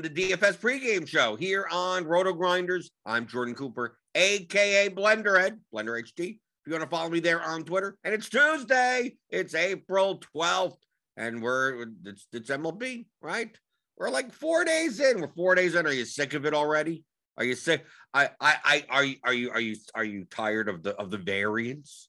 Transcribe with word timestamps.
The 0.00 0.08
DFS 0.08 0.56
pregame 0.56 1.06
show 1.06 1.36
here 1.36 1.66
on 1.70 2.06
Roto 2.06 2.32
Grinders. 2.32 2.90
I'm 3.04 3.26
Jordan 3.26 3.54
Cooper, 3.54 3.98
aka 4.14 4.88
Blenderhead, 4.88 5.58
Blender 5.74 6.02
HD. 6.02 6.30
If 6.30 6.40
you 6.66 6.72
want 6.72 6.84
to 6.84 6.88
follow 6.88 7.10
me 7.10 7.20
there 7.20 7.42
on 7.42 7.64
Twitter, 7.64 7.98
and 8.02 8.14
it's 8.14 8.30
Tuesday, 8.30 9.16
it's 9.28 9.54
April 9.54 10.22
12th, 10.34 10.78
and 11.18 11.42
we're 11.42 11.86
it's, 12.06 12.26
it's 12.32 12.48
MLB, 12.48 13.04
right? 13.20 13.54
We're 13.98 14.08
like 14.08 14.32
four 14.32 14.64
days 14.64 15.00
in. 15.00 15.20
We're 15.20 15.34
four 15.34 15.54
days 15.54 15.74
in. 15.74 15.86
Are 15.86 15.92
you 15.92 16.06
sick 16.06 16.32
of 16.32 16.46
it 16.46 16.54
already? 16.54 17.04
Are 17.36 17.44
you 17.44 17.54
sick? 17.54 17.84
I 18.14 18.30
I 18.40 18.54
I 18.64 18.86
are 18.88 19.04
you 19.04 19.16
are 19.22 19.34
you 19.34 19.50
are 19.50 19.60
you 19.60 19.76
are 19.94 20.04
you 20.04 20.24
tired 20.24 20.70
of 20.70 20.82
the 20.82 20.96
of 20.96 21.10
the 21.10 21.18
variance? 21.18 22.08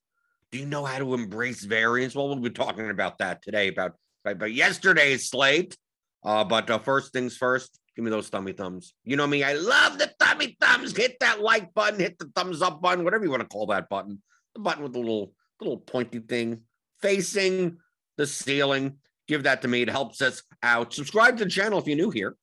Do 0.54 0.60
you 0.60 0.66
know 0.66 0.86
how 0.86 1.00
to 1.00 1.14
embrace 1.14 1.66
variance? 1.66 2.16
Well, 2.16 2.30
we'll 2.30 2.38
be 2.38 2.52
talking 2.52 2.90
about 2.90 3.18
that 3.18 3.42
today, 3.42 3.68
about 3.68 3.96
about 4.24 4.54
yesterday's 4.54 5.30
slate. 5.30 5.76
Uh, 6.24 6.44
but 6.44 6.70
uh, 6.70 6.80
first 6.80 7.14
things 7.14 7.36
first, 7.36 7.81
give 7.96 8.06
me 8.06 8.12
those 8.12 8.30
thummy 8.30 8.54
thumbs. 8.54 8.94
You 9.04 9.16
know 9.16 9.28
me, 9.28 9.44
I 9.44 9.54
love 9.54 9.98
the 9.98 10.12
thummy 10.20 10.58
thumbs. 10.60 10.96
Hit 10.96 11.20
that 11.20 11.42
like 11.42 11.74
button, 11.74 12.00
hit 12.00 12.18
the 12.20 12.32
thumbs 12.36 12.62
up 12.62 12.82
button, 12.82 13.04
whatever 13.04 13.24
you 13.24 13.30
want 13.30 13.42
to 13.42 13.48
call 13.48 13.68
that 13.68 13.90
button. 13.90 14.22
The 14.54 14.62
button 14.62 14.84
with 14.84 14.94
the 14.94 15.00
little 15.00 15.34
little 15.60 15.78
pointy 15.78 16.20
thing 16.20 16.62
facing 17.02 17.78
the 18.18 18.28
ceiling. 18.28 18.98
Give 19.28 19.44
that 19.44 19.62
to 19.62 19.68
me. 19.68 19.82
It 19.82 19.90
helps 19.90 20.22
us 20.22 20.44
out. 20.64 20.94
Subscribe 20.94 21.38
to 21.38 21.46
the 21.46 21.50
channel 21.50 21.80
if 21.80 21.88
you're 21.88 21.96
new 21.96 22.10
here. 22.10 22.36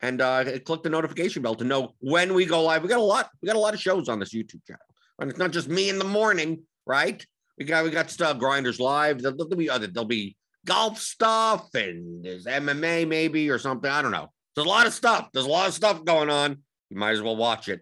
And 0.00 0.20
uh, 0.20 0.58
click 0.60 0.82
the 0.82 0.90
notification 0.90 1.42
bell 1.42 1.54
to 1.54 1.64
know 1.64 1.94
when 2.00 2.34
we 2.34 2.44
go 2.44 2.64
live. 2.64 2.82
We 2.82 2.88
got 2.88 2.98
a 2.98 3.02
lot. 3.02 3.30
We 3.40 3.46
got 3.46 3.54
a 3.54 3.60
lot 3.60 3.74
of 3.74 3.80
shows 3.80 4.08
on 4.08 4.18
this 4.18 4.34
YouTube 4.34 4.66
channel, 4.66 4.82
and 5.20 5.30
it's 5.30 5.38
not 5.38 5.52
just 5.52 5.68
me 5.68 5.88
in 5.90 5.98
the 6.00 6.04
morning, 6.04 6.64
right? 6.86 7.24
We 7.56 7.64
got 7.64 7.84
we 7.84 7.90
got 7.90 8.10
stuff 8.10 8.38
grinders 8.38 8.80
live. 8.80 9.22
There'll, 9.22 9.36
there'll 9.36 9.56
be 9.56 9.70
other. 9.70 9.86
There'll 9.86 10.04
be 10.04 10.36
golf 10.66 10.98
stuff 10.98 11.74
and 11.74 12.24
there's 12.24 12.46
MMA 12.46 13.06
maybe 13.06 13.50
or 13.50 13.58
something. 13.58 13.90
I 13.90 14.02
don't 14.02 14.12
know. 14.12 14.30
There's 14.54 14.66
a 14.66 14.70
lot 14.70 14.86
of 14.86 14.92
stuff. 14.92 15.30
There's 15.32 15.46
a 15.46 15.50
lot 15.50 15.68
of 15.68 15.74
stuff 15.74 16.04
going 16.04 16.30
on. 16.30 16.58
You 16.90 16.96
might 16.96 17.12
as 17.12 17.22
well 17.22 17.36
watch 17.36 17.68
it. 17.68 17.80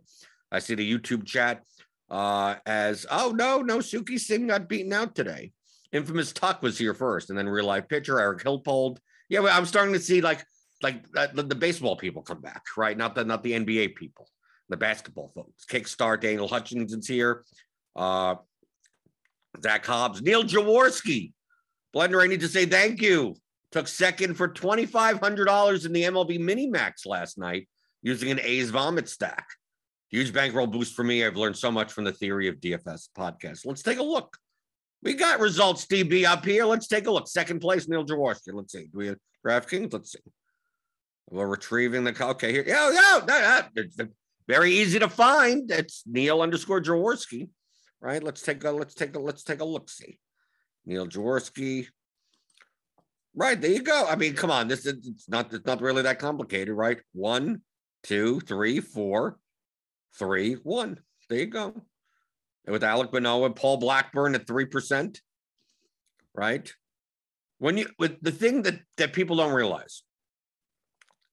I 0.53 0.59
see 0.59 0.75
the 0.75 0.99
YouTube 0.99 1.27
chat 1.27 1.63
uh, 2.11 2.57
as 2.67 3.07
oh 3.11 3.31
no 3.31 3.61
no 3.61 3.79
Suki 3.79 4.19
Singh 4.19 4.49
got 4.49 4.69
beaten 4.69 4.93
out 4.93 5.15
today. 5.15 5.53
Infamous 5.93 6.33
Tuck 6.33 6.63
was 6.63 6.79
here 6.79 6.95
first, 6.95 7.31
and 7.31 7.39
then 7.39 7.49
real 7.49 7.65
life 7.65 7.89
pitcher 7.89 8.21
Eric 8.21 8.43
Hillpold. 8.43 9.01
Yeah, 9.29 9.43
I'm 9.43 9.67
starting 9.67 9.95
to 9.95 10.01
see 10.01 10.21
like 10.21 10.45
like 10.83 11.05
uh, 11.17 11.29
the, 11.35 11.43
the 11.43 11.55
baseball 11.55 11.97
people 11.97 12.23
come 12.23 12.41
back, 12.41 12.63
right? 12.77 12.97
Not 12.97 13.15
the 13.15 13.25
not 13.25 13.43
the 13.43 13.53
NBA 13.53 13.95
people, 13.95 14.29
the 14.69 14.77
basketball 14.77 15.29
folks. 15.35 15.65
Kickstart 15.67 16.21
Daniel 16.21 16.49
Hutchinson's 16.49 17.07
here. 17.07 17.45
Uh, 17.95 18.37
Zach 19.63 19.85
Hobbs, 19.85 20.23
Neil 20.23 20.45
Jaworski. 20.45 21.33
Blender, 21.95 22.23
I 22.23 22.29
need 22.29 22.41
to 22.41 22.49
say 22.49 22.67
thank 22.67 23.03
you. 23.03 23.35
Took 23.73 23.89
second 23.89 24.35
for 24.35 24.49
$2,500 24.49 25.87
in 25.87 25.93
the 25.93 26.03
MLB 26.03 26.41
Mini 26.41 26.67
Max 26.67 27.07
last 27.07 27.39
night 27.39 27.69
using 28.03 28.31
an 28.31 28.41
A's 28.43 28.71
vomit 28.71 29.09
stack. 29.09 29.47
Huge 30.09 30.33
bankroll 30.33 30.67
boost 30.67 30.95
for 30.95 31.05
me. 31.05 31.25
I've 31.25 31.37
learned 31.37 31.57
so 31.57 31.71
much 31.71 31.93
from 31.93 32.05
the 32.05 32.13
theory 32.13 32.49
of 32.49 32.57
DFS 32.57 33.09
podcast. 33.17 33.65
Let's 33.65 33.83
take 33.83 33.99
a 33.99 34.03
look. 34.03 34.37
We 35.03 35.15
got 35.15 35.39
results, 35.39 35.87
DB, 35.87 36.25
up 36.25 36.45
here. 36.45 36.65
Let's 36.65 36.89
take 36.89 37.07
a 37.07 37.11
look. 37.11 37.29
Second 37.29 37.61
place, 37.61 37.89
Neil 37.89 38.05
Jaworski. 38.05 38.53
Let's 38.53 38.73
see. 38.73 38.89
Do 38.93 38.99
we 38.99 39.07
have 39.07 39.19
DraftKings? 39.47 39.93
Let's 39.93 40.13
see. 40.13 40.19
We're 41.31 41.47
retrieving 41.47 42.03
the. 42.05 42.25
Okay, 42.25 42.53
here. 42.53 42.65
Yeah, 42.67 42.91
yeah. 42.93 43.21
That, 43.25 43.69
that, 43.97 44.09
very 44.49 44.73
easy 44.73 44.99
to 44.99 45.09
find. 45.09 45.71
It's 45.71 46.03
Neil 46.07 46.43
underscore 46.43 46.83
Jaworski 46.83 47.49
right? 48.01 48.23
Let's 48.23 48.43
take 48.43 48.65
a 48.65 48.71
let's 48.71 48.95
take 48.95 49.15
a 49.15 49.19
let's 49.19 49.45
take 49.45 49.61
a 49.61 49.65
look 49.65 49.89
see. 49.89 50.19
Neil 50.87 51.07
Jaworski. 51.07 51.87
Right 53.35 53.61
there 53.61 53.71
you 53.71 53.83
go. 53.83 54.07
I 54.09 54.17
mean, 54.17 54.35
come 54.35 54.51
on, 54.51 54.69
this 54.69 54.87
is 54.87 55.07
it's 55.07 55.29
not 55.29 55.53
it's 55.53 55.67
not 55.67 55.81
really 55.81 56.03
that 56.03 56.19
complicated, 56.19 56.75
right? 56.75 56.99
One, 57.13 57.63
two, 58.03 58.41
three, 58.41 58.81
four, 58.81 59.39
three, 60.19 60.55
one. 60.55 60.99
There 61.29 61.39
you 61.39 61.47
go. 61.47 61.73
And 62.67 62.73
with 62.73 62.83
Alek 62.83 63.15
and 63.15 63.57
Paul 63.57 63.77
Blackburn 63.77 64.35
at 64.35 64.47
three 64.47 64.67
percent, 64.67 65.21
right? 66.35 66.73
When 67.59 67.77
you 67.77 67.89
with 67.99 68.21
the 68.21 68.33
thing 68.33 68.63
that 68.63 68.81
that 68.97 69.13
people 69.13 69.37
don't 69.37 69.55
realize, 69.55 70.03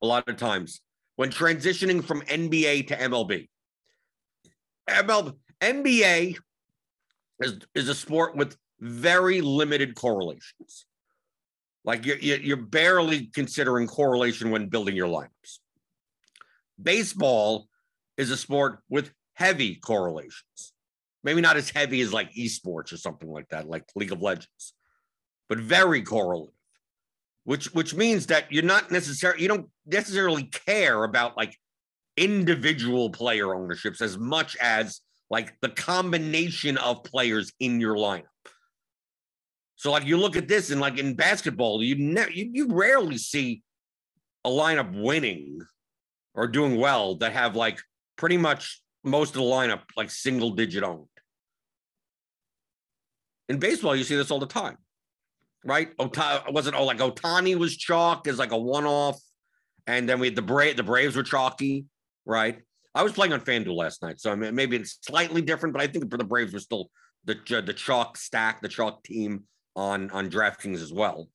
a 0.03 0.05
lot 0.05 0.29
of 0.29 0.37
times 0.37 0.81
when 1.15 1.29
transitioning 1.31 2.03
from 2.03 2.21
NBA 2.21 2.87
to 2.87 2.95
MLB, 2.95 3.49
MLB 4.87 5.35
NBA 5.61 6.37
is, 7.39 7.59
is 7.73 7.89
a 7.89 7.95
sport 7.95 8.35
with 8.35 8.55
very 8.79 9.41
limited 9.41 9.95
correlations. 9.95 10.85
Like 11.83 12.05
you're, 12.05 12.17
you're 12.17 12.57
barely 12.57 13.27
considering 13.27 13.87
correlation 13.87 14.51
when 14.51 14.67
building 14.67 14.95
your 14.95 15.07
lineups. 15.07 15.59
Baseball 16.81 17.67
is 18.17 18.29
a 18.31 18.37
sport 18.37 18.79
with 18.89 19.11
heavy 19.33 19.75
correlations. 19.75 20.73
Maybe 21.23 21.41
not 21.41 21.57
as 21.57 21.69
heavy 21.69 22.01
as 22.01 22.13
like 22.13 22.33
esports 22.33 22.91
or 22.93 22.97
something 22.97 23.29
like 23.29 23.49
that, 23.49 23.67
like 23.67 23.85
League 23.95 24.11
of 24.11 24.21
Legends, 24.21 24.73
but 25.49 25.59
very 25.59 26.01
correlative. 26.01 26.53
Which 27.43 27.73
which 27.73 27.95
means 27.95 28.25
that 28.27 28.51
you're 28.51 28.63
not 28.63 28.91
necessarily 28.91 29.41
you 29.41 29.47
don't 29.47 29.69
necessarily 29.85 30.43
care 30.43 31.05
about 31.05 31.37
like 31.37 31.55
individual 32.17 33.09
player 33.09 33.55
ownerships 33.55 34.01
as 34.01 34.17
much 34.17 34.57
as 34.57 34.99
like 35.29 35.55
the 35.61 35.69
combination 35.69 36.77
of 36.77 37.03
players 37.03 37.53
in 37.59 37.79
your 37.79 37.95
lineup. 37.95 38.23
So, 39.77 39.91
like 39.91 40.05
you 40.05 40.17
look 40.17 40.35
at 40.35 40.47
this, 40.47 40.71
and 40.71 40.81
like 40.81 40.97
in 40.97 41.13
basketball, 41.13 41.83
you 41.83 41.95
never 41.95 42.31
you, 42.31 42.49
you 42.51 42.67
rarely 42.69 43.17
see 43.17 43.61
a 44.43 44.49
lineup 44.49 44.99
winning 44.99 45.61
or 46.33 46.47
doing 46.47 46.77
well 46.77 47.15
that 47.15 47.31
have 47.33 47.55
like 47.55 47.79
pretty 48.17 48.37
much 48.37 48.81
most 49.03 49.29
of 49.29 49.41
the 49.41 49.47
lineup 49.47 49.81
like 49.95 50.09
single 50.09 50.51
digit 50.51 50.83
owned. 50.83 51.05
In 53.49 53.59
baseball, 53.59 53.95
you 53.95 54.03
see 54.03 54.15
this 54.15 54.31
all 54.31 54.39
the 54.39 54.47
time, 54.47 54.77
right? 55.63 55.89
Ota- 55.99 56.43
wasn't 56.49 56.75
oh 56.75 56.83
like 56.83 56.97
Ohtani 56.97 57.55
was 57.55 57.77
chalk 57.77 58.27
as 58.27 58.39
like 58.39 58.51
a 58.51 58.57
one 58.57 58.85
off, 58.85 59.19
and 59.85 60.09
then 60.09 60.19
we 60.19 60.27
had 60.27 60.35
the 60.35 60.41
Bra- 60.41 60.73
the 60.75 60.83
Braves 60.83 61.15
were 61.15 61.23
chalky, 61.23 61.85
right? 62.25 62.59
I 62.95 63.03
was 63.03 63.13
playing 63.13 63.31
on 63.31 63.41
FanDuel 63.41 63.75
last 63.75 64.01
night, 64.01 64.19
so 64.19 64.31
I 64.31 64.35
mean, 64.35 64.55
maybe 64.55 64.75
it's 64.75 64.97
slightly 65.03 65.43
different, 65.43 65.73
but 65.73 65.83
I 65.83 65.87
think 65.87 66.09
for 66.09 66.17
the 66.17 66.23
Braves 66.23 66.51
were 66.51 66.59
still 66.59 66.89
the 67.25 67.35
the 67.63 67.73
chalk 67.73 68.17
stack, 68.17 68.61
the 68.61 68.67
chalk 68.67 69.03
team 69.03 69.43
on 69.77 70.11
on 70.11 70.29
DraftKings 70.29 70.81
as 70.81 70.91
well, 70.91 71.29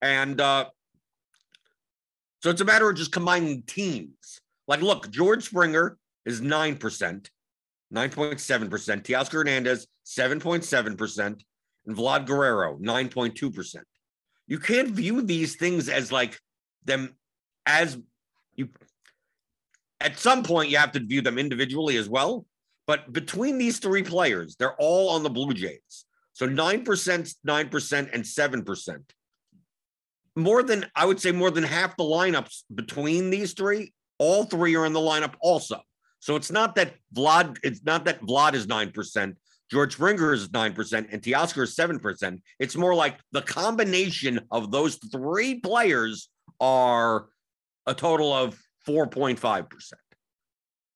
and 0.00 0.40
uh, 0.40 0.64
so 2.42 2.48
it's 2.48 2.62
a 2.62 2.64
matter 2.64 2.88
of 2.88 2.96
just 2.96 3.12
combining 3.12 3.62
teams. 3.62 4.40
Like, 4.66 4.80
look, 4.80 5.10
George 5.10 5.44
Springer 5.44 5.98
is 6.24 6.40
nine 6.40 6.76
percent, 6.76 7.30
nine 7.90 8.08
point 8.08 8.40
seven 8.40 8.70
percent. 8.70 9.04
Teoscar 9.04 9.32
Hernandez 9.32 9.86
seven 10.04 10.40
point 10.40 10.64
seven 10.64 10.96
percent, 10.96 11.44
and 11.84 11.94
Vlad 11.94 12.24
Guerrero 12.26 12.78
nine 12.80 13.10
point 13.10 13.34
two 13.34 13.50
percent. 13.50 13.86
You 14.46 14.58
can't 14.58 14.90
view 14.90 15.20
these 15.20 15.56
things 15.56 15.90
as 15.90 16.10
like 16.10 16.40
them 16.84 17.16
as 17.66 17.98
you 18.54 18.68
at 20.00 20.18
some 20.18 20.42
point, 20.42 20.70
you 20.70 20.76
have 20.76 20.92
to 20.92 21.00
view 21.00 21.22
them 21.22 21.38
individually 21.38 21.96
as 21.96 22.08
well. 22.08 22.44
But 22.86 23.12
between 23.12 23.56
these 23.56 23.78
three 23.78 24.02
players, 24.02 24.54
they're 24.56 24.76
all 24.78 25.08
on 25.08 25.22
the 25.22 25.30
Blue 25.30 25.54
Jays. 25.54 26.04
So 26.34 26.48
9%, 26.48 26.84
9%, 26.84 28.12
and 28.12 28.24
7%. 28.24 28.98
More 30.36 30.62
than, 30.62 30.86
I 30.94 31.06
would 31.06 31.20
say, 31.20 31.32
more 31.32 31.50
than 31.50 31.64
half 31.64 31.96
the 31.96 32.04
lineups 32.04 32.64
between 32.74 33.30
these 33.30 33.52
three, 33.54 33.92
all 34.18 34.44
three 34.44 34.76
are 34.76 34.84
in 34.84 34.92
the 34.92 35.00
lineup 35.00 35.34
also. 35.40 35.80
So 36.18 36.36
it's 36.36 36.50
not 36.50 36.74
that 36.74 36.94
Vlad, 37.14 37.58
it's 37.62 37.84
not 37.84 38.04
that 38.06 38.20
Vlad 38.20 38.54
is 38.54 38.66
9%, 38.66 39.36
George 39.70 39.94
Springer 39.94 40.32
is 40.32 40.48
9%, 40.48 41.06
and 41.10 41.22
Teoscar 41.22 41.62
is 41.64 41.76
7%. 41.76 42.40
It's 42.58 42.76
more 42.76 42.94
like 42.94 43.18
the 43.32 43.42
combination 43.42 44.40
of 44.50 44.70
those 44.70 44.96
three 45.12 45.60
players 45.60 46.28
are 46.60 47.28
a 47.86 47.94
total 47.94 48.32
of 48.32 48.58
4.5%, 48.86 49.66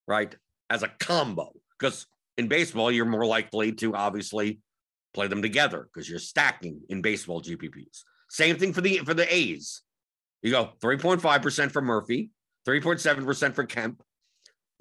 right? 0.06 0.34
As 0.70 0.82
a 0.82 0.88
combo. 1.00 1.52
Because 1.78 2.06
in 2.36 2.48
baseball, 2.48 2.90
you're 2.90 3.04
more 3.04 3.26
likely 3.26 3.72
to 3.72 3.94
obviously 3.94 4.60
play 5.14 5.26
them 5.26 5.42
together 5.42 5.88
because 5.92 6.08
you're 6.08 6.18
stacking 6.18 6.80
in 6.88 7.02
baseball 7.02 7.40
GPPs. 7.40 8.02
Same 8.30 8.56
thing 8.56 8.72
for 8.72 8.80
the 8.80 8.98
for 8.98 9.14
the 9.14 9.32
A's. 9.32 9.82
You 10.42 10.52
go 10.52 10.70
3.5% 10.80 11.72
for 11.72 11.82
Murphy, 11.82 12.30
3.7% 12.66 13.54
for 13.54 13.64
Kemp, 13.64 14.02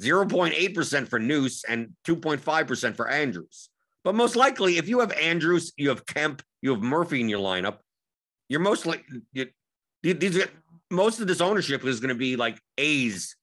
0.8% 0.01 1.07
for 1.07 1.19
Neuse, 1.19 1.63
and 1.67 1.93
2.5% 2.07 2.95
for 2.95 3.09
Andrews. 3.09 3.69
But 4.03 4.13
most 4.13 4.35
likely, 4.35 4.77
if 4.77 4.87
you 4.87 4.99
have 4.99 5.11
Andrews, 5.13 5.73
you 5.75 5.89
have 5.89 6.05
Kemp, 6.05 6.43
you 6.61 6.71
have 6.71 6.81
Murphy 6.81 7.21
in 7.21 7.29
your 7.29 7.39
lineup, 7.39 7.77
you're 8.49 8.59
most 8.59 8.85
likely 8.85 9.21
you, 9.33 9.47
these 10.13 10.45
most 10.89 11.19
of 11.19 11.27
this 11.27 11.41
ownership 11.41 11.83
is 11.85 11.99
going 11.99 12.09
to 12.09 12.15
be 12.15 12.35
like 12.35 12.59
A's 12.77 13.35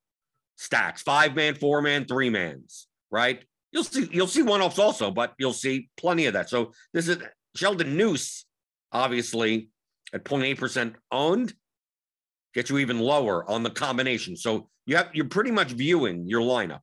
stacks, 0.56 1.02
five 1.02 1.34
man, 1.34 1.54
four 1.54 1.82
man, 1.82 2.06
three 2.06 2.30
mans, 2.30 2.87
right? 3.10 3.44
You'll 3.75 3.85
see 3.85 4.09
you'll 4.12 4.29
see 4.29 4.43
one 4.43 4.62
offs 4.62 4.79
also, 4.79 5.11
but 5.11 5.35
you'll 5.37 5.53
see 5.53 5.91
plenty 5.97 6.26
of 6.26 6.35
that. 6.35 6.49
So 6.49 6.73
this 6.93 7.09
is 7.09 7.19
Sheldon 7.56 7.97
Neuse. 7.97 8.47
obviously 8.93 9.69
at 10.12 10.25
0.8% 10.25 10.94
owned 11.11 11.53
gets 12.55 12.71
you 12.71 12.79
even 12.79 13.00
lower 13.00 13.50
on 13.50 13.65
the 13.65 13.71
combination. 13.71 14.37
So 14.37 14.69
you 14.87 14.97
have 14.97 15.11
you're 15.12 15.29
pretty 15.29 15.50
much 15.50 15.73
viewing 15.73 16.29
your 16.29 16.41
lineup 16.41 16.82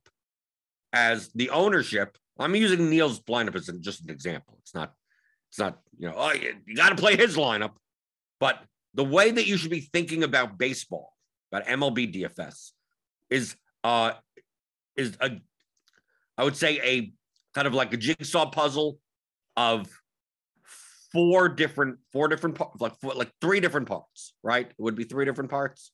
as 0.92 1.30
the 1.34 1.48
ownership. 1.48 2.18
I'm 2.38 2.54
using 2.54 2.90
Neil's 2.90 3.20
lineup 3.20 3.54
as 3.54 3.70
just 3.80 4.04
an 4.04 4.10
example. 4.10 4.58
It's 4.60 4.74
not, 4.74 4.92
it's 5.50 5.58
not, 5.58 5.78
you 5.98 6.08
know, 6.08 6.14
oh, 6.16 6.32
you, 6.32 6.54
you 6.66 6.76
got 6.76 6.90
to 6.90 6.96
play 6.96 7.16
his 7.16 7.36
lineup. 7.36 7.72
But 8.38 8.58
the 8.94 9.04
way 9.04 9.30
that 9.30 9.46
you 9.46 9.56
should 9.56 9.70
be 9.70 9.80
thinking 9.80 10.24
about 10.24 10.58
baseball, 10.58 11.14
about 11.50 11.66
MLB 11.66 12.14
DFS, 12.14 12.72
is 13.30 13.56
uh 13.82 14.12
is 14.96 15.16
a 15.20 15.32
I 16.42 16.44
would 16.44 16.56
say 16.56 16.80
a 16.82 17.12
kind 17.54 17.68
of 17.68 17.72
like 17.72 17.94
a 17.94 17.96
jigsaw 17.96 18.50
puzzle 18.50 18.98
of 19.56 19.86
four 21.12 21.48
different 21.48 21.98
four 22.12 22.26
different 22.26 22.56
parts 22.56 22.80
like 22.80 22.96
four, 22.96 23.14
like 23.14 23.30
three 23.40 23.60
different 23.60 23.86
parts 23.86 24.34
right? 24.42 24.66
It 24.66 24.74
would 24.76 24.96
be 24.96 25.04
three 25.04 25.24
different 25.24 25.50
parts. 25.50 25.92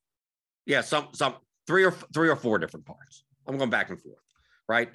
Yeah 0.65 0.81
some 0.81 1.09
some 1.13 1.35
three 1.67 1.85
or 1.85 1.91
three 2.15 2.31
or 2.31 2.37
four 2.37 2.59
different 2.59 2.87
parts. 2.87 3.25
I'm 3.47 3.59
going 3.59 3.69
back 3.69 3.91
and 3.91 4.01
forth 4.01 4.25
right? 4.67 4.89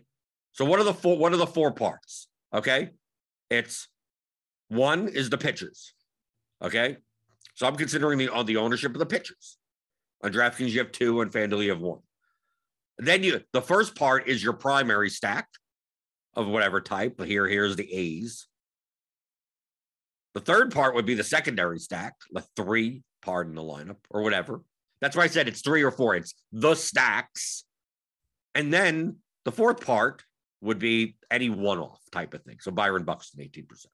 So 0.54 0.66
what 0.66 0.80
are 0.80 0.86
the 0.86 0.94
four 0.94 1.20
what 1.20 1.34
are 1.34 1.38
the 1.38 1.46
four 1.46 1.72
parts? 1.72 2.30
Okay? 2.52 2.90
It's 3.52 3.88
one 4.70 5.08
is 5.08 5.30
the 5.30 5.38
pitchers 5.38 5.94
okay? 6.64 6.98
So 7.54 7.68
i'm 7.68 7.76
considering 7.76 8.18
the 8.18 8.30
on 8.30 8.48
the 8.48 8.58
ownership 8.58 8.94
of 8.94 8.98
the 8.98 9.06
pitchers. 9.06 9.60
On 10.24 10.32
draftkings 10.32 10.70
you 10.70 10.80
have 10.80 10.92
two 10.92 11.22
and 11.22 11.32
fanduel 11.32 11.64
you 11.64 11.70
have 11.70 11.82
one 11.82 12.00
then 12.98 13.24
you 13.24 13.42
the 13.54 13.62
first 13.62 13.96
part 13.96 14.28
is 14.28 14.44
your 14.44 14.54
primary 14.54 15.10
stack 15.10 15.48
of 16.36 16.48
whatever 16.48 16.82
type. 16.82 17.22
Here, 17.24 17.48
here's 17.48 17.76
the 17.76 17.92
A's. 17.92 18.48
The 20.34 20.42
third 20.42 20.72
part 20.72 20.96
would 20.96 21.06
be 21.06 21.14
the 21.14 21.24
secondary 21.24 21.80
stack, 21.80 22.16
the 22.32 22.44
three 22.56 23.04
part 23.22 23.48
in 23.48 23.56
the 23.56 23.62
lineup 23.62 23.98
or 24.10 24.22
whatever. 24.22 24.62
That's 25.02 25.16
why 25.16 25.24
I 25.24 25.28
said 25.28 25.48
it's 25.48 25.62
three 25.62 25.84
or 25.84 25.92
four. 25.92 26.16
It's 26.16 26.34
the 26.52 26.76
stacks. 26.76 27.66
And 28.56 28.74
then 28.74 29.18
the 29.46 29.52
fourth 29.52 29.86
part 29.86 30.24
would 30.62 30.80
be 30.80 31.18
any 31.30 31.50
one-off 31.50 32.00
type 32.12 32.34
of 32.34 32.44
thing. 32.44 32.58
So 32.62 32.72
Byron 32.72 33.04
Buxton, 33.04 33.44
18%. 33.44 33.86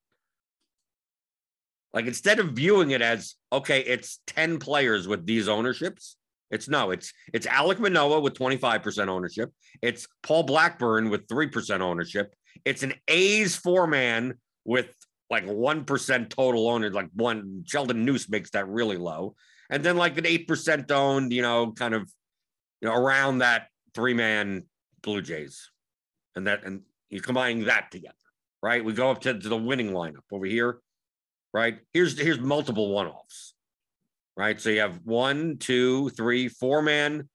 Like 1.94 2.06
instead 2.06 2.40
of 2.40 2.52
viewing 2.52 2.92
it 2.92 3.02
as 3.02 3.36
okay, 3.52 3.82
it's 3.82 4.20
10 4.28 4.60
players 4.60 5.08
with 5.08 5.26
these 5.26 5.48
ownerships, 5.48 6.16
it's 6.52 6.68
no, 6.68 6.92
it's 6.92 7.14
it's 7.34 7.46
Alek 7.46 7.80
Manoah 7.80 8.20
with 8.20 8.34
25% 8.34 9.08
ownership. 9.08 9.52
It's 9.82 10.08
Paul 10.24 10.44
Blackburn 10.44 11.10
with 11.10 11.28
3% 11.28 11.82
ownership. 11.82 12.34
It's 12.66 12.84
an 12.84 12.94
A's 13.08 13.56
four 13.56 13.88
man 13.88 14.36
with 14.66 14.88
like 15.30 15.46
1% 15.46 16.30
total 16.30 16.70
owners, 16.70 16.94
like 16.94 17.10
one 17.14 17.64
Sheldon 17.68 18.04
Neuse 18.04 18.30
makes 18.30 18.50
that 18.52 18.68
really 18.68 18.98
low. 18.98 19.36
And 19.70 19.84
then 19.84 19.98
like 19.98 20.18
an 20.18 20.24
8% 20.24 20.90
owned, 20.90 21.32
you 21.32 21.44
know, 21.44 21.72
kind 21.72 21.94
of 21.94 22.12
you 22.82 22.88
know, 22.88 22.96
around 22.96 23.40
that 23.40 23.68
three 23.94 24.16
man 24.16 24.64
Blue 25.04 25.22
Jays. 25.22 25.70
And 26.36 26.48
that 26.48 26.64
and 26.64 26.82
you're 27.10 27.22
combining 27.22 27.66
that 27.66 27.92
together, 27.92 28.16
right? 28.64 28.84
We 28.84 28.94
go 28.94 29.12
up 29.12 29.22
to, 29.22 29.38
to 29.38 29.50
the 29.50 29.58
winning 29.58 29.92
lineup 29.92 30.24
over 30.32 30.46
here, 30.46 30.80
right? 31.54 31.80
Here's 31.94 32.20
here's 32.20 32.40
multiple 32.40 32.92
one-offs 32.92 33.54
right? 34.40 34.60
So 34.62 34.70
you 34.70 34.80
have 34.80 35.02
one, 35.04 35.58
two, 35.58 36.10
three, 36.12 36.48
four 36.48 36.82
man 36.82 37.28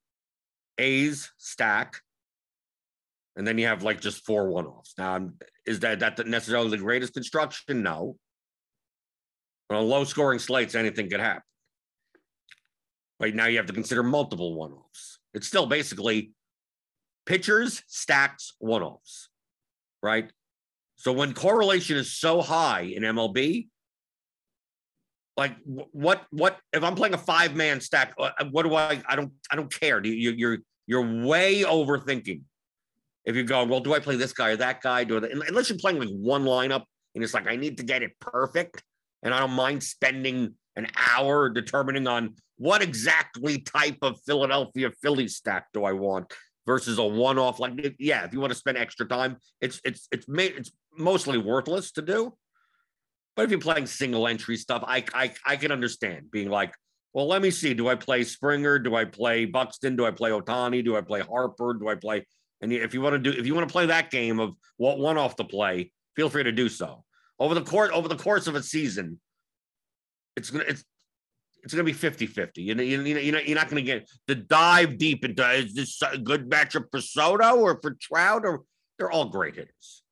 A's 0.79 1.31
stack. 1.37 2.01
And 3.37 3.47
then 3.47 3.59
you 3.59 3.67
have 3.67 3.83
like 3.83 4.01
just 4.01 4.25
four 4.25 4.49
one 4.49 4.65
offs. 4.65 4.95
Now, 4.97 5.29
is 5.67 5.81
that, 5.81 6.01
that 6.01 6.27
necessarily 6.27 6.71
the 6.71 6.79
greatest 6.79 7.13
construction? 7.13 7.83
No. 7.83 8.17
On 9.69 9.87
low 9.87 10.05
scoring 10.05 10.39
slates, 10.39 10.75
anything 10.75 11.11
could 11.11 11.21
happen. 11.21 11.43
But 13.19 13.35
now 13.35 13.47
you 13.47 13.59
have 13.59 13.67
to 13.67 13.73
consider 13.75 14.03
multiple 14.03 14.55
one 14.55 14.73
offs. 14.73 15.19
It's 15.35 15.47
still 15.47 15.67
basically 15.67 16.33
pitchers, 17.27 17.83
stacks, 17.87 18.55
one 18.61 18.83
offs, 18.83 19.29
right? 20.03 20.31
So 20.97 21.13
when 21.13 21.35
correlation 21.35 21.99
is 21.99 22.17
so 22.17 22.41
high 22.41 22.83
in 22.83 23.03
MLB, 23.03 23.69
like 25.37 25.57
what 25.65 26.27
what 26.31 26.59
if 26.73 26.85
I'm 26.85 26.95
playing 26.95 27.15
a 27.15 27.19
five 27.19 27.55
man 27.57 27.81
stack? 27.81 28.15
Uh, 28.19 28.31
what 28.51 28.63
do 28.63 28.75
I? 28.75 29.03
I 29.09 29.17
don't 29.17 29.33
I 29.51 29.57
don't 29.57 29.73
care. 29.73 30.05
You, 30.05 30.33
you're 30.33 30.59
you're 30.87 31.25
way 31.25 31.63
overthinking. 31.63 32.43
If 33.25 33.37
you 33.37 33.43
go, 33.43 33.65
well, 33.65 33.81
do 33.81 33.95
I 33.95 34.01
play 34.01 34.17
this 34.17 34.33
guy 34.33 34.51
or 34.51 34.57
that 34.57 34.83
guy? 34.83 35.05
Do 35.05 35.17
unless 35.17 35.71
you're 35.71 35.79
playing 35.79 35.99
like 35.99 36.11
one 36.11 36.45
lineup 36.45 36.85
and 37.15 37.25
it's 37.25 37.35
like 37.35 37.49
I 37.49 37.57
need 37.57 37.79
to 37.79 37.83
get 37.83 38.03
it 38.03 38.13
perfect, 38.21 38.83
and 39.23 39.35
I 39.35 39.41
don't 39.41 39.53
mind 39.53 39.83
spending 39.83 40.55
an 40.77 40.89
hour 40.97 41.49
determining 41.49 42.07
on 42.07 42.35
what 42.57 42.83
exactly 42.83 43.59
type 43.61 43.99
of 44.03 44.21
Philadelphia 44.27 44.91
Philly 45.03 45.29
stack 45.29 45.67
do 45.73 45.85
I 45.85 45.93
want 45.93 46.33
versus 46.67 46.99
a 46.99 47.05
one 47.05 47.39
off. 47.39 47.61
Like, 47.61 47.73
yeah, 47.99 48.25
if 48.25 48.33
you 48.33 48.41
want 48.41 48.53
to 48.53 48.59
spend 48.59 48.79
extra 48.79 49.07
time, 49.07 49.37
it's 49.61 49.81
it's 49.85 50.09
it's 50.13 50.29
made 50.29 50.55
it's 50.57 50.71
mostly 50.97 51.39
worthless 51.39 51.93
to 51.93 52.03
do. 52.03 52.37
But 53.37 53.45
if 53.45 53.51
you're 53.51 53.61
playing 53.61 53.87
single 53.87 54.29
entry 54.29 54.57
stuff, 54.57 54.85
I, 54.87 55.05
I 55.13 55.33
I 55.45 55.57
can 55.57 55.73
understand 55.73 56.31
being 56.31 56.49
like, 56.49 56.75
well, 57.13 57.27
let 57.27 57.43
me 57.43 57.51
see. 57.51 57.75
Do 57.75 57.89
I 57.89 57.95
play 57.95 58.25
Springer? 58.25 58.79
Do 58.79 58.95
I 58.95 59.05
play 59.05 59.45
Buxton? 59.45 59.97
Do 59.97 60.07
I 60.07 60.11
play 60.11 60.31
Ohtani? 60.31 60.85
Do 60.85 60.97
I 60.97 61.01
play 61.01 61.21
Harper? 61.21 61.75
Do 61.75 61.89
I 61.89 61.95
play? 61.95 62.27
And 62.61 62.73
if 62.73 62.95
you 62.95 63.01
want 63.01 63.15
to 63.15 63.19
do, 63.19 63.39
if 63.39 63.47
you 63.47 63.55
want 63.55 63.69
to 63.69 63.73
play 63.73 63.87
that 63.87 64.11
game 64.11 64.41
of 64.41 64.55
what 64.77 64.99
one 64.99 65.19
off 65.19 65.37
the 65.37 65.45
play, 65.45 65.93
feel 66.17 66.29
free 66.31 66.45
to 66.45 66.53
do 66.53 66.69
so. 66.69 67.05
Over 67.39 67.55
the 67.55 67.63
course 67.63 67.91
over 67.93 68.09
the 68.09 68.17
course 68.17 68.47
of 68.47 68.55
a 68.55 68.63
season, 68.63 69.21
it's 70.37 70.51
gonna 70.51 70.65
it's 70.67 70.85
it's 71.65 71.73
going 71.73 71.85
to 71.85 71.91
be 71.91 71.97
50 71.97 72.27
50. 72.27 72.63
You 72.63 72.75
know, 72.75 72.83
you, 72.83 72.99
know, 72.99 73.05
you're 73.05 73.35
not, 73.35 73.49
you're 73.49 73.57
not 73.57 73.71
going 73.71 73.85
to 73.85 73.91
get 73.91 74.09
the 74.27 74.35
dive 74.35 74.99
deep 74.99 75.25
into 75.25 75.51
is 75.51 75.75
this 75.75 76.01
a 76.03 76.19
good 76.19 76.49
matchup 76.49 76.85
for 76.91 77.01
Soto 77.01 77.57
or 77.57 77.81
for 77.81 77.97
Trout 78.01 78.45
or 78.45 78.63
they're 78.99 79.11
all 79.11 79.31
great 79.31 79.57
hitters. 79.57 80.04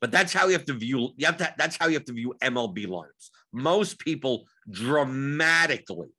But 0.00 0.10
that's 0.10 0.32
how 0.32 0.46
you 0.46 0.52
have 0.52 0.66
to 0.66 0.74
view. 0.74 1.10
You 1.16 1.26
have 1.26 1.38
to, 1.38 1.54
that's 1.56 1.76
how 1.76 1.86
you 1.86 1.94
have 1.94 2.04
to 2.06 2.12
view 2.12 2.34
MLB 2.42 2.86
lineups. 2.86 3.30
Most 3.52 3.98
people 3.98 4.46
dramatically, 4.70 6.10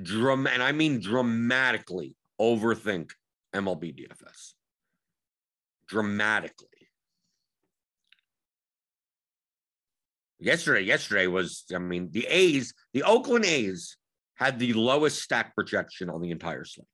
dram, 0.00 0.46
and 0.46 0.62
I 0.62 0.72
mean 0.72 1.00
dramatically, 1.00 2.14
overthink 2.40 3.10
MLB 3.54 3.96
DFS. 3.98 4.52
Dramatically. 5.88 6.68
Yesterday, 10.38 10.82
yesterday 10.82 11.28
was, 11.28 11.64
I 11.74 11.78
mean, 11.78 12.10
the 12.10 12.26
A's, 12.26 12.74
the 12.92 13.04
Oakland 13.04 13.44
A's 13.44 13.96
had 14.34 14.58
the 14.58 14.72
lowest 14.72 15.22
stack 15.22 15.54
projection 15.54 16.10
on 16.10 16.20
the 16.20 16.30
entire 16.30 16.64
slate. 16.64 16.86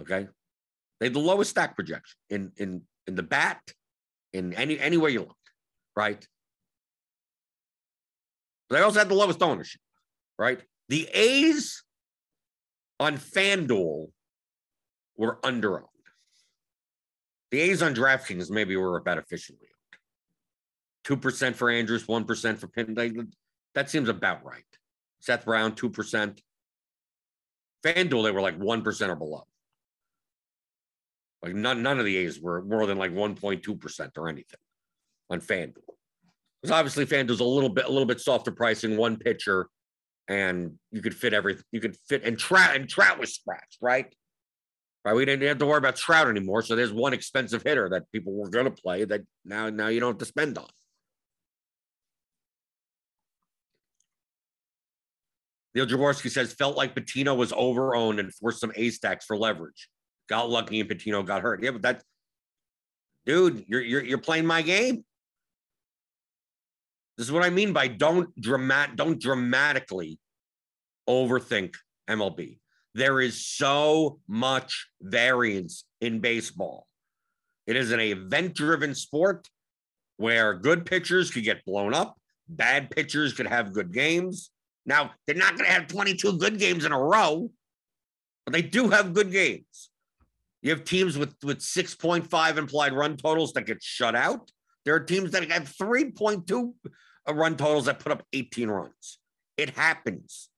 Okay. 0.00 0.26
They 0.98 1.06
had 1.06 1.14
the 1.14 1.20
lowest 1.20 1.50
stack 1.50 1.74
projection 1.74 2.16
in 2.30 2.52
in 2.56 2.82
in 3.06 3.14
the 3.14 3.22
bat 3.22 3.60
in 4.36 4.52
any 4.54 4.78
anywhere 4.78 5.10
you 5.10 5.20
look, 5.20 5.36
right? 5.96 6.26
They 8.70 8.80
also 8.80 8.98
had 8.98 9.08
the 9.08 9.14
lowest 9.14 9.42
ownership, 9.42 9.80
right? 10.38 10.60
The 10.88 11.08
A's 11.12 11.82
on 12.98 13.16
FanDuel 13.16 14.10
were 15.16 15.38
under 15.44 15.78
owned. 15.78 15.86
The 17.50 17.60
A's 17.60 17.82
on 17.82 17.94
DraftKings 17.94 18.50
maybe 18.50 18.76
were 18.76 18.96
about 18.96 19.18
efficiently 19.18 19.68
owned. 21.08 21.20
2% 21.20 21.54
for 21.54 21.70
Andrews, 21.70 22.06
1% 22.06 22.58
for 22.58 22.66
Pin. 22.66 23.28
That 23.74 23.88
seems 23.90 24.08
about 24.08 24.44
right. 24.44 24.64
Seth 25.20 25.44
Brown, 25.44 25.72
2%. 25.72 26.38
FanDuel, 27.84 28.24
they 28.24 28.30
were 28.32 28.40
like 28.40 28.58
1% 28.58 29.08
or 29.08 29.16
below. 29.16 29.46
Like 31.42 31.54
none, 31.54 31.82
none 31.82 31.98
of 31.98 32.04
the 32.04 32.16
A's 32.16 32.40
were 32.40 32.62
more 32.62 32.86
than 32.86 32.98
like 32.98 33.12
1.2% 33.12 34.10
or 34.16 34.28
anything 34.28 34.58
on 35.30 35.40
FanDuel. 35.40 35.74
Because 36.62 36.72
obviously 36.72 37.06
FanDuel's 37.06 37.40
a 37.40 37.44
little 37.44 37.68
bit, 37.68 37.84
a 37.84 37.90
little 37.90 38.06
bit 38.06 38.20
softer 38.20 38.50
pricing, 38.50 38.96
one 38.96 39.16
pitcher, 39.16 39.68
and 40.28 40.78
you 40.90 41.02
could 41.02 41.14
fit 41.14 41.34
everything. 41.34 41.64
You 41.72 41.80
could 41.80 41.96
fit 42.08 42.24
and 42.24 42.38
Trout 42.38 42.74
and 42.74 42.88
Trout 42.88 43.18
was 43.18 43.34
scratched, 43.34 43.78
right? 43.80 44.12
Right. 45.04 45.14
We 45.14 45.24
didn't 45.24 45.46
have 45.46 45.58
to 45.58 45.66
worry 45.66 45.78
about 45.78 45.94
Trout 45.94 46.28
anymore. 46.28 46.62
So 46.62 46.74
there's 46.74 46.92
one 46.92 47.12
expensive 47.12 47.62
hitter 47.62 47.88
that 47.90 48.10
people 48.10 48.32
were 48.32 48.48
going 48.50 48.64
to 48.64 48.72
play 48.72 49.04
that 49.04 49.20
now, 49.44 49.70
now 49.70 49.86
you 49.86 50.00
don't 50.00 50.14
have 50.14 50.18
to 50.18 50.24
spend 50.24 50.58
on. 50.58 50.66
Neil 55.76 55.86
Jaworski 55.86 56.30
says 56.30 56.54
felt 56.54 56.76
like 56.76 56.94
Patino 56.94 57.34
was 57.34 57.52
overowned 57.52 58.18
and 58.18 58.34
forced 58.34 58.60
some 58.60 58.72
A 58.74 58.90
stacks 58.90 59.26
for 59.26 59.36
leverage 59.36 59.88
got 60.28 60.50
lucky 60.50 60.80
and 60.80 60.88
Patino 60.88 61.22
got 61.22 61.42
hurt. 61.42 61.62
Yeah, 61.62 61.70
but 61.72 61.82
that's 61.82 62.04
dude, 63.24 63.64
you're 63.68 63.82
you're 63.82 64.04
you're 64.04 64.18
playing 64.18 64.46
my 64.46 64.62
game. 64.62 65.04
This 67.16 67.26
is 67.26 67.32
what 67.32 67.44
I 67.44 67.50
mean 67.50 67.72
by 67.72 67.88
don't 67.88 68.34
dramat 68.40 68.96
don't 68.96 69.20
dramatically 69.20 70.18
overthink 71.08 71.74
MLB. 72.08 72.58
There 72.94 73.20
is 73.20 73.44
so 73.44 74.20
much 74.26 74.88
variance 75.02 75.84
in 76.00 76.20
baseball. 76.20 76.86
It 77.66 77.76
is 77.76 77.90
an 77.90 78.00
event-driven 78.00 78.94
sport 78.94 79.48
where 80.16 80.54
good 80.54 80.86
pitchers 80.86 81.30
could 81.30 81.44
get 81.44 81.64
blown 81.64 81.92
up, 81.92 82.16
bad 82.48 82.90
pitchers 82.90 83.32
could 83.32 83.46
have 83.46 83.72
good 83.72 83.92
games. 83.92 84.50
Now, 84.86 85.10
they're 85.26 85.36
not 85.36 85.56
going 85.56 85.66
to 85.66 85.72
have 85.72 85.88
22 85.88 86.38
good 86.38 86.58
games 86.58 86.84
in 86.84 86.92
a 86.92 86.98
row, 86.98 87.50
but 88.44 88.52
they 88.52 88.62
do 88.62 88.88
have 88.88 89.12
good 89.12 89.32
games. 89.32 89.90
You 90.66 90.72
have 90.72 90.82
teams 90.82 91.16
with, 91.16 91.32
with 91.44 91.60
6.5 91.60 92.56
implied 92.56 92.92
run 92.92 93.16
totals 93.16 93.52
that 93.52 93.66
get 93.66 93.80
shut 93.80 94.16
out. 94.16 94.50
There 94.84 94.96
are 94.96 95.00
teams 95.00 95.30
that 95.30 95.48
have 95.48 95.72
3.2 95.80 96.72
uh, 97.28 97.34
run 97.34 97.56
totals 97.56 97.84
that 97.84 98.00
put 98.00 98.10
up 98.10 98.24
18 98.32 98.68
runs. 98.68 99.20
It 99.56 99.70
happens. 99.70 100.48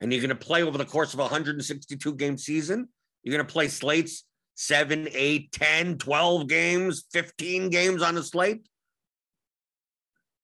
And 0.00 0.12
you're 0.12 0.22
going 0.22 0.36
to 0.36 0.44
play 0.44 0.64
over 0.64 0.76
the 0.76 0.84
course 0.84 1.14
of 1.14 1.20
a 1.20 1.22
162 1.22 2.14
game 2.16 2.36
season. 2.36 2.88
You're 3.22 3.36
going 3.36 3.46
to 3.46 3.52
play 3.52 3.68
slates 3.68 4.24
seven, 4.56 5.06
eight, 5.12 5.52
10, 5.52 5.98
12 5.98 6.48
games, 6.48 7.04
15 7.12 7.70
games 7.70 8.02
on 8.02 8.16
a 8.16 8.24
slate. 8.24 8.68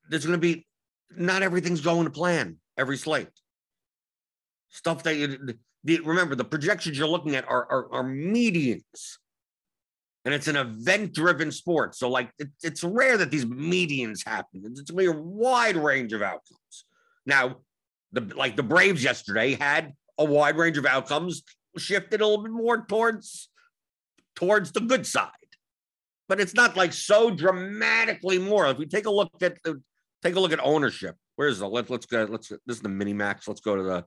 There's 0.09 0.25
going 0.25 0.41
to 0.41 0.47
be 0.55 0.69
not 1.17 1.43
everything's 1.43 1.81
going 1.81 2.05
to 2.05 2.13
plan 2.13 2.59
every 2.79 2.97
slate. 2.97 3.27
Stuff 4.69 5.03
that 5.03 5.17
you 5.17 5.57
the, 5.85 6.01
remember 6.01 6.35
the 6.35 6.45
projections 6.45 6.99
you're 6.99 7.09
looking 7.09 7.37
at 7.37 7.45
are, 7.49 7.67
are, 7.71 7.93
are 7.93 8.05
medians. 8.05 9.19
And 10.25 10.35
it's 10.35 10.49
an 10.49 10.57
event 10.57 11.15
driven 11.15 11.51
sport. 11.51 11.95
So, 11.95 12.11
like, 12.11 12.31
it, 12.39 12.49
it's 12.63 12.85
rare 12.85 13.17
that 13.17 13.31
these 13.31 13.47
medians 13.47 14.27
happen. 14.27 14.63
It's 14.67 14.83
going 14.91 15.07
to 15.07 15.13
be 15.13 15.19
a 15.19 15.23
wide 15.23 15.77
range 15.77 16.13
of 16.13 16.21
outcomes. 16.21 16.85
Now, 17.25 17.57
the 18.13 18.21
like 18.37 18.57
the 18.57 18.63
Braves 18.63 19.03
yesterday 19.03 19.55
had 19.55 19.93
a 20.19 20.25
wide 20.25 20.57
range 20.57 20.77
of 20.77 20.85
outcomes, 20.85 21.43
shifted 21.79 22.21
a 22.21 22.27
little 22.27 22.43
bit 22.43 22.53
more 22.53 22.85
towards 22.87 23.49
towards 24.37 24.73
the 24.73 24.81
good 24.81 25.07
side. 25.07 25.31
But 26.29 26.41
it's 26.41 26.55
not 26.55 26.77
like 26.77 26.93
so 26.93 27.31
dramatically 27.31 28.39
more. 28.39 28.67
If 28.67 28.79
we 28.79 28.87
take 28.87 29.07
a 29.07 29.11
look 29.11 29.31
at 29.43 29.57
the, 29.65 29.81
take 30.23 30.37
a 30.37 30.41
look 30.41 30.53
at 30.53 30.61
ownership, 30.63 31.17
where's 31.37 31.59
the 31.59 31.69
let, 31.69 31.91
let's 31.91 32.07
go 32.07 32.25
let's 32.25 32.49
this 32.49 32.77
is 32.77 32.81
the 32.81 32.89
mini 32.89 33.13
max. 33.13 33.49
Let's 33.49 33.61
go 33.61 33.75
to 33.75 33.83
the 33.83 34.05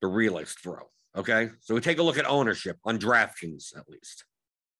the 0.00 0.08
realist 0.08 0.60
throw. 0.60 0.88
Okay. 1.16 1.50
So 1.60 1.74
we 1.74 1.80
take 1.80 1.98
a 1.98 2.02
look 2.02 2.18
at 2.18 2.26
ownership 2.26 2.76
on 2.84 2.98
DraftKings 2.98 3.76
at 3.76 3.88
least. 3.88 4.24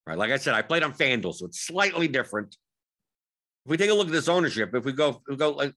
Right. 0.06 0.18
Like 0.18 0.30
I 0.30 0.36
said, 0.36 0.54
I 0.54 0.62
played 0.62 0.82
on 0.82 0.92
FanDuel, 0.92 1.34
so 1.34 1.46
it's 1.46 1.60
slightly 1.60 2.08
different. 2.08 2.56
If 3.64 3.70
we 3.70 3.76
take 3.76 3.90
a 3.90 3.94
look 3.94 4.06
at 4.06 4.12
this 4.12 4.28
ownership, 4.28 4.74
if 4.74 4.84
we 4.84 4.92
go, 4.92 5.20
we 5.28 5.36
go 5.36 5.50
like 5.50 5.74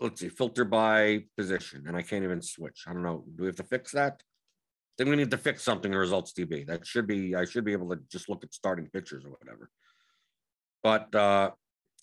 let's 0.00 0.20
see, 0.20 0.28
filter 0.28 0.64
by 0.64 1.24
position, 1.36 1.84
and 1.86 1.96
I 1.96 2.02
can't 2.02 2.24
even 2.24 2.42
switch. 2.42 2.84
I 2.86 2.92
don't 2.92 3.02
know. 3.02 3.24
Do 3.36 3.42
we 3.42 3.46
have 3.46 3.56
to 3.56 3.64
fix 3.64 3.92
that? 3.92 4.22
Then 4.98 5.08
we 5.08 5.16
need 5.16 5.30
to 5.30 5.38
fix 5.38 5.62
something 5.62 5.92
in 5.92 5.98
results 5.98 6.32
DB. 6.32 6.66
That 6.66 6.86
should 6.86 7.06
be, 7.06 7.34
I 7.34 7.44
should 7.44 7.64
be 7.64 7.72
able 7.72 7.88
to 7.90 8.00
just 8.10 8.28
look 8.28 8.44
at 8.44 8.54
starting 8.54 8.88
pitchers 8.92 9.24
or 9.24 9.30
whatever. 9.30 9.70
But 10.82 11.14
uh 11.14 11.50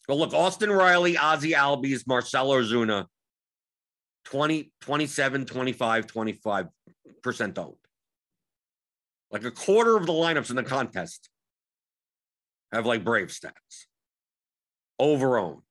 well, 0.09 0.17
look, 0.17 0.33
Austin 0.33 0.71
Riley, 0.71 1.13
Ozzy 1.13 1.53
Albies, 1.53 2.07
Marcell 2.07 2.50
Ozuna, 2.50 3.05
20, 4.25 4.71
27, 4.81 5.45
25, 5.45 6.07
25% 6.07 6.69
owned. 7.57 7.75
Like 9.31 9.43
a 9.43 9.51
quarter 9.51 9.95
of 9.95 10.05
the 10.05 10.13
lineups 10.13 10.49
in 10.49 10.55
the 10.55 10.63
contest 10.63 11.29
have 12.71 12.85
like 12.85 13.03
Brave 13.03 13.27
stats. 13.27 13.85
Over 14.99 15.37
owned. 15.37 15.61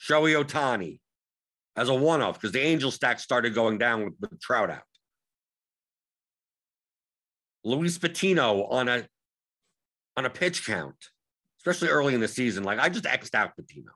Shohei 0.00 0.42
Ohtani 0.42 1.00
as 1.76 1.88
a 1.88 1.94
one 1.94 2.22
off 2.22 2.34
because 2.34 2.52
the 2.52 2.60
Angel 2.60 2.90
stack 2.90 3.20
started 3.20 3.54
going 3.54 3.78
down 3.78 4.04
with, 4.04 4.14
with 4.20 4.40
Trout 4.40 4.70
out. 4.70 4.82
Luis 7.64 7.98
Patino 7.98 8.64
on 8.64 8.88
a 8.88 9.06
on 10.16 10.24
a 10.24 10.30
pitch 10.30 10.66
count, 10.66 10.96
especially 11.58 11.88
early 11.88 12.14
in 12.14 12.20
the 12.20 12.28
season. 12.28 12.64
Like 12.64 12.78
I 12.78 12.88
just 12.88 13.04
xed 13.04 13.34
out 13.34 13.54
Patino. 13.54 13.92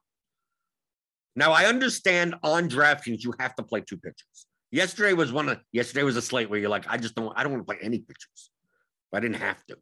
Now 1.36 1.52
I 1.52 1.66
understand 1.66 2.34
on 2.42 2.68
DraftKings 2.68 3.22
you 3.24 3.34
have 3.38 3.54
to 3.56 3.62
play 3.62 3.80
two 3.80 3.96
pitchers. 3.96 4.46
Yesterday 4.70 5.12
was 5.12 5.32
one 5.32 5.48
of 5.48 5.60
yesterday 5.72 6.02
was 6.02 6.16
a 6.16 6.22
slate 6.22 6.50
where 6.50 6.58
you're 6.58 6.68
like, 6.68 6.86
I 6.88 6.96
just 6.96 7.14
don't 7.14 7.32
I 7.36 7.42
don't 7.42 7.52
want 7.52 7.66
to 7.66 7.72
play 7.72 7.78
any 7.82 7.98
pitchers. 7.98 8.50
I 9.12 9.20
didn't 9.20 9.36
have 9.36 9.64
to. 9.66 9.76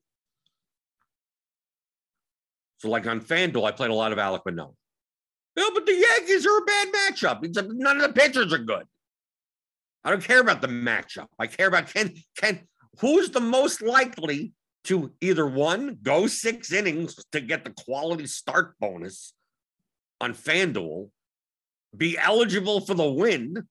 So 2.79 2.91
like 2.91 3.07
on 3.07 3.21
FanDuel, 3.21 3.65
I 3.65 3.73
played 3.73 3.91
a 3.91 3.95
lot 3.95 4.13
of 4.13 4.19
Alek 4.19 4.43
Manoah. 4.45 4.73
No, 5.57 5.71
but 5.73 5.87
the 5.87 5.95
Yankees 5.95 6.47
are 6.47 6.59
a 6.59 6.65
bad 6.65 6.89
matchup. 6.93 7.75
None 7.75 7.97
of 7.97 8.03
the 8.03 8.21
pitchers 8.21 8.53
are 8.53 8.59
good. 8.59 8.85
I 10.05 10.11
don't 10.11 10.23
care 10.23 10.41
about 10.41 10.61
the 10.61 10.69
matchup. 10.69 11.29
I 11.39 11.47
care 11.47 11.69
about 11.69 11.87
can 11.87 12.15
can 12.37 12.61
who's 13.01 13.31
the 13.31 13.41
most 13.41 13.83
likely 13.83 14.53
to 14.85 15.13
either 15.21 15.47
one 15.47 15.99
go 16.03 16.27
six 16.27 16.73
innings 16.73 17.17
to 17.31 17.41
get 17.41 17.65
the 17.65 17.71
quality 17.71 18.27
start 18.27 18.75
bonus 18.81 19.33
on 20.21 20.35
FanDuel, 20.35 21.09
be 21.97 22.19
eligible 22.19 22.81
for 22.81 22.95
the 22.95 23.09
win, 23.09 23.67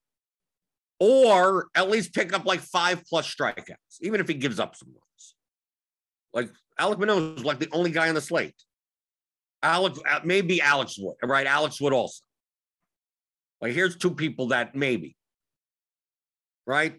or 1.00 1.68
at 1.76 1.90
least 1.90 2.14
pick 2.14 2.34
up 2.34 2.46
like 2.46 2.60
five 2.60 3.04
plus 3.08 3.34
strikeouts, 3.34 4.02
even 4.02 4.22
if 4.22 4.28
he 4.28 4.36
gives 4.36 4.60
up 4.60 4.76
some 4.76 4.90
runs. 4.90 5.36
Like 6.34 6.50
Alek 6.80 7.00
Manoah 7.00 7.36
is 7.36 7.44
like 7.44 7.60
the 7.60 7.70
only 7.72 7.92
guy 7.92 8.10
on 8.10 8.16
the 8.16 8.22
slate. 8.22 8.56
Alex, 9.64 10.00
uh, 10.10 10.20
maybe 10.24 10.62
Alex 10.62 10.96
Wood, 10.98 11.16
right? 11.24 11.46
Alex 11.46 11.80
Wood 11.80 11.94
also. 11.94 12.22
Like 13.62 13.74
here's 13.74 13.96
two 13.96 14.12
people 14.12 14.48
that 14.48 14.76
maybe, 14.76 15.16
right? 16.66 16.94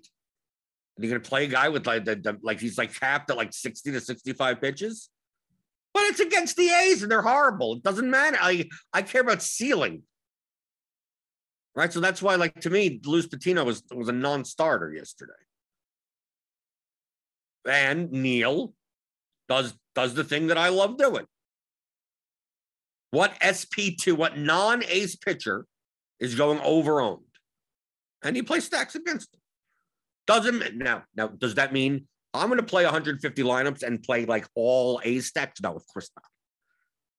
And 0.96 1.04
you're 1.04 1.18
to 1.18 1.28
play 1.28 1.44
a 1.44 1.48
guy 1.48 1.68
with 1.68 1.86
like 1.86 2.04
the, 2.04 2.16
the, 2.16 2.38
like 2.42 2.60
he's 2.60 2.78
like 2.78 2.94
capped 2.94 3.30
at 3.30 3.36
like 3.36 3.52
60 3.52 3.92
to 3.92 4.00
65 4.00 4.60
pitches. 4.60 5.08
But 5.94 6.04
it's 6.04 6.20
against 6.20 6.56
the 6.56 6.68
A's 6.68 7.02
and 7.02 7.10
they're 7.10 7.22
horrible. 7.22 7.74
It 7.74 7.82
doesn't 7.82 8.08
matter. 8.08 8.38
I 8.40 8.68
I 8.92 9.02
care 9.02 9.20
about 9.20 9.42
ceiling. 9.42 10.02
Right. 11.74 11.92
So 11.92 12.00
that's 12.00 12.20
why, 12.20 12.34
like 12.34 12.54
to 12.60 12.70
me, 12.70 13.00
Luis 13.04 13.26
Patino 13.26 13.64
was 13.64 13.82
was 13.90 14.08
a 14.08 14.12
non-starter 14.12 14.92
yesterday. 14.92 15.32
And 17.66 18.12
Neil 18.12 18.74
does 19.48 19.74
does 19.94 20.14
the 20.14 20.24
thing 20.24 20.48
that 20.48 20.58
I 20.58 20.68
love 20.68 20.98
doing. 20.98 21.26
What 23.10 23.38
SP2, 23.40 24.16
what 24.16 24.38
non-ace 24.38 25.16
pitcher 25.16 25.66
is 26.18 26.34
going 26.34 26.60
over 26.60 27.00
owned? 27.00 27.20
And 28.22 28.36
he 28.36 28.42
plays 28.42 28.64
stacks 28.64 28.94
against 28.94 29.34
him. 29.34 29.40
Doesn't 30.26 30.76
now 30.76 31.04
now 31.16 31.28
does 31.28 31.54
that 31.54 31.72
mean 31.72 32.06
I'm 32.34 32.48
going 32.48 32.58
to 32.58 32.66
play 32.66 32.84
150 32.84 33.42
lineups 33.42 33.82
and 33.82 34.02
play 34.02 34.24
like 34.24 34.46
all 34.54 35.00
A 35.04 35.20
stacks? 35.20 35.60
No, 35.60 35.74
of 35.74 35.86
course 35.86 36.10
not. 36.16 36.24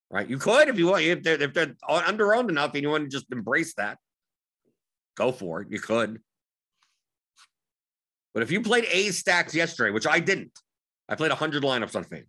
Right? 0.10 0.30
You 0.30 0.38
could 0.38 0.70
if 0.70 0.78
you 0.78 0.88
want. 0.88 1.04
If 1.04 1.24
they're 1.24 1.42
if 1.42 1.54
they're 1.54 1.76
under 1.88 2.36
owned 2.36 2.50
enough 2.50 2.74
and 2.74 2.84
you 2.84 2.90
want 2.90 3.04
to 3.04 3.10
just 3.10 3.32
embrace 3.32 3.74
that, 3.76 3.98
go 5.15 5.32
for 5.32 5.62
it. 5.62 5.70
You 5.70 5.79
could. 5.79 6.20
But 8.34 8.43
if 8.43 8.51
you 8.51 8.62
played 8.62 8.86
A 8.91 9.10
stacks 9.10 9.53
yesterday, 9.53 9.91
which 9.91 10.08
I 10.08 10.20
didn't, 10.20 10.58
I 11.08 11.15
played 11.15 11.29
100 11.29 11.63
lineups 11.63 11.96
on 11.96 12.03
FanDuel. 12.03 12.25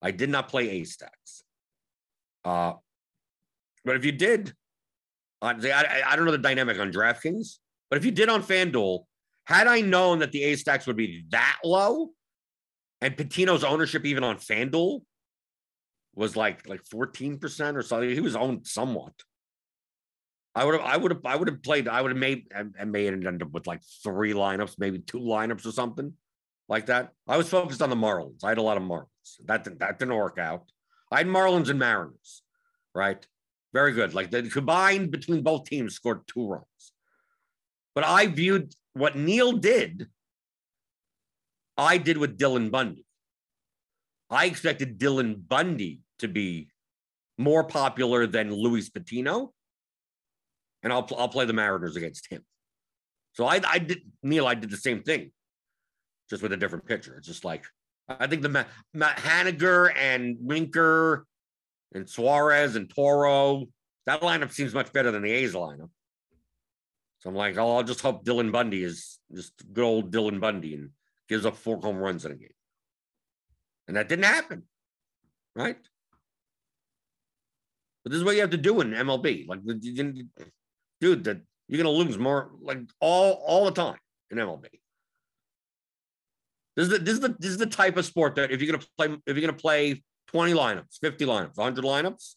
I 0.00 0.10
did 0.10 0.30
not 0.30 0.48
play 0.48 0.80
A 0.80 0.84
stacks. 0.84 1.42
Uh, 2.44 2.74
but 3.84 3.96
if 3.96 4.04
you 4.04 4.12
did, 4.12 4.52
I, 5.40 6.02
I 6.06 6.16
don't 6.16 6.24
know 6.24 6.32
the 6.32 6.38
dynamic 6.38 6.78
on 6.78 6.92
DraftKings, 6.92 7.58
but 7.90 7.98
if 7.98 8.04
you 8.04 8.10
did 8.10 8.28
on 8.28 8.42
FanDuel, 8.42 9.04
had 9.44 9.66
I 9.66 9.80
known 9.80 10.20
that 10.20 10.30
the 10.30 10.44
A 10.44 10.56
stacks 10.56 10.86
would 10.86 10.96
be 10.96 11.24
that 11.30 11.58
low, 11.64 12.10
and 13.00 13.16
Patino's 13.16 13.64
ownership 13.64 14.04
even 14.04 14.22
on 14.22 14.36
FanDuel 14.36 15.02
was 16.14 16.36
like 16.36 16.68
like 16.68 16.84
14% 16.84 17.74
or 17.74 17.82
something, 17.82 18.10
he 18.10 18.20
was 18.20 18.36
owned 18.36 18.66
somewhat. 18.66 19.12
I 20.54 20.64
would 20.64 20.74
have, 20.74 20.84
I 20.84 20.96
would 20.96 21.10
have, 21.12 21.20
I 21.24 21.36
would 21.36 21.48
have 21.48 21.62
played, 21.62 21.88
I 21.88 22.02
would 22.02 22.10
have 22.10 22.18
made 22.18 22.46
and, 22.54 22.92
made 22.92 23.12
it 23.12 23.26
end 23.26 23.42
up 23.42 23.52
with 23.52 23.66
like 23.66 23.80
three 24.02 24.34
lineups, 24.34 24.78
maybe 24.78 24.98
two 24.98 25.18
lineups 25.18 25.66
or 25.66 25.72
something 25.72 26.12
like 26.68 26.86
that. 26.86 27.12
I 27.26 27.36
was 27.36 27.48
focused 27.48 27.80
on 27.80 27.90
the 27.90 27.96
Marlins. 27.96 28.44
I 28.44 28.50
had 28.50 28.58
a 28.58 28.62
lot 28.62 28.76
of 28.76 28.82
Marlins. 28.82 29.06
That 29.46 29.64
that 29.78 29.98
didn't 29.98 30.14
work 30.14 30.38
out. 30.38 30.64
I 31.10 31.18
had 31.18 31.26
Marlins 31.26 31.70
and 31.70 31.78
Mariners, 31.78 32.42
right? 32.94 33.26
Very 33.72 33.92
good. 33.92 34.14
Like 34.14 34.30
the 34.30 34.42
combined 34.42 35.10
between 35.10 35.42
both 35.42 35.64
teams 35.64 35.94
scored 35.94 36.26
two 36.26 36.46
runs. 36.46 36.92
But 37.94 38.04
I 38.04 38.26
viewed 38.26 38.74
what 38.94 39.16
Neil 39.16 39.52
did, 39.52 40.08
I 41.76 41.98
did 41.98 42.18
with 42.18 42.38
Dylan 42.38 42.70
Bundy. 42.70 43.06
I 44.30 44.46
expected 44.46 44.98
Dylan 44.98 45.46
Bundy 45.46 46.00
to 46.18 46.28
be 46.28 46.68
more 47.38 47.64
popular 47.64 48.26
than 48.26 48.52
Luis 48.52 48.88
Patino, 48.88 49.52
and 50.82 50.92
I'll 50.92 51.08
I'll 51.16 51.28
play 51.28 51.44
the 51.44 51.52
Mariners 51.52 51.96
against 51.96 52.28
him. 52.28 52.44
So 53.32 53.46
I 53.46 53.60
I 53.66 53.78
did 53.78 54.02
Neil. 54.22 54.46
I 54.46 54.54
did 54.54 54.70
the 54.70 54.76
same 54.76 55.02
thing, 55.02 55.32
just 56.30 56.42
with 56.42 56.52
a 56.52 56.56
different 56.56 56.86
pitcher. 56.86 57.16
It's 57.16 57.26
just 57.26 57.44
like 57.44 57.64
I 58.08 58.26
think 58.26 58.42
the 58.42 58.48
Matt, 58.94 59.16
Haniger 59.18 59.92
and 59.96 60.36
Winker 60.40 61.26
and 61.94 62.08
Suarez 62.08 62.76
and 62.76 62.92
Toro 62.92 63.66
that 64.06 64.20
lineup 64.20 64.52
seems 64.52 64.74
much 64.74 64.92
better 64.92 65.10
than 65.10 65.22
the 65.22 65.30
A's 65.30 65.54
lineup. 65.54 65.90
So 67.20 67.30
I'm 67.30 67.36
like, 67.36 67.56
oh, 67.56 67.76
I'll 67.76 67.84
just 67.84 68.00
hope 68.00 68.24
Dylan 68.24 68.50
Bundy 68.50 68.82
is 68.82 69.18
just 69.32 69.52
good 69.72 69.84
old 69.84 70.12
Dylan 70.12 70.40
Bundy 70.40 70.74
and 70.74 70.90
gives 71.28 71.46
up 71.46 71.56
four 71.56 71.78
home 71.78 71.98
runs 71.98 72.24
in 72.24 72.32
a 72.32 72.36
game. 72.36 72.48
And 73.86 73.96
that 73.96 74.08
didn't 74.08 74.24
happen, 74.24 74.64
right? 75.54 75.76
But 78.02 78.10
this 78.10 78.18
is 78.18 78.24
what 78.24 78.34
you 78.34 78.40
have 78.40 78.50
to 78.50 78.56
do 78.56 78.80
in 78.80 78.90
MLB. 78.90 79.46
Like, 79.46 79.60
dude, 81.02 81.24
that 81.24 81.38
you're 81.68 81.82
going 81.82 81.94
to 81.94 82.04
lose 82.04 82.16
more 82.16 82.52
like 82.62 82.78
all 83.00 83.42
all 83.46 83.66
the 83.66 83.72
time 83.72 83.98
in 84.30 84.38
MLB. 84.38 84.64
This 86.76 86.86
is 86.86 86.88
the 86.88 86.98
this 86.98 87.14
is 87.14 87.20
the 87.20 87.36
this 87.38 87.50
is 87.50 87.58
the 87.58 87.66
type 87.66 87.98
of 87.98 88.06
sport 88.06 88.36
that 88.36 88.50
if 88.50 88.62
you're 88.62 88.72
gonna 88.72 88.84
play 88.96 89.18
if 89.26 89.36
you're 89.36 89.46
gonna 89.46 89.52
play 89.52 90.02
20 90.28 90.54
lineups, 90.54 90.98
50 91.02 91.26
lineups, 91.26 91.58
100 91.58 91.84
lineups, 91.84 92.36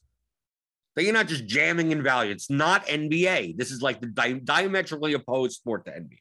that 0.96 1.04
you're 1.04 1.14
not 1.14 1.28
just 1.28 1.46
jamming 1.46 1.92
in 1.92 2.04
value. 2.04 2.32
It's 2.32 2.50
not 2.50 2.86
NBA. 2.88 3.56
This 3.56 3.72
is 3.72 3.82
like 3.82 4.02
the 4.02 4.08
di- 4.08 4.40
diametrically 4.40 5.14
opposed 5.14 5.56
sport 5.56 5.86
to 5.86 5.92
NBA. 5.92 6.18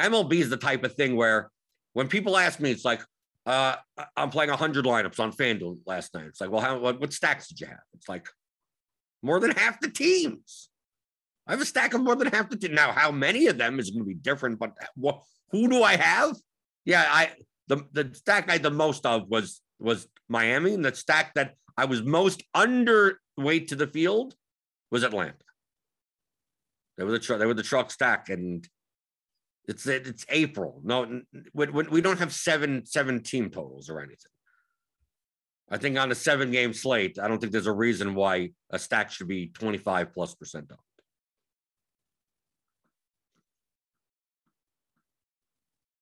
MLB 0.00 0.34
is 0.34 0.48
the 0.48 0.56
type 0.56 0.84
of 0.84 0.94
thing 0.94 1.16
where 1.16 1.50
when 1.92 2.08
people 2.08 2.38
ask 2.38 2.60
me, 2.60 2.70
it's 2.70 2.84
like, 2.84 3.02
uh, 3.46 3.76
I'm 4.16 4.30
playing 4.30 4.50
100 4.50 4.84
lineups 4.84 5.20
on 5.20 5.32
FanDuel 5.32 5.78
last 5.86 6.14
night. 6.14 6.26
It's 6.26 6.40
like, 6.40 6.50
well, 6.50 6.60
how 6.60 6.78
what, 6.78 7.00
what 7.00 7.12
stacks 7.12 7.48
did 7.48 7.60
you 7.60 7.66
have? 7.66 7.80
It's 7.94 8.08
like 8.08 8.26
more 9.26 9.40
than 9.40 9.50
half 9.50 9.80
the 9.80 9.90
teams. 9.90 10.70
I 11.46 11.52
have 11.52 11.60
a 11.60 11.66
stack 11.66 11.94
of 11.94 12.00
more 12.00 12.16
than 12.16 12.28
half 12.28 12.48
the 12.48 12.56
team. 12.56 12.74
Now, 12.74 12.92
how 12.92 13.10
many 13.10 13.46
of 13.46 13.58
them 13.58 13.78
is 13.78 13.90
going 13.90 14.04
to 14.04 14.08
be 14.08 14.14
different, 14.14 14.58
but 14.58 14.72
who 15.50 15.68
do 15.68 15.82
I 15.82 15.96
have? 15.96 16.36
Yeah, 16.84 17.04
I 17.08 17.30
the 17.68 17.84
the 17.92 18.10
stack 18.14 18.48
I 18.48 18.54
had 18.54 18.62
the 18.62 18.70
most 18.70 19.04
of 19.04 19.28
was 19.28 19.60
was 19.78 20.08
Miami, 20.28 20.74
and 20.74 20.84
the 20.84 20.94
stack 20.94 21.34
that 21.34 21.54
I 21.76 21.84
was 21.84 22.02
most 22.02 22.42
underweight 22.54 23.68
to 23.68 23.76
the 23.76 23.86
field 23.86 24.34
was 24.90 25.02
Atlanta. 25.02 25.34
They 26.96 27.04
were 27.04 27.12
the 27.12 27.18
truck. 27.18 27.38
They 27.38 27.46
were 27.46 27.54
the 27.54 27.62
truck 27.62 27.90
stack, 27.90 28.28
and 28.28 28.66
it's 29.68 29.86
it's 29.86 30.24
April. 30.28 30.80
No, 30.84 31.22
we, 31.52 31.66
we 31.66 32.00
don't 32.00 32.18
have 32.18 32.32
seven 32.32 32.86
seven 32.86 33.22
team 33.22 33.50
totals 33.50 33.90
or 33.90 34.00
anything. 34.00 34.32
I 35.68 35.78
think 35.78 35.98
on 35.98 36.12
a 36.12 36.14
seven 36.14 36.50
game 36.50 36.72
slate, 36.72 37.18
I 37.18 37.26
don't 37.26 37.38
think 37.38 37.52
there's 37.52 37.66
a 37.66 37.72
reason 37.72 38.14
why 38.14 38.50
a 38.70 38.78
stack 38.78 39.10
should 39.10 39.28
be 39.28 39.48
25 39.48 40.12
plus 40.12 40.34
percent 40.34 40.70
off. 40.70 40.78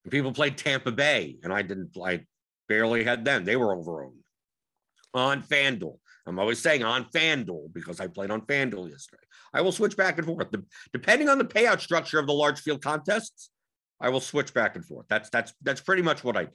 People 0.09 0.33
played 0.33 0.57
Tampa 0.57 0.91
Bay, 0.91 1.37
and 1.43 1.51
I 1.51 1.63
didn't. 1.63 1.97
I 2.03 2.25
barely 2.69 3.03
had 3.03 3.25
them. 3.25 3.43
They 3.43 3.55
were 3.55 3.75
overowned 3.75 4.19
on 5.15 5.41
FanDuel. 5.41 5.97
I'm 6.27 6.39
always 6.39 6.59
saying 6.59 6.83
on 6.83 7.05
FanDuel 7.05 7.73
because 7.73 7.99
I 7.99 8.07
played 8.07 8.29
on 8.29 8.41
FanDuel 8.41 8.89
yesterday. 8.89 9.23
I 9.53 9.61
will 9.61 9.71
switch 9.71 9.95
back 9.97 10.17
and 10.17 10.27
forth. 10.27 10.47
Depending 10.93 11.29
on 11.29 11.37
the 11.37 11.45
payout 11.45 11.79
structure 11.79 12.19
of 12.19 12.27
the 12.27 12.33
large 12.33 12.59
field 12.59 12.83
contests, 12.83 13.49
I 13.99 14.09
will 14.09 14.19
switch 14.19 14.53
back 14.53 14.75
and 14.75 14.85
forth. 14.85 15.05
That's 15.09 15.29
that's 15.29 15.53
that's 15.61 15.81
pretty 15.81 16.01
much 16.01 16.23
what 16.23 16.37
I 16.37 16.45
do. 16.45 16.51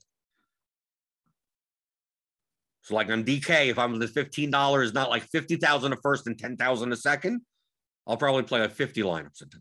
So, 2.91 2.97
like 2.97 3.09
on 3.09 3.23
DK, 3.23 3.69
if 3.69 3.79
I'm 3.79 3.97
the 4.01 4.07
$15, 4.07 4.95
not 4.95 5.11
like 5.11 5.23
50,000 5.23 5.93
a 5.93 5.97
first 5.97 6.27
and 6.27 6.37
10,000 6.37 6.93
a 6.93 6.97
second, 6.97 7.41
I'll 8.05 8.17
probably 8.17 8.43
play 8.43 8.61
like 8.61 8.73
50 8.73 9.03
lineups 9.03 9.43
into 9.43 9.59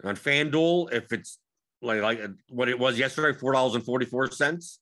that. 0.00 0.08
On 0.08 0.16
FanDuel, 0.16 0.90
if 0.94 1.12
it's 1.12 1.38
like 1.82 2.00
like 2.00 2.20
what 2.48 2.70
it 2.70 2.78
was 2.78 2.98
yesterday, 2.98 3.38
four 3.38 3.52
dollars 3.52 3.74
and 3.74 3.84
forty 3.84 4.06
four 4.06 4.30
cents. 4.30 4.80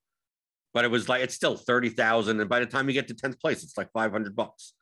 But 0.73 0.85
it 0.85 0.91
was 0.91 1.09
like 1.09 1.23
it's 1.23 1.35
still 1.35 1.57
thirty 1.57 1.89
thousand, 1.89 2.41
and 2.41 2.49
by 2.49 2.61
the 2.61 2.67
time 2.67 2.89
you 2.89 2.95
get 2.95 3.09
to 3.09 3.15
tenth 3.15 3.41
place, 3.41 3.63
it's 3.63 3.77
like 3.77 3.91
five 3.93 4.13
hundred 4.13 4.35
bucks. 4.35 4.75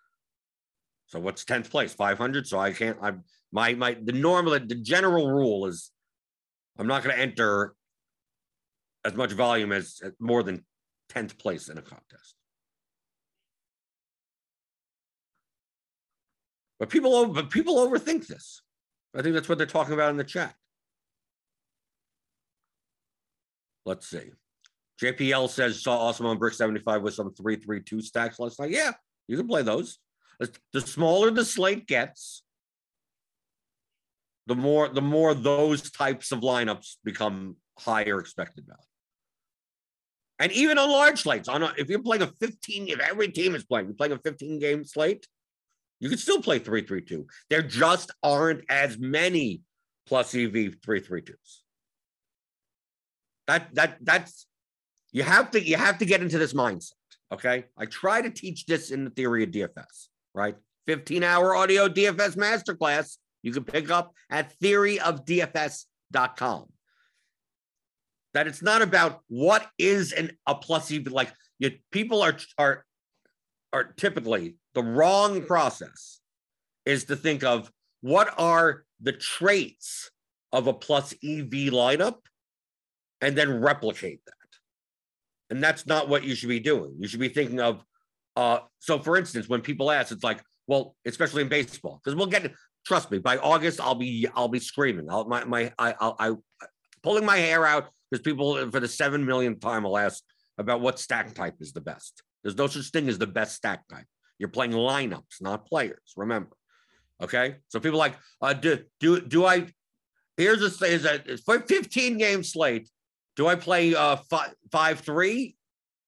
So 1.06 1.20
what's 1.20 1.44
tenth 1.44 1.70
place? 1.70 1.92
Five 1.92 2.18
hundred. 2.18 2.46
So 2.46 2.58
I 2.58 2.72
can't. 2.72 2.96
I'm 3.02 3.24
my 3.52 3.74
my 3.74 3.96
the 4.02 4.12
normal 4.12 4.52
the 4.52 4.74
general 4.74 5.30
rule 5.30 5.66
is 5.66 5.90
I'm 6.78 6.86
not 6.86 7.02
going 7.02 7.14
to 7.14 7.20
enter 7.20 7.74
as 9.04 9.14
much 9.14 9.32
volume 9.32 9.72
as 9.72 10.00
more 10.18 10.42
than 10.42 10.64
tenth 11.12 11.38
place 11.38 11.68
in 11.68 11.78
a 11.78 11.82
contest. 11.82 12.34
But 16.78 16.88
people, 16.88 17.26
but 17.28 17.50
people 17.50 17.76
overthink 17.76 18.26
this. 18.26 18.62
I 19.14 19.22
think 19.22 19.34
that's 19.34 19.48
what 19.48 19.58
they're 19.58 19.66
talking 19.66 19.94
about 19.94 20.10
in 20.10 20.16
the 20.16 20.24
chat. 20.24 20.54
Let's 23.84 24.08
see. 24.08 24.30
JPL 25.00 25.48
says 25.48 25.82
saw 25.82 25.98
awesome 25.98 26.26
on 26.26 26.38
Brick 26.38 26.54
75 26.54 27.02
with 27.02 27.14
some 27.14 27.34
332 27.34 28.00
stacks 28.02 28.38
last 28.38 28.60
night. 28.60 28.70
Yeah, 28.70 28.92
you 29.26 29.36
can 29.36 29.48
play 29.48 29.62
those. 29.62 29.98
The 30.72 30.80
smaller 30.80 31.30
the 31.30 31.44
slate 31.44 31.86
gets, 31.86 32.42
the 34.46 34.56
more 34.56 34.88
the 34.88 35.02
more 35.02 35.34
those 35.34 35.90
types 35.90 36.32
of 36.32 36.40
lineups 36.40 36.96
become 37.04 37.56
higher 37.78 38.18
expected 38.18 38.64
value. 38.66 38.91
And 40.42 40.52
even 40.52 40.76
on 40.76 40.90
large 40.90 41.22
slates, 41.22 41.48
on 41.48 41.62
a, 41.62 41.72
if 41.78 41.88
you're 41.88 42.02
playing 42.02 42.22
a 42.22 42.26
15, 42.26 42.88
if 42.88 42.98
every 42.98 43.28
team 43.28 43.54
is 43.54 43.64
playing, 43.64 43.86
you're 43.86 43.94
playing 43.94 44.14
a 44.14 44.18
15 44.18 44.58
game 44.58 44.84
slate, 44.84 45.28
you 46.00 46.08
can 46.08 46.18
still 46.18 46.42
play 46.42 46.58
332. 46.58 47.28
There 47.48 47.62
just 47.62 48.10
aren't 48.24 48.64
as 48.68 48.98
many 48.98 49.60
plus 50.08 50.34
EV 50.34 50.80
332s. 50.84 51.60
That 53.46 53.72
that 53.76 53.98
that's 54.00 54.48
you 55.12 55.22
have 55.22 55.52
to 55.52 55.62
you 55.62 55.76
have 55.76 55.98
to 55.98 56.04
get 56.04 56.22
into 56.22 56.38
this 56.38 56.54
mindset. 56.54 56.94
Okay. 57.30 57.66
I 57.78 57.86
try 57.86 58.20
to 58.20 58.30
teach 58.30 58.66
this 58.66 58.90
in 58.90 59.04
the 59.04 59.10
theory 59.10 59.44
of 59.44 59.50
DFS, 59.50 60.08
right? 60.34 60.56
15 60.88 61.22
hour 61.22 61.54
audio 61.54 61.88
DFS 61.88 62.36
masterclass 62.36 63.16
you 63.42 63.52
can 63.52 63.62
pick 63.62 63.92
up 63.92 64.12
at 64.28 64.52
theoryofdfs.com. 64.58 66.71
That 68.34 68.46
it's 68.46 68.62
not 68.62 68.82
about 68.82 69.20
what 69.28 69.66
is 69.78 70.12
an 70.12 70.36
a 70.46 70.54
plus 70.54 70.90
EV. 70.92 71.08
like 71.08 71.32
you, 71.58 71.72
people 71.90 72.22
are 72.22 72.36
are 72.58 72.84
are 73.72 73.84
typically 73.84 74.56
the 74.74 74.82
wrong 74.82 75.42
process 75.44 76.20
is 76.86 77.04
to 77.04 77.16
think 77.16 77.44
of 77.44 77.70
what 78.00 78.32
are 78.38 78.84
the 79.00 79.12
traits 79.12 80.10
of 80.52 80.66
a 80.66 80.72
plus 80.72 81.12
EV 81.24 81.70
lineup 81.70 82.16
and 83.20 83.36
then 83.36 83.60
replicate 83.60 84.20
that. 84.26 84.34
And 85.50 85.62
that's 85.62 85.86
not 85.86 86.08
what 86.08 86.24
you 86.24 86.34
should 86.34 86.48
be 86.48 86.60
doing. 86.60 86.96
You 86.98 87.08
should 87.08 87.20
be 87.20 87.28
thinking 87.28 87.60
of, 87.60 87.84
uh, 88.36 88.60
so 88.78 88.98
for 88.98 89.16
instance, 89.16 89.48
when 89.48 89.60
people 89.60 89.90
ask, 89.90 90.12
it's 90.12 90.24
like, 90.24 90.42
well, 90.66 90.96
especially 91.06 91.42
in 91.42 91.48
baseball, 91.48 92.00
because 92.02 92.16
we'll 92.16 92.26
get, 92.26 92.50
trust 92.86 93.10
me, 93.10 93.18
by 93.18 93.36
August, 93.38 93.80
I'll 93.80 93.94
be, 93.94 94.26
I'll 94.34 94.48
be 94.48 94.58
screaming. 94.58 95.06
I'll, 95.10 95.26
my, 95.26 95.44
my, 95.44 95.72
I, 95.78 95.94
I'll, 96.00 96.16
I, 96.18 96.32
pulling 97.02 97.24
my 97.24 97.36
hair 97.36 97.66
out 97.66 97.90
because 98.12 98.22
people 98.22 98.70
for 98.70 98.78
the 98.78 98.88
seven 98.88 99.24
millionth 99.24 99.60
time 99.60 99.84
will 99.84 99.96
ask 99.96 100.22
about 100.58 100.82
what 100.82 100.98
stack 100.98 101.32
type 101.32 101.54
is 101.60 101.72
the 101.72 101.80
best. 101.80 102.22
There's 102.44 102.58
no 102.58 102.66
such 102.66 102.90
thing 102.90 103.08
as 103.08 103.16
the 103.16 103.26
best 103.26 103.56
stack 103.56 103.88
type. 103.88 104.04
You're 104.38 104.50
playing 104.50 104.72
lineups, 104.72 105.40
not 105.40 105.66
players. 105.66 106.12
Remember. 106.14 106.54
Okay. 107.22 107.56
So 107.68 107.80
people 107.80 107.98
like, 107.98 108.16
uh, 108.42 108.52
do, 108.52 108.80
do, 109.00 109.20
do 109.22 109.46
I, 109.46 109.66
here's 110.36 110.60
a, 110.60 110.84
is 110.84 111.06
a, 111.06 111.38
for 111.38 111.60
15 111.60 112.18
game 112.18 112.44
slate 112.44 112.90
do 113.34 113.46
I 113.46 113.54
play 113.54 113.94
uh 113.94 114.16
five 114.28 114.54
five 114.70 115.00
three 115.00 115.56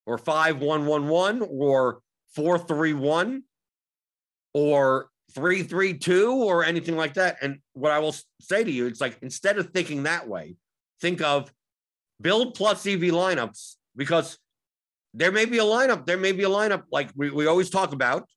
or 0.04 0.18
five 0.18 0.60
one 0.60 0.84
one 0.84 1.08
one 1.08 1.40
or 1.40 2.00
four 2.34 2.58
three 2.58 2.92
one 2.92 3.44
or 4.52 5.08
three 5.32 5.62
three 5.62 5.94
two 5.96 6.32
or 6.32 6.64
anything 6.64 6.96
like 6.96 7.14
that? 7.14 7.38
And 7.40 7.60
what 7.72 7.92
I 7.92 7.98
will 7.98 8.14
say 8.42 8.62
to 8.62 8.70
you, 8.70 8.86
it's 8.86 9.00
like 9.00 9.16
instead 9.22 9.58
of 9.58 9.70
thinking 9.70 10.02
that 10.02 10.28
way, 10.28 10.56
think 11.00 11.22
of 11.22 11.50
build 12.24 12.54
plus 12.54 12.84
EV 12.86 13.02
lineups 13.12 13.76
because 13.94 14.38
there 15.12 15.30
may 15.30 15.44
be 15.44 15.58
a 15.58 15.62
lineup. 15.62 16.06
There 16.06 16.16
may 16.16 16.32
be 16.32 16.42
a 16.42 16.48
lineup 16.48 16.84
like 16.90 17.10
we, 17.14 17.30
we 17.30 17.46
always 17.46 17.70
talk 17.70 17.92
about. 17.92 18.28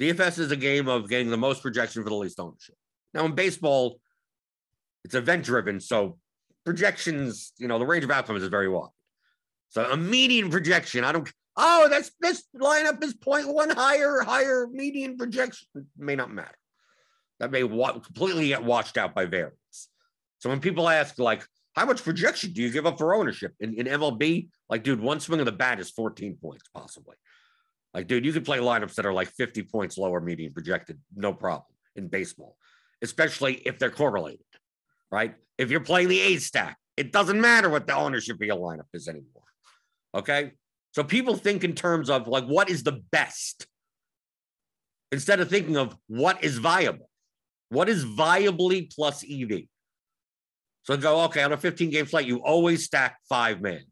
DFS 0.00 0.38
is 0.38 0.50
a 0.50 0.56
game 0.56 0.88
of 0.88 1.10
getting 1.10 1.28
the 1.28 1.36
most 1.36 1.60
projection 1.60 2.02
for 2.02 2.08
the 2.08 2.14
least 2.14 2.40
ownership. 2.40 2.76
Now 3.12 3.26
in 3.26 3.34
baseball, 3.34 4.00
it's 5.04 5.14
event 5.14 5.44
driven, 5.44 5.80
so 5.80 6.18
projections, 6.64 7.52
you 7.58 7.68
know, 7.68 7.78
the 7.78 7.86
range 7.86 8.04
of 8.04 8.10
outcomes 8.10 8.42
is 8.42 8.48
very 8.48 8.68
wide. 8.68 8.88
So 9.70 9.84
a 9.90 9.96
median 9.96 10.50
projection, 10.50 11.04
I 11.04 11.12
don't. 11.12 11.30
Oh, 11.56 11.88
that's 11.90 12.12
this 12.20 12.44
lineup 12.56 13.02
is 13.02 13.14
0.1 13.14 13.74
higher, 13.74 14.20
higher 14.20 14.68
median 14.70 15.18
projection 15.18 15.68
may 15.98 16.14
not 16.14 16.32
matter. 16.32 16.56
That 17.40 17.50
may 17.50 17.64
wa- 17.64 17.98
completely 17.98 18.48
get 18.48 18.64
washed 18.64 18.96
out 18.96 19.14
by 19.14 19.26
variance. 19.26 19.88
So 20.38 20.48
when 20.48 20.60
people 20.60 20.88
ask, 20.88 21.18
like, 21.18 21.44
how 21.74 21.86
much 21.86 22.02
projection 22.02 22.52
do 22.52 22.62
you 22.62 22.70
give 22.70 22.86
up 22.86 22.98
for 22.98 23.14
ownership 23.14 23.54
in, 23.60 23.74
in 23.74 23.86
MLB? 23.86 24.48
Like, 24.68 24.82
dude, 24.82 25.00
one 25.00 25.20
swing 25.20 25.40
of 25.40 25.46
the 25.46 25.52
bat 25.52 25.80
is 25.80 25.90
14 25.90 26.36
points, 26.42 26.64
possibly. 26.74 27.16
Like, 27.94 28.06
dude, 28.06 28.24
you 28.24 28.32
can 28.32 28.44
play 28.44 28.58
lineups 28.58 28.94
that 28.94 29.06
are 29.06 29.12
like 29.12 29.28
50 29.28 29.62
points 29.64 29.98
lower 29.98 30.20
median 30.20 30.52
projected, 30.52 30.98
no 31.14 31.32
problem 31.32 31.66
in 31.96 32.08
baseball, 32.08 32.56
especially 33.02 33.54
if 33.54 33.78
they're 33.78 33.90
correlated 33.90 34.44
right? 35.10 35.34
If 35.58 35.70
you're 35.70 35.80
playing 35.80 36.08
the 36.08 36.20
A 36.20 36.36
stack, 36.36 36.78
it 36.96 37.12
doesn't 37.12 37.40
matter 37.40 37.68
what 37.68 37.86
the 37.86 37.94
ownership 37.94 38.36
of 38.36 38.42
your 38.42 38.56
lineup 38.56 38.86
is 38.94 39.08
anymore. 39.08 39.42
Okay. 40.14 40.52
So 40.92 41.04
people 41.04 41.36
think 41.36 41.64
in 41.64 41.74
terms 41.74 42.10
of 42.10 42.26
like, 42.26 42.44
what 42.44 42.68
is 42.68 42.82
the 42.82 43.02
best 43.12 43.66
instead 45.12 45.40
of 45.40 45.48
thinking 45.48 45.76
of 45.76 45.96
what 46.08 46.42
is 46.42 46.58
viable? 46.58 47.08
What 47.68 47.88
is 47.88 48.04
viably 48.04 48.92
plus 48.92 49.24
EV? 49.24 49.62
So 50.82 50.96
go, 50.96 51.22
okay, 51.24 51.42
on 51.42 51.52
a 51.52 51.56
15 51.56 51.90
game 51.90 52.06
slate, 52.06 52.26
you 52.26 52.38
always 52.38 52.84
stack 52.84 53.18
five 53.28 53.60
men. 53.60 53.82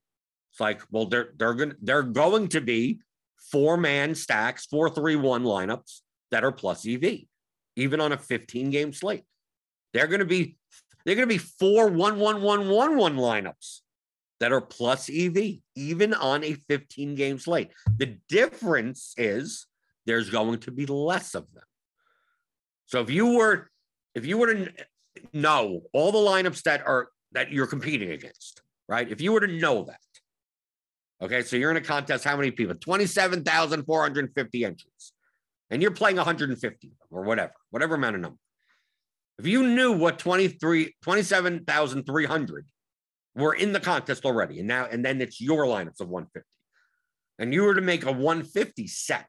It's 0.50 0.60
like, 0.60 0.82
well, 0.90 1.06
they're 1.06 1.32
they're 1.36 1.54
going 1.54 1.74
they're 1.82 2.02
going 2.02 2.48
to 2.48 2.60
be 2.60 3.00
four 3.52 3.76
man 3.76 4.14
stacks, 4.14 4.66
four, 4.66 4.90
three, 4.90 5.16
one 5.16 5.44
lineups 5.44 6.00
that 6.30 6.44
are 6.44 6.52
plus 6.52 6.86
EV, 6.86 7.20
even 7.76 8.00
on 8.00 8.12
a 8.12 8.18
15 8.18 8.70
game 8.70 8.92
slate. 8.92 9.24
They're 9.92 10.06
going 10.06 10.20
to 10.20 10.26
be 10.26 10.56
they're 11.04 11.14
going 11.14 11.28
to 11.28 11.34
be 11.34 11.38
four 11.38 11.88
one 11.88 12.18
one 12.18 12.42
one 12.42 12.68
one 12.68 12.96
one 12.96 13.16
lineups 13.16 13.80
that 14.40 14.52
are 14.52 14.60
plus 14.60 15.10
EV, 15.10 15.58
even 15.74 16.14
on 16.14 16.44
a 16.44 16.54
15 16.54 17.14
game 17.14 17.38
slate. 17.38 17.70
The 17.96 18.18
difference 18.28 19.14
is 19.16 19.66
there's 20.06 20.30
going 20.30 20.60
to 20.60 20.70
be 20.70 20.86
less 20.86 21.34
of 21.34 21.52
them. 21.52 21.64
So 22.86 23.00
if 23.00 23.10
you 23.10 23.34
were 23.34 23.70
if 24.14 24.26
you 24.26 24.38
were 24.38 24.54
to 24.54 24.72
know 25.32 25.82
all 25.92 26.12
the 26.12 26.18
lineups 26.18 26.62
that 26.62 26.86
are 26.86 27.08
that 27.32 27.52
you're 27.52 27.66
competing 27.66 28.10
against, 28.10 28.62
right? 28.88 29.10
If 29.10 29.20
you 29.20 29.32
were 29.32 29.40
to 29.40 29.46
know 29.46 29.84
that, 29.84 30.00
okay, 31.22 31.42
so 31.42 31.56
you're 31.56 31.70
in 31.70 31.76
a 31.76 31.82
contest, 31.82 32.24
how 32.24 32.36
many 32.36 32.50
people? 32.50 32.74
27,450 32.74 34.64
entries, 34.64 35.12
and 35.70 35.82
you're 35.82 35.90
playing 35.90 36.16
150 36.16 36.92
or 37.10 37.22
whatever, 37.22 37.52
whatever 37.70 37.94
amount 37.96 38.16
of 38.16 38.22
number. 38.22 38.38
If 39.38 39.46
you 39.46 39.62
knew 39.62 39.92
what 39.92 40.18
23, 40.18 40.96
27,300 41.02 42.66
were 43.36 43.54
in 43.54 43.72
the 43.72 43.80
contest 43.80 44.24
already, 44.24 44.58
and 44.58 44.68
now, 44.68 44.86
and 44.86 45.04
then 45.04 45.20
it's 45.20 45.40
your 45.40 45.66
lineups 45.66 46.00
of 46.00 46.08
150, 46.08 46.46
and 47.38 47.54
you 47.54 47.62
were 47.62 47.74
to 47.74 47.80
make 47.80 48.04
a 48.04 48.12
150 48.12 48.86
set, 48.88 49.28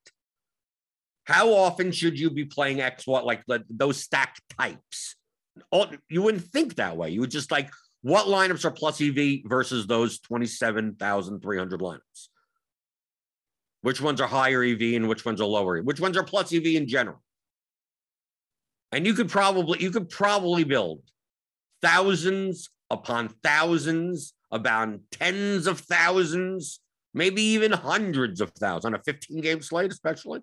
how 1.26 1.54
often 1.54 1.92
should 1.92 2.20
you 2.20 2.32
be 2.32 2.46
playing 2.46 2.82
X, 2.82 3.06
what, 3.06 3.24
like 3.26 3.44
those 3.70 4.02
stack 4.02 4.36
types? 4.58 5.16
All, 5.72 5.88
you 6.10 6.22
wouldn't 6.22 6.44
think 6.44 6.76
that 6.76 6.98
way. 6.98 7.10
You 7.10 7.22
would 7.22 7.32
just 7.32 7.52
like, 7.52 7.70
what 8.02 8.28
lineups 8.28 8.66
are 8.66 8.72
plus 8.72 9.02
EV 9.02 9.42
versus 9.46 9.88
those 9.88 10.20
27,300 10.20 11.80
lineups? 11.80 12.28
Which 13.82 14.02
ones 14.02 14.20
are 14.20 14.28
higher 14.28 14.64
EV 14.64 14.82
and 14.96 15.08
which 15.08 15.26
ones 15.26 15.40
are 15.42 15.46
lower? 15.46 15.82
Which 15.82 16.00
ones 16.00 16.18
are 16.18 16.24
plus 16.24 16.54
EV 16.54 16.66
in 16.66 16.88
general? 16.88 17.22
And 18.92 19.06
you 19.06 19.14
could 19.14 19.30
probably 19.30 19.82
you 19.82 19.92
could 19.92 20.10
probably 20.10 20.64
build 20.64 21.02
thousands 21.82 22.70
upon 22.90 23.30
thousands, 23.44 24.34
about 24.52 25.00
tens 25.12 25.68
of 25.68 25.80
thousands, 25.80 26.80
maybe 27.14 27.42
even 27.42 27.72
hundreds 27.72 28.42
of 28.42 28.52
thousands 28.52 28.86
on 28.86 28.96
a 28.96 29.04
15 29.04 29.42
game 29.42 29.62
slate, 29.62 29.92
especially 29.92 30.42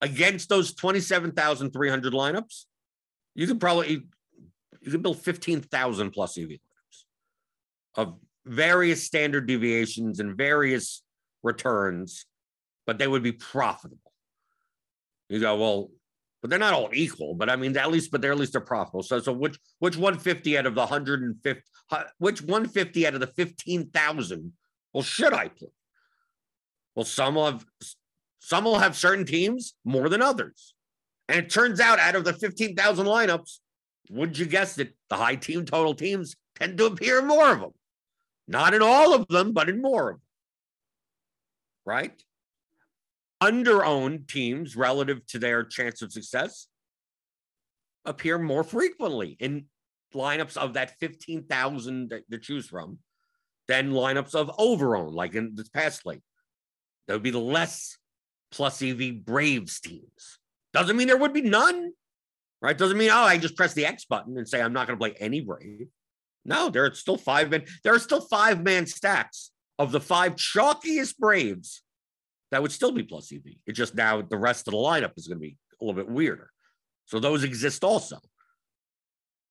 against 0.00 0.48
those 0.48 0.74
27,300 0.74 2.12
lineups. 2.12 2.64
You 3.36 3.46
could 3.46 3.60
probably 3.60 4.02
you 4.80 4.90
could 4.90 5.02
build 5.02 5.20
15,000 5.20 6.10
plus 6.10 6.38
EV 6.38 6.48
lineups 6.48 7.04
of 7.96 8.16
various 8.46 9.04
standard 9.04 9.46
deviations 9.46 10.20
and 10.20 10.36
various 10.36 11.02
returns, 11.42 12.24
but 12.86 12.98
they 12.98 13.06
would 13.06 13.22
be 13.22 13.32
profitable. 13.32 14.12
You 15.28 15.40
go, 15.40 15.56
well, 15.56 15.90
but 16.40 16.48
they're 16.48 16.58
not 16.58 16.72
all 16.72 16.88
equal. 16.94 17.34
But 17.34 17.50
I 17.50 17.56
mean, 17.56 17.76
at 17.76 17.90
least, 17.90 18.10
but 18.10 18.22
they're 18.22 18.32
at 18.32 18.38
least 18.38 18.52
they're 18.52 18.60
profitable. 18.60 19.02
So, 19.02 19.20
so 19.20 19.32
which 19.32 19.58
which 19.80 19.96
150 19.96 20.56
out 20.56 20.66
of 20.66 20.74
the 20.74 20.80
150, 20.80 21.62
which 22.18 22.40
150 22.40 23.06
out 23.06 23.14
of 23.14 23.20
the 23.20 23.26
15,000? 23.26 24.52
Well, 24.94 25.02
should 25.02 25.34
I 25.34 25.48
play? 25.48 25.68
Well, 26.94 27.04
some 27.04 27.34
will 27.34 27.46
have 27.46 27.66
some 28.38 28.64
will 28.64 28.78
have 28.78 28.96
certain 28.96 29.26
teams 29.26 29.74
more 29.84 30.08
than 30.08 30.22
others, 30.22 30.75
and 31.28 31.38
it 31.38 31.50
turns 31.50 31.80
out 31.80 31.98
out 31.98 32.14
of 32.14 32.24
the 32.24 32.32
15,000 32.32 33.06
lineups, 33.06 33.58
would 34.10 34.38
you 34.38 34.46
guess 34.46 34.78
it, 34.78 34.94
the 35.10 35.16
high 35.16 35.36
team 35.36 35.64
total 35.64 35.94
teams 35.94 36.36
tend 36.54 36.78
to 36.78 36.86
appear 36.86 37.18
in 37.18 37.26
more 37.26 37.52
of 37.52 37.60
them. 37.60 37.72
Not 38.48 38.74
in 38.74 38.82
all 38.82 39.12
of 39.14 39.26
them, 39.28 39.52
but 39.52 39.68
in 39.68 39.82
more 39.82 40.10
of 40.10 40.16
them. 40.16 40.22
Right? 41.84 42.22
Under-owned 43.40 44.28
teams 44.28 44.76
relative 44.76 45.26
to 45.26 45.38
their 45.38 45.64
chance 45.64 46.02
of 46.02 46.12
success 46.12 46.68
appear 48.04 48.38
more 48.38 48.64
frequently 48.64 49.36
in 49.40 49.66
lineups 50.14 50.56
of 50.56 50.74
that 50.74 50.98
15,000 51.00 52.22
to 52.30 52.38
choose 52.38 52.66
from 52.68 52.98
than 53.68 53.90
lineups 53.90 54.34
of 54.34 54.50
over-owned, 54.58 55.14
like 55.14 55.34
in 55.34 55.54
this 55.54 55.68
past 55.68 56.02
slate. 56.02 56.22
There 57.06 57.16
would 57.16 57.22
be 57.22 57.30
the 57.30 57.38
less 57.38 57.98
plus 58.52 58.80
EV 58.80 59.24
Braves 59.24 59.80
teams. 59.80 60.38
Doesn't 60.76 60.96
mean 60.96 61.06
there 61.06 61.16
would 61.16 61.32
be 61.32 61.40
none 61.40 61.92
right? 62.66 62.76
Doesn't 62.76 62.98
mean, 62.98 63.10
oh, 63.10 63.22
I 63.22 63.38
just 63.38 63.56
press 63.56 63.74
the 63.74 63.86
X 63.86 64.04
button 64.04 64.36
and 64.38 64.48
say 64.48 64.60
I'm 64.60 64.72
not 64.72 64.86
going 64.86 64.98
to 64.98 65.00
play 65.02 65.14
any 65.20 65.40
Brave. 65.40 65.88
No, 66.44 66.68
there 66.68 66.84
are 66.84 66.94
still 66.94 67.16
five 67.16 67.50
men. 67.50 67.64
There 67.82 67.94
are 67.94 67.98
still 67.98 68.20
five 68.20 68.62
man 68.62 68.86
stacks 68.86 69.50
of 69.78 69.92
the 69.92 70.00
five 70.00 70.36
chalkiest 70.36 71.18
Braves 71.18 71.82
that 72.50 72.62
would 72.62 72.72
still 72.72 72.92
be 72.92 73.02
plus 73.02 73.32
EV. 73.32 73.42
It's 73.66 73.76
just 73.76 73.94
now 73.94 74.22
the 74.22 74.36
rest 74.36 74.68
of 74.68 74.72
the 74.72 74.78
lineup 74.78 75.12
is 75.16 75.26
going 75.26 75.38
to 75.38 75.42
be 75.42 75.56
a 75.80 75.84
little 75.84 76.00
bit 76.00 76.10
weirder. 76.10 76.50
So 77.06 77.18
those 77.18 77.44
exist 77.44 77.84
also. 77.84 78.18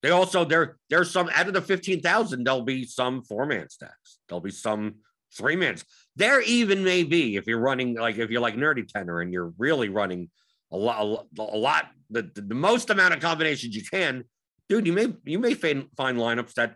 They 0.01 0.11
also 0.11 0.45
there 0.45 0.77
there's 0.89 1.11
some 1.11 1.29
out 1.33 1.47
of 1.47 1.53
the 1.53 1.61
fifteen 1.61 2.01
thousand. 2.01 2.43
There'll 2.43 2.61
be 2.61 2.85
some 2.85 3.23
four 3.23 3.45
man 3.45 3.69
stacks. 3.69 4.19
There'll 4.27 4.41
be 4.41 4.51
some 4.51 4.95
three 5.35 5.55
mans. 5.55 5.83
There 6.15 6.41
even 6.41 6.83
may 6.83 7.03
be 7.03 7.37
if 7.37 7.47
you're 7.47 7.59
running 7.59 7.95
like 7.95 8.17
if 8.17 8.29
you're 8.29 8.41
like 8.41 8.55
nerdy 8.55 8.87
tenor 8.87 9.21
and 9.21 9.33
you're 9.33 9.53
really 9.57 9.89
running 9.89 10.29
a 10.75 11.03
lot, 11.03 11.27
a 11.37 11.57
lot, 11.57 11.87
the, 12.09 12.29
the, 12.35 12.55
most 12.55 12.89
amount 12.89 13.13
of 13.13 13.19
combinations 13.19 13.75
you 13.75 13.83
can, 13.83 14.23
dude. 14.69 14.85
You 14.85 14.93
may 14.93 15.13
you 15.25 15.39
may 15.39 15.53
find, 15.53 15.87
find 15.95 16.17
lineups 16.17 16.53
that 16.53 16.75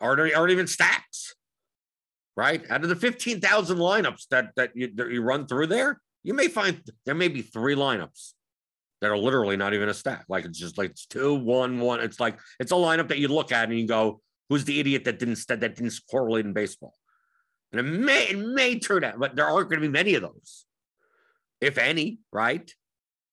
aren't 0.00 0.34
aren't 0.34 0.52
even 0.52 0.66
stacks, 0.66 1.34
right? 2.36 2.68
Out 2.70 2.82
of 2.82 2.88
the 2.88 2.96
fifteen 2.96 3.40
thousand 3.40 3.78
lineups 3.78 4.28
that 4.30 4.50
that 4.56 4.72
you, 4.74 4.90
that 4.94 5.10
you 5.10 5.22
run 5.22 5.46
through 5.46 5.68
there, 5.68 6.00
you 6.24 6.34
may 6.34 6.48
find 6.48 6.82
there 7.06 7.14
may 7.14 7.28
be 7.28 7.42
three 7.42 7.74
lineups 7.74 8.32
that 9.00 9.10
are 9.10 9.18
literally 9.18 9.56
not 9.56 9.74
even 9.74 9.88
a 9.88 9.94
stack. 9.94 10.24
Like 10.28 10.44
it's 10.44 10.58
just 10.58 10.78
like 10.78 10.90
it's 10.90 11.06
two, 11.06 11.34
one, 11.34 11.80
one. 11.80 12.00
It's 12.00 12.20
like 12.20 12.38
it's 12.60 12.72
a 12.72 12.76
lineup 12.76 13.08
that 13.08 13.18
you 13.18 13.28
look 13.28 13.52
at 13.52 13.68
and 13.68 13.78
you 13.78 13.86
go, 13.86 14.20
"Who's 14.48 14.64
the 14.64 14.80
idiot 14.80 15.04
that 15.04 15.18
didn't 15.18 15.44
that 15.48 15.60
didn't 15.60 15.94
correlate 16.10 16.46
in 16.46 16.52
baseball?" 16.52 16.94
And 17.72 17.80
it 17.80 17.84
may 17.84 18.28
it 18.28 18.38
may 18.38 18.78
turn 18.78 19.02
out, 19.04 19.18
but 19.18 19.34
there 19.34 19.46
aren't 19.46 19.68
going 19.70 19.80
to 19.80 19.88
be 19.88 19.92
many 19.92 20.14
of 20.14 20.22
those, 20.22 20.66
if 21.60 21.78
any, 21.78 22.18
right? 22.32 22.72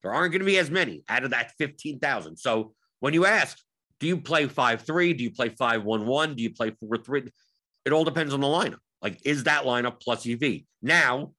There 0.01 0.13
aren't 0.13 0.31
going 0.31 0.39
to 0.39 0.45
be 0.45 0.57
as 0.57 0.71
many 0.71 1.03
out 1.09 1.23
of 1.23 1.31
that 1.31 1.51
15,000. 1.57 2.37
So 2.37 2.73
when 2.99 3.13
you 3.13 3.25
ask, 3.25 3.57
do 3.99 4.07
you 4.07 4.17
play 4.17 4.47
5 4.47 4.81
3? 4.81 5.13
Do 5.13 5.23
you 5.23 5.31
play 5.31 5.49
5 5.49 5.83
1 5.83 6.05
1? 6.05 6.35
Do 6.35 6.43
you 6.43 6.53
play 6.53 6.71
4 6.79 6.97
3? 6.97 7.23
It 7.85 7.93
all 7.93 8.03
depends 8.03 8.33
on 8.33 8.41
the 8.41 8.47
lineup. 8.47 8.79
Like, 9.01 9.19
is 9.25 9.43
that 9.45 9.63
lineup 9.63 10.01
plus 10.01 10.27
EV? 10.27 10.61
Now, 10.81 11.31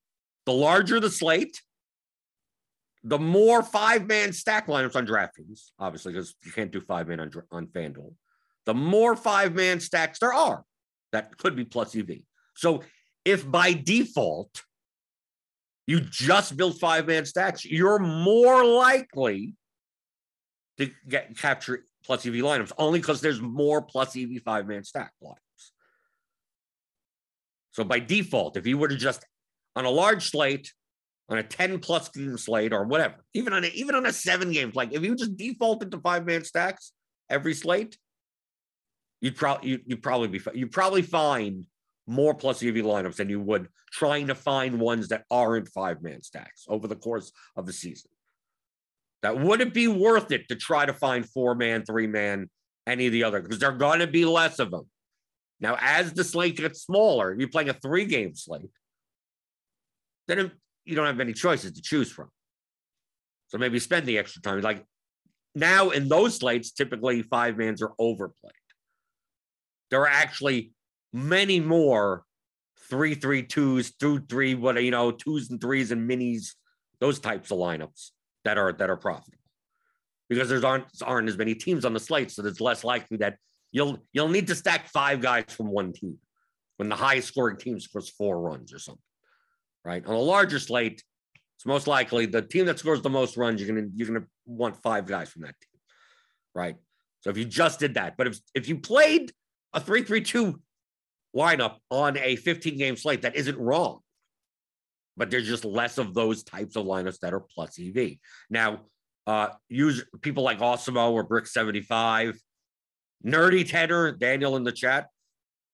the 0.46 0.52
larger 0.52 1.00
the 1.00 1.10
slate, 1.10 1.60
the 3.02 3.18
more 3.18 3.62
five 3.62 4.06
man 4.06 4.32
stack 4.32 4.66
lineups 4.66 4.96
on 4.96 5.06
DraftKings, 5.06 5.70
obviously, 5.78 6.12
because 6.12 6.34
you 6.44 6.52
can't 6.52 6.70
do 6.70 6.80
five 6.80 7.08
man 7.08 7.20
on, 7.20 7.30
on 7.50 7.66
FanDuel, 7.66 8.14
the 8.66 8.74
more 8.74 9.16
five 9.16 9.54
man 9.54 9.80
stacks 9.80 10.18
there 10.18 10.32
are 10.32 10.64
that 11.12 11.36
could 11.38 11.56
be 11.56 11.64
plus 11.64 11.96
EV. 11.96 12.10
So 12.56 12.82
if 13.24 13.48
by 13.50 13.72
default, 13.72 14.62
you 15.90 16.00
just 16.00 16.56
build 16.56 16.78
five 16.78 17.08
man 17.08 17.26
stacks, 17.26 17.64
you're 17.64 17.98
more 17.98 18.64
likely 18.64 19.56
to 20.78 20.88
get 21.08 21.36
capture 21.36 21.84
plus 22.04 22.24
EV 22.24 22.34
lineups 22.34 22.70
only 22.78 23.00
because 23.00 23.20
there's 23.20 23.40
more 23.40 23.82
plus 23.82 24.16
EV 24.16 24.40
five 24.44 24.68
man 24.68 24.84
stack 24.84 25.10
lineups. 25.20 25.34
So 27.72 27.82
by 27.82 27.98
default, 27.98 28.56
if 28.56 28.68
you 28.68 28.78
were 28.78 28.86
to 28.86 28.96
just 28.96 29.26
on 29.74 29.84
a 29.84 29.90
large 29.90 30.30
slate, 30.30 30.72
on 31.28 31.38
a 31.38 31.42
10 31.42 31.80
plus 31.80 32.08
game 32.10 32.38
slate 32.38 32.72
or 32.72 32.84
whatever, 32.84 33.16
even 33.34 33.52
on 33.52 33.64
a, 33.64 33.68
even 33.68 33.96
on 33.96 34.06
a 34.06 34.12
seven 34.12 34.52
game 34.52 34.70
like 34.76 34.92
if 34.92 35.02
you 35.02 35.16
just 35.16 35.36
defaulted 35.36 35.90
to 35.90 35.98
five 35.98 36.24
man 36.24 36.44
stacks 36.44 36.92
every 37.28 37.52
slate, 37.52 37.98
you'd 39.20 39.34
probably 39.34 39.70
you, 39.70 39.80
you'd 39.86 40.04
probably 40.04 40.28
be 40.28 40.40
you'd 40.54 40.70
probably 40.70 41.02
find 41.02 41.66
more 42.10 42.34
plus 42.34 42.62
EV 42.62 42.74
lineups 42.76 43.16
than 43.16 43.30
you 43.30 43.40
would 43.40 43.68
trying 43.92 44.26
to 44.26 44.34
find 44.34 44.80
ones 44.80 45.08
that 45.08 45.24
aren't 45.30 45.68
five 45.68 46.02
man 46.02 46.22
stacks 46.22 46.66
over 46.68 46.88
the 46.88 46.96
course 46.96 47.30
of 47.56 47.66
the 47.66 47.72
season. 47.72 48.10
That 49.22 49.38
wouldn't 49.38 49.72
be 49.72 49.86
worth 49.86 50.32
it 50.32 50.48
to 50.48 50.56
try 50.56 50.86
to 50.86 50.92
find 50.92 51.28
four 51.28 51.54
man, 51.54 51.84
three 51.84 52.08
man, 52.08 52.50
any 52.86 53.06
of 53.06 53.12
the 53.12 53.24
other, 53.24 53.40
because 53.40 53.60
there 53.60 53.70
are 53.70 53.76
going 53.76 54.00
to 54.00 54.08
be 54.08 54.24
less 54.24 54.58
of 54.58 54.70
them. 54.72 54.88
Now, 55.60 55.76
as 55.80 56.12
the 56.12 56.24
slate 56.24 56.56
gets 56.56 56.82
smaller, 56.82 57.36
you're 57.38 57.48
playing 57.48 57.68
a 57.68 57.74
three 57.74 58.06
game 58.06 58.34
slate, 58.34 58.70
then 60.26 60.50
you 60.84 60.96
don't 60.96 61.06
have 61.06 61.16
many 61.16 61.32
choices 61.32 61.72
to 61.72 61.82
choose 61.82 62.10
from. 62.10 62.28
So 63.48 63.58
maybe 63.58 63.78
spend 63.78 64.06
the 64.06 64.18
extra 64.18 64.42
time. 64.42 64.60
Like 64.62 64.84
now 65.54 65.90
in 65.90 66.08
those 66.08 66.38
slates, 66.38 66.72
typically 66.72 67.22
five 67.22 67.56
mans 67.56 67.82
are 67.82 67.92
overplayed. 67.98 68.54
There 69.90 70.00
are 70.00 70.08
actually 70.08 70.72
many 71.12 71.60
more 71.60 72.24
three, 72.88 73.14
three, 73.14 73.42
twos, 73.42 73.92
two, 73.92 74.20
three, 74.28 74.54
what 74.54 74.82
you 74.82 74.90
know, 74.90 75.10
twos 75.12 75.50
and 75.50 75.60
threes 75.60 75.92
and 75.92 76.08
minis, 76.10 76.54
those 77.00 77.18
types 77.20 77.50
of 77.50 77.58
lineups 77.58 78.10
that 78.44 78.58
are 78.58 78.72
that 78.72 78.90
are 78.90 78.96
profitable. 78.96 79.38
Because 80.28 80.48
there's 80.48 80.64
aren't 80.64 80.84
aren't 81.02 81.28
as 81.28 81.36
many 81.38 81.54
teams 81.54 81.84
on 81.84 81.92
the 81.92 82.00
slate, 82.00 82.30
so 82.30 82.44
it's 82.44 82.60
less 82.60 82.84
likely 82.84 83.16
that 83.18 83.36
you'll 83.72 83.98
you'll 84.12 84.28
need 84.28 84.46
to 84.48 84.54
stack 84.54 84.88
five 84.88 85.20
guys 85.20 85.44
from 85.48 85.68
one 85.68 85.92
team 85.92 86.18
when 86.76 86.88
the 86.88 86.96
highest 86.96 87.28
scoring 87.28 87.56
team 87.56 87.78
scores 87.78 88.08
four 88.08 88.40
runs 88.40 88.72
or 88.72 88.78
something. 88.78 89.02
right? 89.84 90.04
On 90.06 90.14
a 90.14 90.18
larger 90.18 90.58
slate, 90.58 91.02
it's 91.56 91.66
most 91.66 91.86
likely 91.86 92.26
the 92.26 92.42
team 92.42 92.66
that 92.66 92.78
scores 92.78 93.02
the 93.02 93.10
most 93.10 93.36
runs, 93.36 93.60
you're 93.60 93.74
gonna 93.74 93.88
you're 93.94 94.08
gonna 94.08 94.26
want 94.46 94.76
five 94.82 95.06
guys 95.06 95.28
from 95.28 95.42
that 95.42 95.54
team, 95.60 95.80
right? 96.54 96.76
So 97.20 97.30
if 97.30 97.36
you 97.36 97.44
just 97.44 97.78
did 97.80 97.94
that, 97.94 98.16
but 98.16 98.26
if 98.26 98.38
if 98.54 98.68
you 98.68 98.78
played 98.78 99.32
a 99.72 99.80
three-three-two 99.80 100.60
lineup 101.36 101.76
on 101.90 102.16
a 102.16 102.36
15 102.36 102.76
game 102.78 102.96
slate, 102.96 103.22
that 103.22 103.36
isn't 103.36 103.58
wrong. 103.58 104.00
But 105.16 105.30
there's 105.30 105.46
just 105.46 105.64
less 105.64 105.98
of 105.98 106.14
those 106.14 106.42
types 106.42 106.76
of 106.76 106.86
lineups 106.86 107.18
that 107.20 107.34
are 107.34 107.40
plus 107.40 107.78
EV. 107.78 108.12
Now, 108.48 108.80
uh, 109.26 109.48
use 109.68 110.04
people 110.22 110.42
like 110.42 110.60
Osimo 110.60 111.12
or 111.12 111.22
Brick 111.22 111.46
75, 111.46 112.38
Nerdy 113.24 113.68
Tenor, 113.68 114.12
Daniel 114.12 114.56
in 114.56 114.64
the 114.64 114.72
chat, 114.72 115.08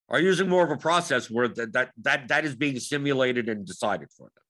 are 0.08 0.20
using 0.20 0.48
more 0.48 0.64
of 0.64 0.70
a 0.70 0.76
process 0.76 1.30
where 1.30 1.48
that 1.48 1.72
that 1.72 1.90
that, 2.02 2.28
that 2.28 2.44
is 2.44 2.54
being 2.54 2.78
simulated 2.78 3.48
and 3.48 3.66
decided 3.66 4.08
for 4.16 4.24
them 4.24 4.42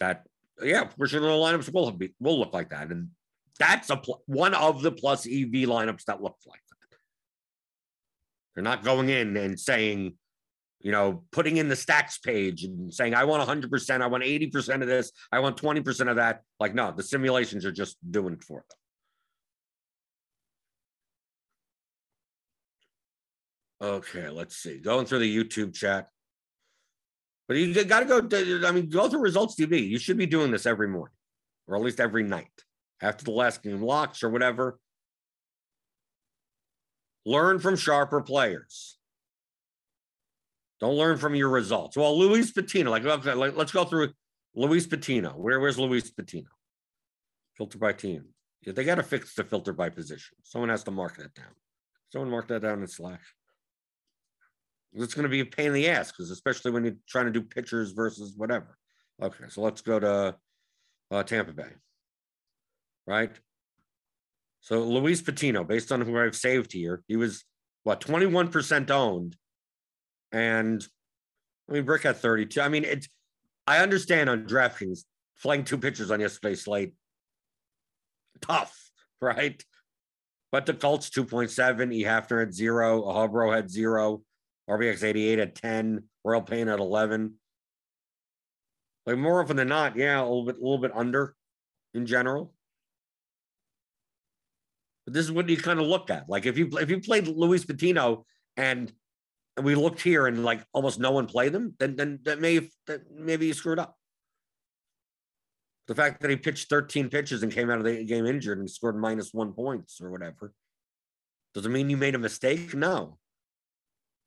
that 0.00 0.24
yeah, 0.62 0.84
portion 0.84 1.18
of 1.18 1.24
the 1.24 1.28
lineups 1.30 1.72
will 1.72 1.90
be 1.92 2.14
will 2.20 2.38
look 2.38 2.52
like 2.52 2.70
that, 2.70 2.90
and 2.90 3.08
that's 3.58 3.90
a 3.90 3.96
pl- 3.96 4.22
one 4.26 4.54
of 4.54 4.82
the 4.82 4.90
plus 4.90 5.26
EV 5.26 5.68
lineups 5.68 6.04
that 6.04 6.22
looks 6.22 6.46
like. 6.46 6.60
They're 8.58 8.64
not 8.64 8.82
going 8.82 9.08
in 9.08 9.36
and 9.36 9.56
saying, 9.56 10.14
you 10.80 10.90
know, 10.90 11.22
putting 11.30 11.58
in 11.58 11.68
the 11.68 11.76
stacks 11.76 12.18
page 12.18 12.64
and 12.64 12.92
saying, 12.92 13.14
I 13.14 13.22
want 13.22 13.48
100%, 13.48 14.02
I 14.02 14.06
want 14.08 14.24
80% 14.24 14.82
of 14.82 14.88
this, 14.88 15.12
I 15.30 15.38
want 15.38 15.56
20% 15.62 16.10
of 16.10 16.16
that. 16.16 16.42
Like, 16.58 16.74
no, 16.74 16.90
the 16.90 17.04
simulations 17.04 17.64
are 17.64 17.70
just 17.70 17.96
doing 18.10 18.34
it 18.34 18.42
for 18.42 18.64
them. 23.80 23.90
Okay, 23.90 24.28
let's 24.28 24.56
see. 24.56 24.78
Going 24.78 25.06
through 25.06 25.20
the 25.20 25.44
YouTube 25.44 25.72
chat. 25.72 26.08
But 27.46 27.58
you 27.58 27.84
got 27.84 28.00
to 28.00 28.06
go. 28.06 28.66
I 28.66 28.72
mean, 28.72 28.88
go 28.88 29.08
through 29.08 29.20
results 29.20 29.54
DB. 29.54 29.88
You 29.88 30.00
should 30.00 30.18
be 30.18 30.26
doing 30.26 30.50
this 30.50 30.66
every 30.66 30.88
morning, 30.88 31.14
or 31.68 31.76
at 31.76 31.82
least 31.82 32.00
every 32.00 32.24
night 32.24 32.50
after 33.00 33.24
the 33.24 33.30
last 33.30 33.62
game 33.62 33.80
locks 33.80 34.24
or 34.24 34.30
whatever. 34.30 34.80
Learn 37.28 37.58
from 37.58 37.76
sharper 37.76 38.20
players. 38.22 38.96
Don't 40.80 40.94
learn 40.94 41.18
from 41.18 41.34
your 41.34 41.48
results. 41.48 41.96
Well, 41.96 42.16
Luis 42.18 42.52
Patino, 42.52 42.90
like, 42.90 43.04
okay, 43.04 43.34
let's 43.34 43.72
go 43.72 43.84
through 43.84 44.10
Luis 44.54 44.86
Patino. 44.86 45.30
Where, 45.30 45.58
where's 45.60 45.78
Luis 45.78 46.10
Patino? 46.10 46.48
Filter 47.56 47.78
by 47.78 47.92
team. 47.92 48.24
Yeah, 48.64 48.72
they 48.72 48.84
got 48.84 48.94
to 48.94 49.02
fix 49.02 49.34
the 49.34 49.44
filter 49.44 49.72
by 49.72 49.88
position. 49.88 50.36
Someone 50.42 50.70
has 50.70 50.84
to 50.84 50.90
mark 50.90 51.16
that 51.16 51.34
down. 51.34 51.54
Someone 52.12 52.30
mark 52.30 52.48
that 52.48 52.62
down 52.62 52.80
in 52.80 52.86
Slack 52.86 53.20
it's 54.94 55.14
going 55.14 55.24
to 55.24 55.28
be 55.28 55.40
a 55.40 55.46
pain 55.46 55.68
in 55.68 55.72
the 55.72 55.88
ass 55.88 56.10
because 56.10 56.30
especially 56.30 56.70
when 56.70 56.84
you're 56.84 56.96
trying 57.08 57.26
to 57.26 57.32
do 57.32 57.42
pitchers 57.42 57.92
versus 57.92 58.34
whatever. 58.36 58.76
Okay, 59.22 59.44
so 59.48 59.60
let's 59.60 59.80
go 59.80 59.98
to 59.98 60.36
uh, 61.10 61.22
Tampa 61.24 61.52
Bay, 61.52 61.72
right? 63.06 63.38
So 64.60 64.82
Luis 64.82 65.22
Patino, 65.22 65.64
based 65.64 65.92
on 65.92 66.00
who 66.00 66.18
I've 66.18 66.36
saved 66.36 66.72
here, 66.72 67.02
he 67.06 67.16
was 67.16 67.44
what 67.84 68.00
21% 68.00 68.90
owned, 68.90 69.36
and 70.32 70.84
I 71.68 71.72
mean 71.72 71.84
Brick 71.84 72.02
had 72.02 72.16
32. 72.16 72.60
I 72.60 72.68
mean, 72.68 72.84
it's 72.84 73.08
I 73.66 73.78
understand 73.78 74.28
on 74.28 74.46
DraftKings 74.46 75.04
flying 75.36 75.64
two 75.64 75.78
pitchers 75.78 76.10
on 76.10 76.20
yesterday's 76.20 76.64
slate, 76.64 76.94
tough, 78.40 78.90
right? 79.20 79.62
But 80.50 80.66
the 80.66 80.74
Colts 80.74 81.10
2.7, 81.10 81.92
E. 81.92 82.04
Hafner 82.04 82.40
had 82.40 82.54
zero, 82.54 83.02
Hubro 83.02 83.54
had 83.54 83.70
zero. 83.70 84.22
RBX 84.68 85.02
88 85.02 85.38
at 85.38 85.54
10, 85.54 86.04
Royal 86.24 86.42
Pain 86.42 86.68
at 86.68 86.78
11. 86.78 87.34
Like 89.06 89.16
more 89.16 89.42
often 89.42 89.56
than 89.56 89.68
not, 89.68 89.96
yeah, 89.96 90.20
a 90.20 90.22
little 90.22 90.44
bit, 90.44 90.56
a 90.56 90.60
little 90.60 90.78
bit 90.78 90.92
under 90.94 91.34
in 91.94 92.04
general. 92.04 92.52
But 95.08 95.14
this 95.14 95.24
is 95.24 95.32
what 95.32 95.48
you 95.48 95.56
kind 95.56 95.80
of 95.80 95.86
look 95.86 96.10
at. 96.10 96.28
Like 96.28 96.44
if 96.44 96.58
you 96.58 96.68
if 96.72 96.90
you 96.90 97.00
played 97.00 97.28
Luis 97.28 97.64
Patino 97.64 98.26
and 98.58 98.92
and 99.56 99.64
we 99.64 99.74
looked 99.74 100.02
here 100.02 100.26
and 100.26 100.44
like 100.44 100.62
almost 100.74 101.00
no 101.00 101.12
one 101.12 101.24
played 101.24 101.52
them, 101.52 101.74
then 101.78 101.96
then 101.96 102.18
that 102.24 102.42
may 102.42 102.68
that 102.86 103.10
maybe 103.10 103.46
you 103.46 103.54
screwed 103.54 103.78
up. 103.78 103.96
The 105.86 105.94
fact 105.94 106.20
that 106.20 106.28
he 106.28 106.36
pitched 106.36 106.68
13 106.68 107.08
pitches 107.08 107.42
and 107.42 107.50
came 107.50 107.70
out 107.70 107.78
of 107.78 107.84
the 107.84 108.04
game 108.04 108.26
injured 108.26 108.58
and 108.58 108.68
scored 108.68 108.98
minus 108.98 109.32
one 109.32 109.54
points 109.54 109.98
or 110.02 110.10
whatever 110.10 110.52
doesn't 111.54 111.72
mean 111.72 111.88
you 111.88 111.96
made 111.96 112.14
a 112.14 112.18
mistake. 112.18 112.74
No, 112.74 113.16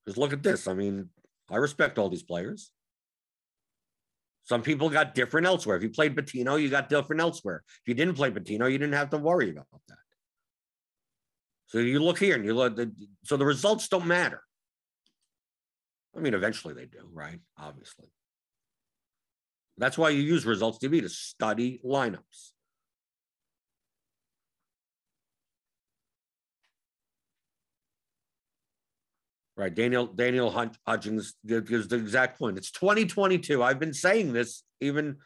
because 0.04 0.18
look 0.18 0.34
at 0.34 0.42
this. 0.42 0.68
I 0.68 0.74
mean, 0.74 1.10
I 1.48 1.58
respect 1.58 2.00
all 2.00 2.10
these 2.10 2.24
players. 2.24 2.72
Some 4.46 4.64
people 4.64 4.90
got 4.90 5.14
different 5.14 5.46
elsewhere. 5.46 5.78
If 5.78 5.84
you 5.84 5.92
played 5.92 6.16
Patino, 6.16 6.56
you 6.56 6.72
got 6.72 6.90
different 6.90 7.22
elsewhere. 7.22 7.62
If 7.68 7.88
you 7.88 7.94
didn't 7.94 8.16
play 8.16 8.32
Patino, 8.32 8.66
you 8.66 8.80
didn't 8.80 8.96
have 8.96 9.12
to 9.12 9.20
worry 9.20 9.52
about 9.52 9.68
that. 9.90 10.01
So 11.72 11.80
you 11.80 12.04
look 12.04 12.20
here 12.20 12.36
and 12.36 12.44
you 12.44 12.54
look, 12.54 12.76
the, 12.76 12.92
so 13.24 13.38
the 13.38 13.46
results 13.46 13.88
don't 13.88 14.06
matter. 14.06 14.44
I 16.14 16.20
mean, 16.20 16.34
eventually 16.34 16.74
they 16.74 16.86
do, 16.86 17.08
right? 17.14 17.40
Obviously. 17.58 18.08
That's 19.78 19.98
why 19.98 20.10
you 20.10 20.22
use 20.22 20.46
results 20.46 20.80
DB 20.80 21.00
to 21.00 21.08
study 21.08 21.80
lineups. 21.86 22.52
Right. 29.56 29.74
Daniel 29.74 30.08
Daniel 30.08 30.52
Hutchings 30.86 31.36
gives 31.46 31.88
the 31.88 31.96
exact 31.96 32.38
point. 32.38 32.58
It's 32.58 32.72
2022. 32.72 33.64
I've 33.64 33.80
been 33.80 33.94
saying 33.94 34.34
this 34.34 34.64
even 34.82 35.20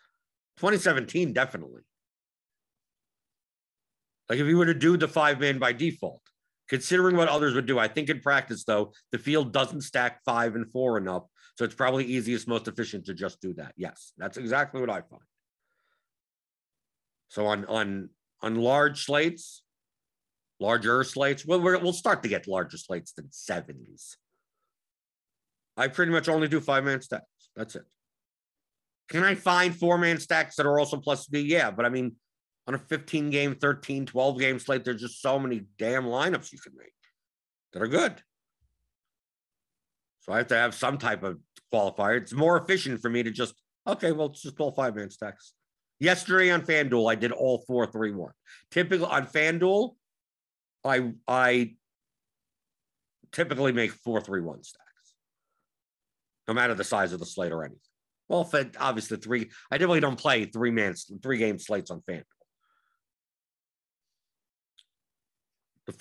2017, 0.57 1.33
definitely. 1.33 1.81
Like 4.29 4.37
if 4.37 4.45
you 4.45 4.57
were 4.57 4.67
to 4.67 4.75
do 4.75 4.95
the 4.95 5.07
five 5.07 5.39
man 5.39 5.57
by 5.57 5.73
default, 5.73 6.21
considering 6.69 7.15
what 7.15 7.27
others 7.27 7.53
would 7.53 7.65
do, 7.65 7.79
I 7.79 7.87
think 7.87 8.09
in 8.09 8.19
practice, 8.19 8.63
though, 8.63 8.93
the 9.11 9.19
field 9.19 9.53
doesn't 9.53 9.81
stack 9.81 10.23
five 10.23 10.55
and 10.55 10.69
four 10.71 10.97
enough. 10.97 11.23
So 11.57 11.63
it's 11.63 11.75
probably 11.75 12.05
easiest, 12.05 12.47
most 12.47 12.67
efficient 12.67 13.05
to 13.05 13.13
just 13.13 13.41
do 13.41 13.53
that. 13.53 13.73
Yes, 13.77 14.11
that's 14.17 14.37
exactly 14.37 14.81
what 14.81 14.89
I 14.89 15.01
find. 15.01 15.21
So 17.29 17.47
on 17.47 17.65
on 17.65 18.09
on 18.41 18.55
large 18.55 19.05
slates, 19.05 19.61
larger 20.59 21.03
slates, 21.03 21.45
well, 21.45 21.61
we 21.61 21.75
will 21.77 21.93
start 21.93 22.23
to 22.23 22.29
get 22.29 22.47
larger 22.47 22.77
slates 22.77 23.13
than 23.13 23.27
seventies. 23.31 24.17
I 25.77 25.87
pretty 25.87 26.11
much 26.11 26.29
only 26.29 26.47
do 26.47 26.61
five 26.61 26.83
man 26.83 27.01
stacks. 27.01 27.25
That's 27.55 27.75
it. 27.75 27.83
Can 29.09 29.23
I 29.23 29.35
find 29.35 29.75
four 29.75 29.97
man 29.97 30.19
stacks 30.19 30.55
that 30.55 30.65
are 30.65 30.79
also 30.79 30.97
plus 30.97 31.27
EV? 31.33 31.45
Yeah, 31.45 31.71
but 31.71 31.85
I 31.85 31.89
mean, 31.89 32.15
on 32.67 32.75
a 32.75 32.77
15 32.77 33.29
game, 33.29 33.55
13, 33.55 34.05
12 34.05 34.39
game 34.39 34.59
slate, 34.59 34.83
there's 34.83 35.01
just 35.01 35.21
so 35.21 35.37
many 35.39 35.63
damn 35.77 36.05
lineups 36.05 36.51
you 36.51 36.59
can 36.59 36.73
make 36.77 36.93
that 37.73 37.81
are 37.81 37.87
good. 37.87 38.21
So 40.21 40.33
I 40.33 40.37
have 40.37 40.47
to 40.47 40.55
have 40.55 40.73
some 40.73 40.97
type 40.97 41.23
of 41.23 41.39
qualifier. 41.73 42.17
It's 42.17 42.33
more 42.33 42.57
efficient 42.57 43.01
for 43.01 43.09
me 43.09 43.21
to 43.23 43.31
just, 43.31 43.53
okay, 43.87 44.11
well, 44.11 44.27
it's 44.27 44.41
just 44.41 44.59
all 44.59 44.71
five 44.71 44.95
man 44.95 45.11
stacks. 45.11 45.53
Yesterday 45.99 46.51
on 46.51 46.61
FanDuel, 46.61 47.09
I 47.09 47.15
did 47.15 47.31
all 47.31 47.63
four, 47.67 47.85
three, 47.85 48.11
one. 48.11 48.33
Typically 48.71 49.05
on 49.05 49.27
FanDuel, 49.27 49.95
I 50.83 51.13
I 51.27 51.75
typically 53.31 53.71
make 53.71 53.91
four, 53.91 54.19
three, 54.19 54.41
one 54.41 54.63
stacks 54.63 54.85
no 56.47 56.53
matter 56.53 56.73
the 56.73 56.83
size 56.83 57.13
of 57.13 57.19
the 57.19 57.25
slate 57.25 57.51
or 57.51 57.63
anything. 57.63 57.79
Well, 58.27 58.49
obviously 58.79 59.17
three, 59.17 59.51
I 59.71 59.77
typically 59.77 59.99
don't 59.99 60.17
play 60.17 60.45
three 60.45 60.71
man, 60.71 60.95
three 61.21 61.37
game 61.37 61.59
slates 61.59 61.91
on 61.91 62.01
FanDuel. 62.09 62.23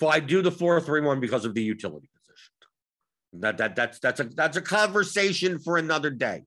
I 0.07 0.19
do 0.19 0.41
the 0.41 0.51
four 0.51 0.79
three 0.81 1.01
one 1.01 1.19
because 1.19 1.45
of 1.45 1.53
the 1.53 1.63
utility 1.63 2.09
position. 2.17 3.41
That 3.41 3.57
that 3.57 3.75
that's 3.75 3.99
that's 3.99 4.19
a 4.19 4.23
that's 4.25 4.57
a 4.57 4.61
conversation 4.61 5.59
for 5.59 5.77
another 5.77 6.09
day. 6.09 6.43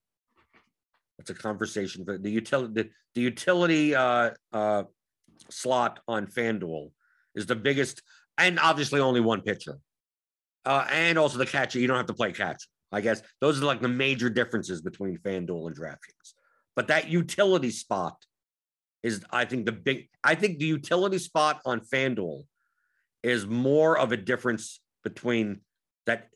That's 1.18 1.30
a 1.30 1.34
conversation 1.34 2.04
for 2.04 2.18
the 2.18 2.30
utility 2.30 2.82
the, 2.82 2.90
the 3.14 3.20
utility 3.20 3.94
uh, 3.94 4.30
uh, 4.52 4.84
slot 5.50 6.00
on 6.08 6.26
FanDuel 6.26 6.90
is 7.34 7.46
the 7.46 7.56
biggest, 7.56 8.02
and 8.36 8.58
obviously 8.58 9.00
only 9.00 9.20
one 9.20 9.42
pitcher, 9.42 9.78
uh, 10.64 10.86
and 10.90 11.18
also 11.18 11.38
the 11.38 11.46
catcher. 11.46 11.78
You 11.78 11.86
don't 11.86 11.96
have 11.96 12.06
to 12.06 12.14
play 12.14 12.32
catcher. 12.32 12.68
I 12.90 13.00
guess 13.00 13.22
those 13.40 13.60
are 13.60 13.66
like 13.66 13.82
the 13.82 13.88
major 13.88 14.30
differences 14.30 14.80
between 14.80 15.18
FanDuel 15.18 15.66
and 15.66 15.78
DraftKings. 15.78 16.34
But 16.74 16.88
that 16.88 17.08
utility 17.08 17.70
spot 17.70 18.16
is, 19.02 19.22
I 19.30 19.44
think, 19.44 19.66
the 19.66 19.72
big, 19.72 20.08
I 20.24 20.34
think 20.34 20.58
the 20.58 20.66
utility 20.66 21.18
spot 21.18 21.60
on 21.64 21.80
FanDuel 21.80 22.44
is 23.22 23.46
more 23.46 23.98
of 23.98 24.12
a 24.12 24.16
difference 24.16 24.80
between 25.04 25.60
that, 26.06 26.28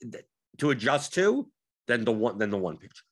to 0.58 0.70
adjust 0.70 1.14
to 1.14 1.48
than 1.86 2.04
the 2.04 2.12
one 2.12 2.38
than 2.38 2.50
the 2.50 2.58
one 2.58 2.76
pitcher. 2.76 3.04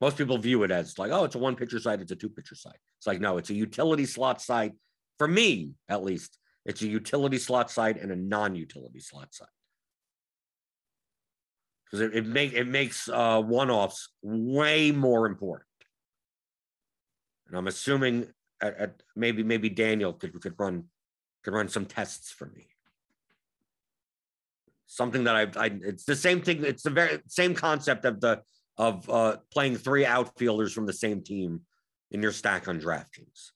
Most 0.00 0.16
people 0.16 0.38
view 0.38 0.62
it 0.62 0.70
as 0.70 0.98
like, 0.98 1.10
oh, 1.12 1.24
it's 1.24 1.34
a 1.34 1.38
one 1.38 1.56
pitcher 1.56 1.78
site, 1.78 2.00
it's 2.00 2.12
a 2.12 2.16
two 2.16 2.30
pitcher 2.30 2.54
site. 2.54 2.78
It's 2.98 3.06
like, 3.06 3.20
no, 3.20 3.36
it's 3.36 3.50
a 3.50 3.54
utility 3.54 4.06
slot 4.06 4.40
site. 4.40 4.72
For 5.18 5.28
me, 5.28 5.72
at 5.88 6.02
least, 6.02 6.38
it's 6.64 6.82
a 6.82 6.88
utility 6.88 7.38
slot 7.38 7.70
site 7.70 8.00
and 8.00 8.10
a 8.10 8.16
non 8.16 8.54
utility 8.54 9.00
slot 9.00 9.34
site. 9.34 9.48
because 11.90 12.00
it, 12.00 12.16
it 12.16 12.26
make 12.26 12.52
it 12.52 12.66
makes 12.66 13.08
uh, 13.08 13.40
one-offs 13.42 14.08
way 14.22 14.90
more 14.90 15.26
important. 15.26 15.66
And 17.48 17.56
I'm 17.56 17.66
assuming 17.66 18.28
at, 18.62 18.76
at 18.76 19.02
maybe 19.16 19.42
maybe 19.42 19.68
Daniel 19.68 20.12
could 20.12 20.40
could 20.40 20.54
run 20.58 20.84
could 21.42 21.54
run 21.54 21.68
some 21.68 21.86
tests 21.86 22.30
for 22.30 22.46
me. 22.46 22.66
Something 24.86 25.24
that 25.24 25.36
I've 25.36 25.56
I, 25.56 25.70
it's 25.82 26.04
the 26.04 26.16
same 26.16 26.40
thing. 26.42 26.64
It's 26.64 26.82
the 26.82 26.90
very 26.90 27.20
same 27.28 27.54
concept 27.54 28.04
of 28.04 28.20
the 28.20 28.42
of 28.76 29.08
uh, 29.10 29.36
playing 29.52 29.76
three 29.76 30.06
outfielders 30.06 30.72
from 30.72 30.86
the 30.86 30.92
same 30.92 31.22
team 31.22 31.60
in 32.10 32.22
your 32.22 32.32
stack 32.32 32.66
on 32.66 32.80
DraftKings. 32.80 33.50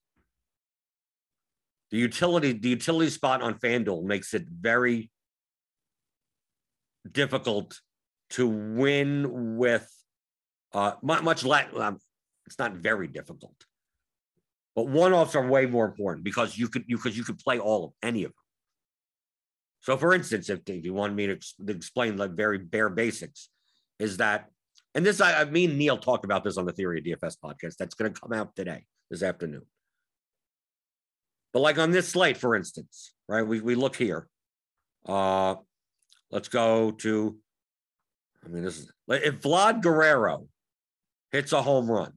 The 1.90 1.98
utility, 1.98 2.52
the 2.52 2.68
utility 2.68 3.10
spot 3.10 3.40
on 3.40 3.54
FanDuel 3.54 4.04
makes 4.04 4.34
it 4.34 4.46
very 4.48 5.10
difficult 7.10 7.80
to 8.30 8.46
win 8.46 9.56
with 9.56 9.88
uh, 10.72 10.92
much 11.02 11.44
less. 11.44 11.68
Um, 11.76 11.98
it's 12.46 12.58
not 12.58 12.74
very 12.74 13.06
difficult, 13.06 13.54
but 14.74 14.88
one-offs 14.88 15.34
are 15.34 15.46
way 15.46 15.66
more 15.66 15.84
important 15.84 16.24
because 16.24 16.58
you 16.58 16.68
could 16.68 16.84
you 16.86 16.96
because 16.96 17.16
you 17.16 17.24
could 17.24 17.38
play 17.38 17.58
all 17.58 17.84
of 17.84 17.92
any 18.02 18.24
of 18.24 18.30
them. 18.30 18.36
So, 19.80 19.96
for 19.96 20.14
instance, 20.14 20.48
if, 20.48 20.60
if 20.66 20.84
you 20.84 20.94
want 20.94 21.14
me 21.14 21.26
to, 21.26 21.36
to 21.36 21.72
explain 21.72 22.16
the 22.16 22.26
very 22.26 22.58
bare 22.58 22.88
basics, 22.88 23.50
is 23.98 24.16
that 24.16 24.48
and 24.94 25.04
this 25.04 25.20
I, 25.20 25.42
I 25.42 25.44
mean 25.44 25.76
Neil 25.76 25.98
talked 25.98 26.24
about 26.24 26.44
this 26.44 26.56
on 26.56 26.66
the 26.66 26.72
Theory 26.72 26.98
of 26.98 27.04
DFS 27.04 27.36
podcast 27.42 27.76
that's 27.76 27.94
going 27.94 28.12
to 28.12 28.20
come 28.20 28.32
out 28.32 28.56
today 28.56 28.84
this 29.10 29.22
afternoon. 29.22 29.62
But 31.52 31.60
like 31.60 31.78
on 31.78 31.90
this 31.90 32.08
slate, 32.08 32.36
for 32.36 32.56
instance, 32.56 33.12
right? 33.28 33.46
We 33.46 33.60
we 33.60 33.74
look 33.74 33.96
here. 33.96 34.28
Uh 35.06 35.56
let's 36.30 36.48
go 36.48 36.90
to 36.90 37.36
I 38.44 38.48
mean, 38.48 38.64
this 38.64 38.78
is 38.78 38.92
if 39.08 39.40
Vlad 39.40 39.82
Guerrero 39.82 40.48
hits 41.30 41.52
a 41.52 41.62
home 41.62 41.90
run, 41.90 42.12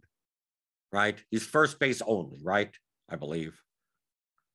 right? 0.92 1.22
He's 1.30 1.46
first 1.46 1.80
base 1.80 2.02
only, 2.06 2.40
right? 2.44 2.76
I 3.10 3.16
believe. 3.16 3.60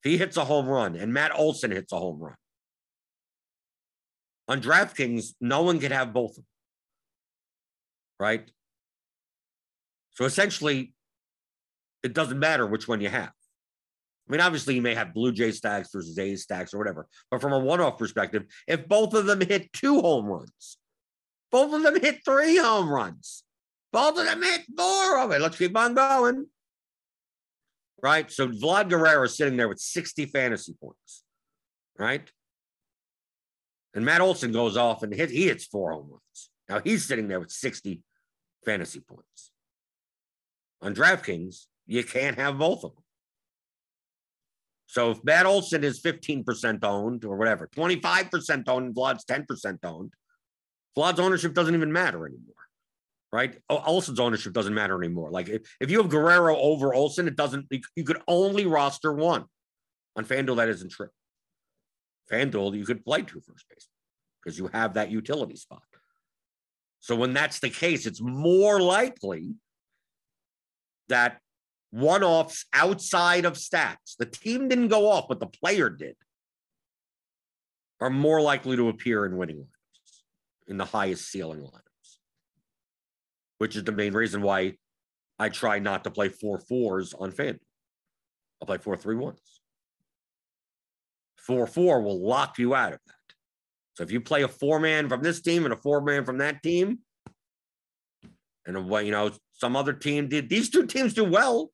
If 0.04 0.10
he 0.10 0.18
hits 0.18 0.36
a 0.36 0.44
home 0.44 0.66
run 0.66 0.96
and 0.96 1.12
Matt 1.12 1.32
Olson 1.34 1.70
hits 1.70 1.92
a 1.92 1.98
home 1.98 2.20
run. 2.20 2.34
On 4.48 4.60
DraftKings, 4.60 5.34
no 5.40 5.62
one 5.62 5.78
can 5.78 5.92
have 5.92 6.12
both 6.12 6.30
of 6.32 6.36
them. 6.36 6.46
Right? 8.18 8.50
So 10.10 10.24
essentially, 10.24 10.92
it 12.02 12.12
doesn't 12.12 12.38
matter 12.38 12.66
which 12.66 12.88
one 12.88 13.00
you 13.00 13.08
have. 13.08 13.32
I 14.28 14.32
mean, 14.32 14.40
obviously, 14.40 14.74
you 14.74 14.82
may 14.82 14.94
have 14.94 15.14
Blue 15.14 15.32
Jay 15.32 15.50
stacks 15.52 15.90
versus 15.92 16.18
A 16.18 16.36
stacks 16.36 16.72
or 16.72 16.78
whatever, 16.78 17.06
but 17.30 17.40
from 17.40 17.52
a 17.52 17.58
one 17.58 17.80
off 17.80 17.98
perspective, 17.98 18.44
if 18.66 18.86
both 18.88 19.14
of 19.14 19.26
them 19.26 19.40
hit 19.40 19.72
two 19.72 20.00
home 20.00 20.26
runs, 20.26 20.78
both 21.50 21.74
of 21.74 21.82
them 21.82 22.00
hit 22.00 22.20
three 22.24 22.56
home 22.56 22.88
runs. 22.88 23.44
Of 23.92 24.16
them 24.16 24.42
hit 24.42 24.62
four 24.76 25.18
of 25.18 25.30
it. 25.32 25.40
Let's 25.40 25.58
keep 25.58 25.76
on 25.76 25.94
going. 25.94 26.46
Right? 28.02 28.30
So 28.30 28.48
Vlad 28.48 28.88
Guerrero 28.88 29.24
is 29.24 29.36
sitting 29.36 29.56
there 29.56 29.68
with 29.68 29.80
60 29.80 30.26
fantasy 30.26 30.74
points. 30.80 31.24
Right? 31.98 32.30
And 33.94 34.04
Matt 34.04 34.22
Olson 34.22 34.52
goes 34.52 34.76
off 34.76 35.02
and 35.02 35.12
hit, 35.12 35.30
he 35.30 35.46
hits 35.46 35.66
four 35.66 35.92
home 35.92 36.08
runs. 36.10 36.50
Now 36.68 36.80
he's 36.82 37.04
sitting 37.04 37.28
there 37.28 37.40
with 37.40 37.50
60 37.50 38.02
fantasy 38.64 39.00
points. 39.00 39.52
On 40.80 40.94
DraftKings, 40.94 41.66
you 41.86 42.02
can't 42.02 42.38
have 42.38 42.58
both 42.58 42.84
of 42.84 42.94
them. 42.94 43.04
So 44.86 45.10
if 45.12 45.24
Matt 45.24 45.46
Olson 45.46 45.84
is 45.84 46.02
15% 46.02 46.84
owned 46.84 47.24
or 47.24 47.36
whatever, 47.36 47.66
25% 47.66 48.68
owned, 48.68 48.94
Vlad's 48.94 49.24
10% 49.24 49.78
owned, 49.84 50.12
Vlad's 50.96 51.20
ownership 51.20 51.54
doesn't 51.54 51.74
even 51.74 51.92
matter 51.92 52.26
anymore, 52.26 52.61
right? 53.32 53.56
Olson's 53.70 54.20
ownership 54.20 54.52
doesn't 54.52 54.74
matter 54.74 55.02
anymore. 55.02 55.30
Like 55.30 55.48
if, 55.48 55.62
if 55.80 55.90
you 55.90 55.98
have 55.98 56.10
Guerrero 56.10 56.56
over 56.56 56.94
Olson, 56.94 57.26
it 57.26 57.36
doesn't, 57.36 57.66
you 57.96 58.04
could 58.04 58.20
only 58.28 58.66
roster 58.66 59.12
one. 59.12 59.46
On 60.16 60.24
FanDuel, 60.24 60.56
that 60.56 60.68
isn't 60.68 60.92
true. 60.92 61.08
FanDuel, 62.30 62.76
you 62.76 62.84
could 62.84 63.04
play 63.04 63.22
two 63.22 63.40
first 63.40 63.66
base 63.68 63.88
because 64.42 64.58
you 64.58 64.68
have 64.72 64.94
that 64.94 65.10
utility 65.10 65.56
spot. 65.56 65.82
So 67.00 67.16
when 67.16 67.32
that's 67.32 67.58
the 67.58 67.70
case, 67.70 68.06
it's 68.06 68.20
more 68.20 68.80
likely 68.80 69.54
that 71.08 71.38
one 71.90 72.22
offs 72.22 72.66
outside 72.72 73.44
of 73.44 73.54
stats, 73.54 74.16
the 74.18 74.26
team 74.26 74.68
didn't 74.68 74.88
go 74.88 75.10
off, 75.10 75.26
but 75.28 75.40
the 75.40 75.46
player 75.46 75.90
did, 75.90 76.16
are 78.00 78.10
more 78.10 78.40
likely 78.40 78.76
to 78.76 78.88
appear 78.88 79.26
in 79.26 79.36
winning 79.36 79.58
lines, 79.58 80.22
in 80.68 80.76
the 80.76 80.84
highest 80.84 81.30
ceiling 81.30 81.60
lineups, 81.60 81.91
which 83.62 83.76
is 83.76 83.84
the 83.84 83.92
main 83.92 84.12
reason 84.12 84.42
why 84.42 84.72
I 85.38 85.48
try 85.48 85.78
not 85.78 86.02
to 86.02 86.10
play 86.10 86.28
four 86.28 86.58
fours 86.58 87.14
on 87.14 87.30
FanDuel. 87.30 87.60
I'll 88.60 88.66
play 88.66 88.78
four 88.78 88.96
three 88.96 89.14
ones. 89.14 89.38
Four 91.36 91.68
four 91.68 92.02
will 92.02 92.20
lock 92.20 92.58
you 92.58 92.74
out 92.74 92.92
of 92.92 92.98
that. 93.06 93.34
So 93.94 94.02
if 94.02 94.10
you 94.10 94.20
play 94.20 94.42
a 94.42 94.48
four 94.48 94.80
man 94.80 95.08
from 95.08 95.22
this 95.22 95.40
team 95.40 95.62
and 95.62 95.72
a 95.72 95.76
four 95.76 96.00
man 96.00 96.24
from 96.24 96.38
that 96.38 96.60
team, 96.64 96.98
and 98.66 98.76
a, 98.76 99.04
you 99.04 99.12
know 99.12 99.30
some 99.52 99.76
other 99.76 99.92
team 99.92 100.26
did 100.26 100.48
these 100.48 100.68
two 100.68 100.84
teams 100.84 101.14
do 101.14 101.22
well, 101.22 101.70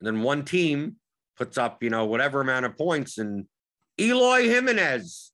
and 0.00 0.06
then 0.06 0.22
one 0.22 0.46
team 0.46 0.96
puts 1.36 1.58
up 1.58 1.82
you 1.82 1.90
know 1.90 2.06
whatever 2.06 2.40
amount 2.40 2.64
of 2.64 2.78
points, 2.78 3.18
and 3.18 3.44
Eloy 4.00 4.44
Jimenez 4.44 5.32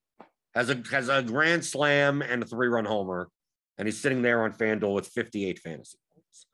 has 0.57 0.69
a 0.69 0.83
has 0.91 1.09
a 1.09 1.23
grand 1.23 1.65
slam 1.65 2.23
and 2.23 2.43
a 2.43 2.47
three 2.47 2.67
run 2.67 2.85
homer, 2.85 3.29
and 3.79 3.87
he's 3.87 4.01
sitting 4.01 4.23
there 4.23 4.43
on 4.43 4.53
FanDuel 4.53 4.95
with 4.95 5.09
58 5.09 5.59
fantasy 5.59 5.99
points. 6.15 6.47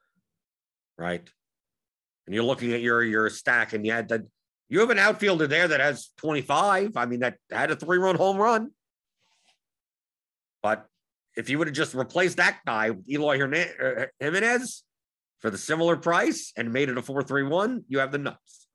Right. 0.99 1.29
And 2.27 2.35
you're 2.35 2.45
looking 2.45 2.73
at 2.73 2.81
your 2.81 3.03
your 3.03 3.29
stack, 3.31 3.73
and 3.73 3.85
you 3.85 3.93
had 3.93 4.09
that 4.09 4.23
you 4.69 4.81
have 4.81 4.91
an 4.91 4.99
outfielder 4.99 5.47
there 5.47 5.69
that 5.69 5.81
has 5.81 6.11
25. 6.19 6.97
I 6.97 7.07
mean, 7.07 7.21
that 7.21 7.37
had 7.51 7.71
a 7.71 7.77
three 7.77 7.99
run 7.99 8.17
home 8.17 8.37
run. 8.37 8.71
But 10.63 10.87
if 11.37 11.49
you 11.49 11.59
would 11.59 11.67
have 11.67 11.77
just 11.77 11.95
replaced 11.95 12.37
that 12.37 12.61
guy 12.65 12.91
with 12.91 13.09
Eloy 13.09 13.43
uh, 13.43 14.07
Jimenez 14.21 14.85
for 15.41 15.51
the 15.51 15.59
similar 15.59 15.97
price 15.97 16.53
and 16.57 16.73
made 16.73 16.89
it 16.89 16.99
a 16.99 17.03
4 17.03 17.23
3 17.23 17.43
1, 17.45 17.85
you 17.89 17.99
have 17.99 18.13
the 18.13 18.19
nuts. 18.19 18.67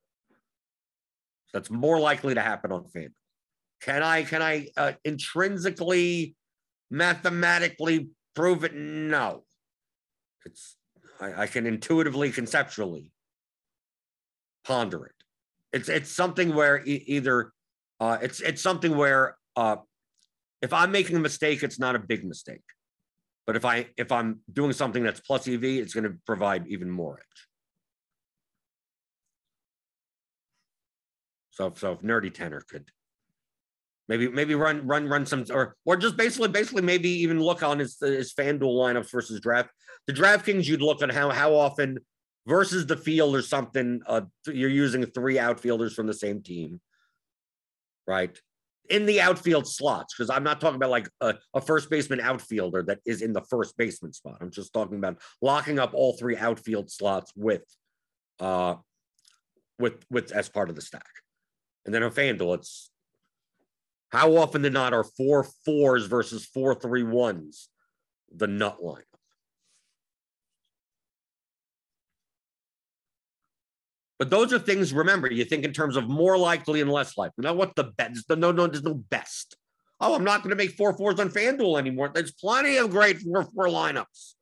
That's 1.54 1.72
more 1.72 2.00
likely 2.00 2.34
to 2.34 2.42
happen 2.42 2.72
on 2.72 2.84
FanDuel. 2.84 3.12
Can 3.82 4.04
I 4.04 4.24
can 4.24 4.42
I 4.42 4.68
uh, 4.76 4.94
intrinsically, 5.06 6.36
mathematically 6.90 8.10
prove 8.38 8.64
it? 8.64 8.76
No. 8.76 9.44
It's 10.46 10.76
I, 11.20 11.44
I, 11.44 11.48
can 11.48 11.66
intuitively, 11.66 12.32
conceptually 12.32 13.12
ponder 14.64 15.08
it. 15.08 15.16
It's 15.74 15.90
it's 15.90 16.12
something 16.12 16.54
where 16.54 16.78
e- 16.86 17.04
either 17.08 17.52
uh, 18.00 18.20
it's 18.22 18.40
it's 18.40 18.62
something 18.62 18.96
where 18.96 19.38
uh, 19.56 19.78
if 20.62 20.72
I'm 20.72 20.92
making 20.92 21.16
a 21.16 21.20
mistake, 21.20 21.64
it's 21.64 21.80
not 21.80 21.96
a 21.96 22.00
big 22.00 22.24
mistake. 22.24 22.64
But 23.48 23.56
if 23.56 23.66
I 23.66 23.88
if 23.98 24.12
I'm 24.12 24.42
doing 24.54 24.72
something 24.72 25.04
that's 25.04 25.20
plus 25.20 25.48
EV, 25.48 25.64
it's 25.64 25.96
going 25.96 26.04
to 26.04 26.16
provide 26.26 26.68
even 26.68 26.92
more 26.92 27.18
edge. 27.18 27.48
So 31.52 31.74
so 31.76 31.94
if 31.94 32.02
Nerdy 32.02 32.32
Tenor 32.32 32.62
could 32.70 32.92
Maybe 34.08 34.30
maybe 34.30 34.56
run 34.56 34.88
run 34.88 35.08
run 35.08 35.26
some 35.26 35.46
or 35.52 35.76
or 35.86 35.98
just 35.98 36.16
basically 36.16 36.48
basically 36.48 36.82
maybe 36.82 37.10
even 37.10 37.42
look 37.42 37.62
on 37.62 37.80
his 37.80 37.98
his 38.00 38.34
FanDuel 38.34 38.62
lineups 38.62 39.12
versus 39.12 39.40
draft. 39.42 39.70
The 40.08 40.14
DraftKings 40.14 40.66
you'd 40.66 40.82
look 40.82 41.02
at 41.02 41.12
how 41.12 41.30
how 41.30 41.54
often 41.54 42.00
versus 42.48 42.86
the 42.86 42.96
field 42.96 43.36
or 43.36 43.42
something. 43.42 44.02
Uh, 44.08 44.22
you're 44.46 44.70
using 44.70 45.06
three 45.06 45.38
outfielders 45.38 45.94
from 45.94 46.08
the 46.08 46.14
same 46.14 46.42
team, 46.42 46.80
right? 48.08 48.40
In 48.90 49.06
the 49.06 49.20
outfield 49.20 49.68
slots, 49.68 50.16
because 50.16 50.30
I'm 50.30 50.46
not 50.46 50.62
talking 50.62 50.78
about 50.78 50.92
like 50.92 51.10
a, 51.20 51.36
a 51.54 51.60
first 51.60 51.90
baseman 51.90 52.22
outfielder 52.22 52.84
that 52.84 53.00
is 53.06 53.22
in 53.22 53.34
the 53.34 53.42
first 53.42 53.76
baseman 53.76 54.14
spot. 54.14 54.38
I'm 54.40 54.52
just 54.52 54.72
talking 54.72 54.98
about 54.98 55.20
locking 55.42 55.78
up 55.78 55.94
all 55.94 56.14
three 56.14 56.38
outfield 56.38 56.90
slots 56.90 57.34
with, 57.36 57.64
uh, 58.40 58.76
with 59.78 60.06
with 60.10 60.32
as 60.32 60.48
part 60.48 60.70
of 60.70 60.76
the 60.76 60.82
stack. 60.82 61.04
And 61.86 61.94
then 61.94 62.04
on 62.04 62.12
FanDuel, 62.12 62.56
it's 62.56 62.90
how 64.10 64.38
often 64.38 64.62
than 64.62 64.74
not 64.74 64.94
are 64.94 65.04
four 65.04 65.46
fours 65.66 66.06
versus 66.06 66.46
four 66.46 66.76
three 66.76 67.04
ones 67.04 67.70
the 68.34 68.48
nut 68.48 68.78
lineup? 68.84 69.04
But 74.20 74.30
those 74.30 74.52
are 74.52 74.60
things, 74.60 74.94
remember, 74.94 75.32
you 75.32 75.46
think 75.46 75.64
in 75.64 75.74
terms 75.74 75.96
of 75.96 76.10
more 76.10 76.38
likely 76.38 76.82
and 76.82 76.92
less 76.92 77.18
likely. 77.18 77.44
Now, 77.44 77.54
what 77.54 77.76
the 77.76 77.84
best? 77.84 78.26
No, 78.30 78.52
no, 78.52 78.66
there's 78.66 78.84
no 78.84 78.96
best. 78.96 79.56
Oh, 80.00 80.16
I'm 80.16 80.24
not 80.24 80.42
going 80.42 80.50
to 80.50 80.56
make 80.56 80.72
four 80.72 80.96
fours 80.98 81.20
on 81.20 81.30
FanDuel 81.30 81.78
anymore. 81.78 82.10
There's 82.14 82.32
plenty 82.32 82.78
of 82.78 82.90
great 82.90 83.20
four 83.20 83.44
four 83.44 83.66
lineups. 83.66 84.34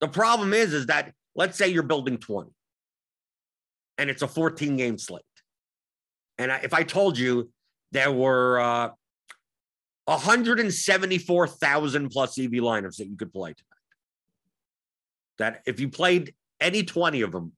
The 0.00 0.08
problem 0.08 0.52
is, 0.52 0.72
is 0.72 0.86
that 0.86 1.12
let's 1.34 1.56
say 1.56 1.68
you're 1.68 1.82
building 1.82 2.18
20 2.18 2.50
and 3.98 4.10
it's 4.10 4.22
a 4.22 4.28
14 4.28 4.76
game 4.76 4.98
slate. 4.98 5.22
And 6.38 6.50
I, 6.50 6.58
if 6.58 6.74
I 6.74 6.82
told 6.82 7.18
you 7.18 7.50
there 7.92 8.10
were 8.10 8.58
uh, 8.58 8.90
174,000 10.06 12.10
plus 12.10 12.38
EV 12.38 12.50
lineups 12.50 12.96
that 12.96 13.06
you 13.06 13.16
could 13.16 13.32
play 13.32 13.50
tonight. 13.50 13.66
That 15.38 15.62
if 15.66 15.78
you 15.78 15.88
played 15.88 16.34
any 16.60 16.82
20 16.82 17.20
of 17.22 17.32
them, 17.32 17.52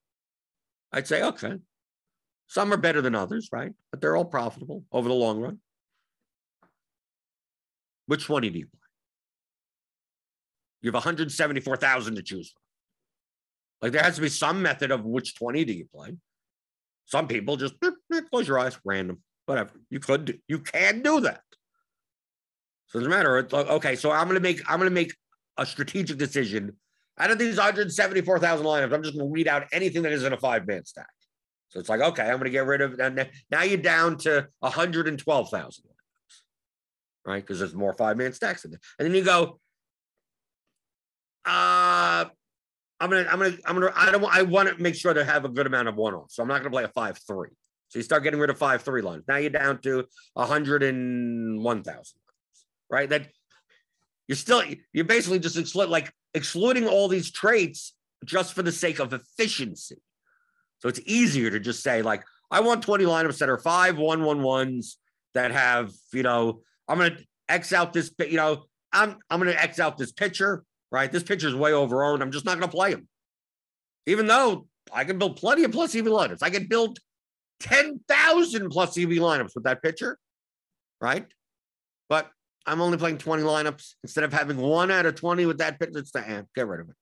I'd 0.92 1.08
say, 1.08 1.22
okay. 1.22 1.54
Some 2.46 2.72
are 2.72 2.76
better 2.76 3.00
than 3.00 3.14
others, 3.14 3.48
right? 3.52 3.72
But 3.90 4.00
they're 4.00 4.16
all 4.16 4.26
profitable 4.26 4.84
over 4.92 5.08
the 5.08 5.14
long 5.14 5.40
run. 5.40 5.60
Which 8.06 8.26
20 8.26 8.50
do 8.50 8.58
you 8.58 8.66
play? 8.66 8.80
You 10.82 10.88
have 10.88 10.94
174,000 10.94 12.16
to 12.16 12.22
choose 12.22 12.50
from. 12.50 12.60
Like 13.80 13.92
there 13.92 14.02
has 14.02 14.16
to 14.16 14.20
be 14.20 14.28
some 14.28 14.60
method 14.60 14.90
of 14.90 15.04
which 15.04 15.36
20 15.36 15.64
do 15.64 15.72
you 15.72 15.86
play. 15.94 16.16
Some 17.06 17.28
people 17.28 17.56
just 17.56 17.74
close 18.30 18.46
your 18.46 18.58
eyes, 18.58 18.78
random, 18.84 19.22
whatever. 19.46 19.70
You 19.90 20.00
could, 20.00 20.24
do, 20.26 20.34
you 20.48 20.58
can 20.58 21.02
do 21.02 21.20
that. 21.20 21.42
So 22.86 22.98
it 22.98 23.02
doesn't 23.02 23.10
matter. 23.10 23.38
It's 23.38 23.52
like, 23.52 23.66
okay, 23.66 23.96
so 23.96 24.12
I'm 24.12 24.28
gonna 24.28 24.38
make 24.38 24.60
I'm 24.70 24.78
gonna 24.78 24.90
make 24.90 25.14
a 25.56 25.66
strategic 25.66 26.16
decision. 26.16 26.76
Out 27.18 27.30
of 27.30 27.38
these 27.38 27.56
174,000 27.56 28.64
lineups, 28.64 28.92
I'm 28.92 29.02
just 29.02 29.16
gonna 29.16 29.26
weed 29.26 29.48
out 29.48 29.66
anything 29.72 30.02
that 30.02 30.12
isn't 30.12 30.32
a 30.32 30.36
five 30.36 30.64
man 30.66 30.84
stack. 30.84 31.08
So 31.68 31.80
it's 31.80 31.88
like, 31.88 32.00
okay, 32.00 32.22
I'm 32.22 32.38
gonna 32.38 32.50
get 32.50 32.66
rid 32.66 32.80
of 32.80 32.96
now 33.50 33.62
you're 33.62 33.78
down 33.78 34.16
to 34.18 34.46
112,000 34.60 35.84
lineups, 35.84 36.40
right? 37.26 37.42
Because 37.42 37.58
there's 37.58 37.74
more 37.74 37.94
five 37.94 38.16
man 38.16 38.32
stacks 38.32 38.64
in 38.64 38.70
there. 38.70 38.80
And 39.00 39.08
then 39.08 39.14
you 39.16 39.24
go, 39.24 39.58
uh 41.44 42.26
I'm 43.00 43.10
gonna, 43.10 43.26
I'm 43.28 43.38
gonna, 43.40 43.56
I'm 43.66 43.74
gonna, 43.74 43.92
I 43.96 44.12
don't 44.12 44.24
I 44.24 44.42
want 44.42 44.68
to 44.68 44.80
make 44.80 44.94
sure 44.94 45.12
to 45.12 45.24
have 45.24 45.44
a 45.44 45.48
good 45.48 45.66
amount 45.66 45.88
of 45.88 45.96
one 45.96 46.14
off. 46.14 46.30
So 46.30 46.44
I'm 46.44 46.48
not 46.48 46.58
gonna 46.58 46.70
play 46.70 46.84
a 46.84 46.88
five 46.88 47.18
three. 47.26 47.50
So 47.94 48.00
you 48.00 48.02
start 48.02 48.24
getting 48.24 48.40
rid 48.40 48.50
of 48.50 48.58
five 48.58 48.82
three 48.82 49.02
lines. 49.02 49.22
Now 49.28 49.36
you're 49.36 49.50
down 49.50 49.78
to 49.82 50.04
a 50.34 50.44
hundred 50.44 50.82
and 50.82 51.62
one 51.62 51.84
thousand, 51.84 52.18
right? 52.90 53.08
That 53.08 53.28
you're 54.26 54.34
still 54.34 54.64
you're 54.92 55.04
basically 55.04 55.38
just 55.38 55.56
exclu- 55.56 55.88
like 55.88 56.12
excluding 56.34 56.88
all 56.88 57.06
these 57.06 57.30
traits 57.30 57.94
just 58.24 58.52
for 58.52 58.64
the 58.64 58.72
sake 58.72 58.98
of 58.98 59.12
efficiency. 59.12 60.02
So 60.80 60.88
it's 60.88 60.98
easier 61.06 61.50
to 61.50 61.60
just 61.60 61.84
say 61.84 62.02
like 62.02 62.24
I 62.50 62.62
want 62.62 62.82
20 62.82 63.04
lineups 63.04 63.38
that 63.38 63.48
are 63.48 63.58
five 63.58 63.96
one 63.96 64.24
one 64.24 64.42
ones 64.42 64.98
that 65.34 65.52
have 65.52 65.92
you 66.12 66.24
know 66.24 66.62
I'm 66.88 66.98
gonna 66.98 67.18
X 67.48 67.72
out 67.72 67.92
this 67.92 68.12
you 68.18 68.38
know 68.38 68.64
I'm 68.92 69.18
I'm 69.30 69.38
gonna 69.38 69.52
X 69.52 69.78
out 69.78 69.98
this 69.98 70.10
pitcher 70.10 70.64
right? 70.90 71.12
This 71.12 71.22
pitcher's 71.22 71.54
way 71.54 71.70
overowned. 71.70 72.22
I'm 72.22 72.32
just 72.32 72.44
not 72.44 72.60
to 72.60 72.68
play 72.68 72.90
him. 72.90 73.06
Even 74.06 74.26
though 74.26 74.66
I 74.92 75.04
can 75.04 75.16
build 75.16 75.36
plenty 75.36 75.62
of 75.62 75.70
plus 75.70 75.94
even 75.94 76.12
lineups. 76.12 76.42
I 76.42 76.50
can 76.50 76.66
build 76.66 76.98
10,000 77.60 78.70
plus 78.70 78.98
EV 78.98 79.08
lineups 79.08 79.54
with 79.54 79.64
that 79.64 79.82
pitcher, 79.82 80.18
right? 81.00 81.26
But 82.08 82.30
I'm 82.66 82.80
only 82.80 82.98
playing 82.98 83.18
20 83.18 83.42
lineups 83.42 83.94
instead 84.02 84.24
of 84.24 84.32
having 84.32 84.56
one 84.56 84.90
out 84.90 85.06
of 85.06 85.14
20 85.14 85.46
with 85.46 85.58
that 85.58 85.78
pitcher. 85.78 85.98
It's 85.98 86.12
the 86.12 86.28
amp. 86.28 86.48
Get 86.54 86.66
rid 86.66 86.80
of 86.80 86.88
it. 86.88 86.94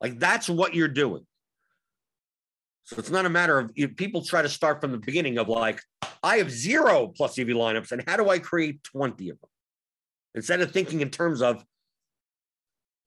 Like 0.00 0.18
that's 0.18 0.48
what 0.48 0.74
you're 0.74 0.88
doing. 0.88 1.26
So 2.84 2.96
it's 2.98 3.10
not 3.10 3.26
a 3.26 3.30
matter 3.30 3.58
of 3.58 3.72
people 3.96 4.24
try 4.24 4.42
to 4.42 4.48
start 4.48 4.80
from 4.80 4.90
the 4.90 4.98
beginning 4.98 5.38
of 5.38 5.48
like, 5.48 5.80
I 6.22 6.38
have 6.38 6.50
zero 6.50 7.12
plus 7.16 7.38
EV 7.38 7.48
lineups, 7.48 7.92
and 7.92 8.02
how 8.06 8.16
do 8.16 8.28
I 8.28 8.40
create 8.40 8.82
20 8.82 9.30
of 9.30 9.40
them? 9.40 9.50
Instead 10.34 10.60
of 10.60 10.72
thinking 10.72 11.00
in 11.00 11.10
terms 11.10 11.42
of 11.42 11.64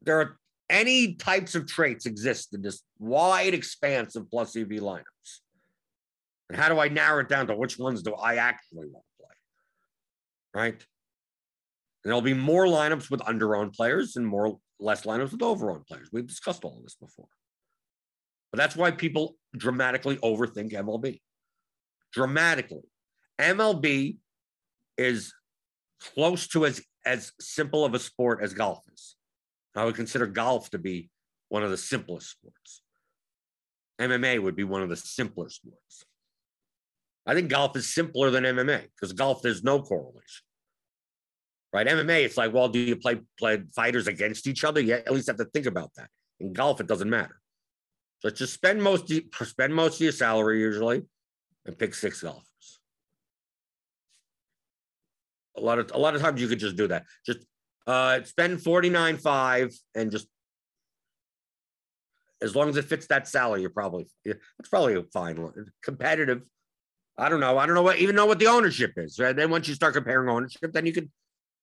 there 0.02 0.22
are 0.22 0.38
any 0.70 1.16
types 1.16 1.56
of 1.56 1.68
traits 1.68 2.06
exist 2.06 2.54
in 2.54 2.62
this 2.62 2.84
wide 3.00 3.54
expanse 3.54 4.16
of 4.16 4.30
plus 4.30 4.56
EV 4.56 4.68
lineups. 4.68 5.42
And 6.50 6.58
how 6.58 6.70
do 6.70 6.80
I 6.80 6.88
narrow 6.90 7.22
it 7.22 7.30
down 7.30 7.48
to 7.48 7.56
which 7.56 7.80
ones 7.80 8.04
do 8.04 8.14
I 8.14 8.36
actually 8.36 8.88
want 8.88 9.04
to 9.06 9.24
play? 9.24 9.36
Right? 10.54 10.74
And 10.74 12.12
there'll 12.12 12.22
be 12.22 12.34
more 12.34 12.66
lineups 12.66 13.10
with 13.10 13.28
under-owned 13.28 13.74
players 13.74 14.16
and 14.16 14.28
more 14.28 14.60
less 14.80 15.04
lineups 15.04 15.32
with 15.32 15.42
over-owned 15.42 15.88
players. 15.88 16.10
We've 16.12 16.28
discussed 16.28 16.64
all 16.64 16.78
of 16.78 16.84
this 16.84 16.96
before. 16.96 17.28
But 18.52 18.58
that's 18.58 18.76
why 18.76 18.92
people 18.92 19.36
dramatically 19.58 20.18
overthink 20.18 20.72
MLB. 20.72 21.20
Dramatically. 22.14 22.84
MLB 23.40 24.18
is 24.98 25.34
close 26.00 26.48
to 26.50 26.66
as, 26.66 26.82
as 27.06 27.32
simple 27.40 27.84
of 27.84 27.94
a 27.94 28.00
sport 28.00 28.40
as 28.42 28.54
golf 28.54 28.84
is. 28.94 29.16
I 29.76 29.84
would 29.84 29.96
consider 29.96 30.26
golf 30.26 30.70
to 30.70 30.78
be 30.78 31.10
one 31.50 31.64
of 31.64 31.72
the 31.72 31.78
simplest 31.78 32.30
sports. 32.32 32.82
MMA 34.00 34.42
would 34.42 34.56
be 34.56 34.64
one 34.64 34.82
of 34.82 34.90
the 34.90 34.96
simpler 34.96 35.50
sports. 35.50 36.06
I 37.26 37.34
think 37.34 37.50
golf 37.50 37.76
is 37.76 37.94
simpler 37.94 38.30
than 38.30 38.44
MMA 38.44 38.84
because 38.96 39.14
golf 39.14 39.42
there's 39.42 39.64
no 39.64 39.82
correlation. 39.82 40.44
Right? 41.74 41.88
MMA, 41.88 42.24
it's 42.24 42.38
like, 42.38 42.54
well, 42.54 42.70
do 42.70 42.80
you 42.80 42.96
play 42.96 43.20
play 43.38 43.64
fighters 43.76 44.08
against 44.08 44.48
each 44.48 44.64
other? 44.64 44.80
Yeah, 44.80 44.96
at 44.96 45.12
least 45.12 45.28
have 45.28 45.38
to 45.38 45.46
think 45.46 45.66
about 45.66 45.92
that. 45.98 46.10
In 46.40 46.54
golf, 46.54 46.80
it 46.80 46.88
doesn't 46.88 47.10
matter. 47.10 47.40
So 48.20 48.30
just 48.30 48.54
spend 48.54 48.82
most 48.82 49.12
spend 49.44 49.76
most 49.76 49.96
of 49.96 50.02
your 50.02 50.12
salary 50.12 50.60
usually 50.60 51.04
and 51.66 51.78
pick 51.78 51.94
six 51.94 52.22
golfers. 52.22 52.80
A 55.58 55.62
lot 55.62 55.80
of 55.80 55.92
a 55.94 55.98
lot 55.98 56.16
of 56.16 56.22
times 56.22 56.42
you 56.42 56.48
could 56.48 56.60
just 56.60 56.76
do 56.76 56.88
that. 56.88 57.06
Just 57.26 57.40
uh, 57.88 58.24
spend 58.24 58.60
49.5 58.60 59.76
and 59.96 60.12
just 60.12 60.28
as 62.42 62.56
long 62.56 62.70
as 62.70 62.78
it 62.78 62.86
fits 62.86 63.08
that 63.08 63.28
salary, 63.28 63.62
you're 63.62 63.70
probably 63.70 64.08
it's 64.24 64.70
probably 64.70 64.96
a 64.96 65.04
fine. 65.04 65.52
Competitive. 65.84 66.48
I 67.18 67.30
don't 67.30 67.40
know. 67.40 67.58
I 67.58 67.66
don't 67.66 67.76
know 67.76 67.82
what 67.82 67.98
even 67.98 68.16
know 68.16 68.26
what 68.26 68.40
the 68.40 68.48
ownership 68.48 68.94
is. 68.98 69.20
Right? 69.20 69.36
Then 69.36 69.50
once 69.50 69.68
you 69.68 69.74
start 69.74 69.94
comparing 69.94 70.30
ownership, 70.30 70.74
then 70.74 70.86
you 70.86 70.94
can 70.94 71.12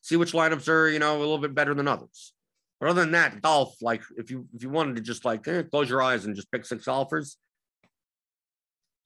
see 0.01 0.17
which 0.17 0.33
lineups 0.33 0.69
are, 0.69 0.89
you 0.89 0.99
know, 0.99 1.17
a 1.17 1.21
little 1.21 1.39
bit 1.39 1.55
better 1.55 1.75
than 1.75 1.89
others. 1.89 2.33
But 2.81 2.91
other 2.91 3.03
than 3.03 3.13
that, 3.13 3.43
golf, 3.43 3.75
like 3.81 4.03
if 4.17 4.31
you 4.31 4.47
if 4.55 4.63
you 4.63 4.71
wanted 4.71 4.97
to 4.97 5.03
just 5.03 5.25
like 5.25 5.47
eh, 5.49 5.63
close 5.63 5.89
your 5.89 6.03
eyes 6.03 6.25
and 6.25 6.35
just 6.35 6.51
pick 6.51 6.65
six 6.65 6.85
golfers, 6.85 7.37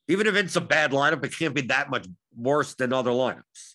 even 0.09 0.27
if 0.27 0.35
it's 0.35 0.57
a 0.57 0.61
bad 0.61 0.93
lineup, 0.93 1.25
it 1.25 1.37
can't 1.37 1.55
be 1.55 1.63
that 1.63 1.91
much 1.91 2.07
worse 2.37 2.75
than 2.75 2.93
other 2.93 3.11
lineups. 3.11 3.75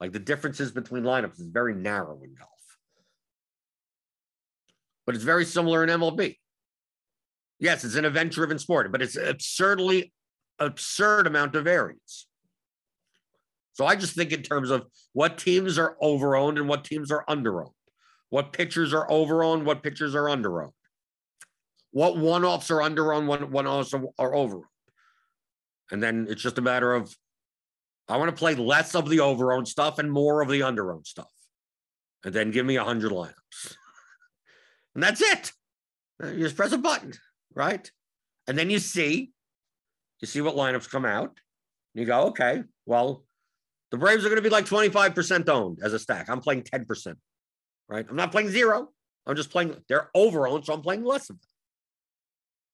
Like 0.00 0.12
the 0.12 0.18
differences 0.18 0.72
between 0.72 1.02
lineups 1.02 1.40
is 1.40 1.46
very 1.46 1.74
narrow 1.74 2.20
in 2.22 2.34
golf 2.34 2.48
but 5.06 5.14
it's 5.14 5.24
very 5.24 5.44
similar 5.44 5.82
in 5.84 5.90
MLB. 5.90 6.36
Yes, 7.58 7.84
it's 7.84 7.94
an 7.94 8.04
event 8.04 8.32
driven 8.32 8.58
sport, 8.58 8.90
but 8.90 9.02
it's 9.02 9.16
absurdly 9.16 10.12
absurd 10.58 11.26
amount 11.26 11.54
of 11.54 11.64
variance. 11.64 12.26
So 13.74 13.86
I 13.86 13.96
just 13.96 14.14
think 14.14 14.32
in 14.32 14.42
terms 14.42 14.70
of 14.70 14.86
what 15.12 15.38
teams 15.38 15.78
are 15.78 15.96
overowned 16.02 16.58
and 16.58 16.68
what 16.68 16.84
teams 16.84 17.10
are 17.10 17.24
underowned, 17.28 17.72
what 18.28 18.52
pitchers 18.52 18.92
are 18.92 19.08
overowned, 19.08 19.64
what 19.64 19.82
pitchers 19.82 20.14
are 20.14 20.24
underowned, 20.24 20.72
what 21.90 22.16
one 22.16 22.44
offs 22.44 22.70
are 22.70 22.80
underowned, 22.80 23.26
what 23.26 23.50
one 23.50 23.66
offs 23.66 23.94
are 23.94 24.32
overowned. 24.32 24.64
And 25.90 26.02
then 26.02 26.26
it's 26.28 26.42
just 26.42 26.58
a 26.58 26.62
matter 26.62 26.92
of 26.94 27.14
I 28.08 28.16
want 28.16 28.30
to 28.30 28.36
play 28.36 28.54
less 28.54 28.94
of 28.94 29.08
the 29.08 29.18
overowned 29.18 29.66
stuff 29.66 29.98
and 29.98 30.10
more 30.10 30.42
of 30.42 30.48
the 30.48 30.60
underowned 30.60 31.06
stuff. 31.06 31.30
And 32.24 32.34
then 32.34 32.50
give 32.50 32.66
me 32.66 32.76
a 32.76 32.84
hundred 32.84 33.12
lineups. 33.12 33.74
And 34.94 35.02
that's 35.02 35.22
it. 35.22 35.52
You 36.22 36.44
just 36.44 36.56
press 36.56 36.72
a 36.72 36.78
button, 36.78 37.12
right? 37.54 37.90
And 38.46 38.56
then 38.56 38.70
you 38.70 38.78
see, 38.78 39.31
you 40.22 40.28
see 40.28 40.40
what 40.40 40.56
lineups 40.56 40.88
come 40.88 41.04
out. 41.04 41.38
You 41.94 42.06
go, 42.06 42.28
okay, 42.28 42.62
well, 42.86 43.24
the 43.90 43.98
Braves 43.98 44.24
are 44.24 44.28
going 44.28 44.36
to 44.36 44.42
be 44.42 44.48
like 44.48 44.64
25% 44.64 45.48
owned 45.50 45.80
as 45.82 45.92
a 45.92 45.98
stack. 45.98 46.30
I'm 46.30 46.40
playing 46.40 46.62
10%, 46.62 47.14
right? 47.88 48.06
I'm 48.08 48.16
not 48.16 48.32
playing 48.32 48.48
zero. 48.48 48.88
I'm 49.26 49.36
just 49.36 49.50
playing, 49.50 49.76
they're 49.88 50.10
over 50.14 50.48
owned, 50.48 50.64
so 50.64 50.72
I'm 50.72 50.80
playing 50.80 51.04
less 51.04 51.28
of 51.28 51.36
them, 51.36 51.48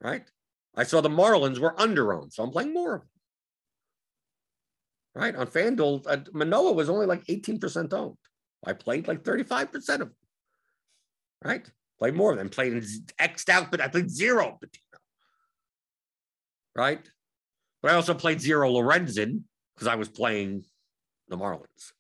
right? 0.01 0.25
I 0.77 0.85
saw 0.85 1.01
the 1.01 1.09
Marlins 1.09 1.59
were 1.59 1.79
under 1.81 2.15
owned, 2.15 2.33
so 2.33 2.45
I'm 2.45 2.51
playing 2.51 2.73
more 2.73 2.95
of 2.95 3.01
them, 3.01 3.11
right? 5.15 5.35
On 5.35 5.47
FanDuel, 5.47 6.05
uh, 6.07 6.19
Manoah 6.33 6.73
was 6.73 6.89
only 6.89 7.07
like 7.07 7.25
18% 7.25 7.93
owned. 7.93 8.17
I 8.65 8.73
played 8.73 9.09
like 9.09 9.25
35% 9.25 9.75
of 9.75 9.99
them, 9.99 10.15
right? 11.45 11.69
Played 11.99 12.15
more 12.15 12.37
than 12.37 12.49
played 12.49 12.75
in 12.75 12.85
X'd 13.19 13.51
out, 13.51 13.71
but 13.71 13.81
I 13.81 13.89
played 13.89 14.11
zero 14.11 14.57
Patino. 14.61 15.03
Right? 16.77 17.11
But 17.83 17.93
I 17.93 17.95
also 17.95 18.15
played 18.15 18.41
zero 18.41 18.71
Lorenzen 18.71 19.43
because 19.75 19.89
I 19.89 19.95
was 19.95 20.09
playing 20.09 20.65
the 21.29 21.37
Marlins. 21.37 21.93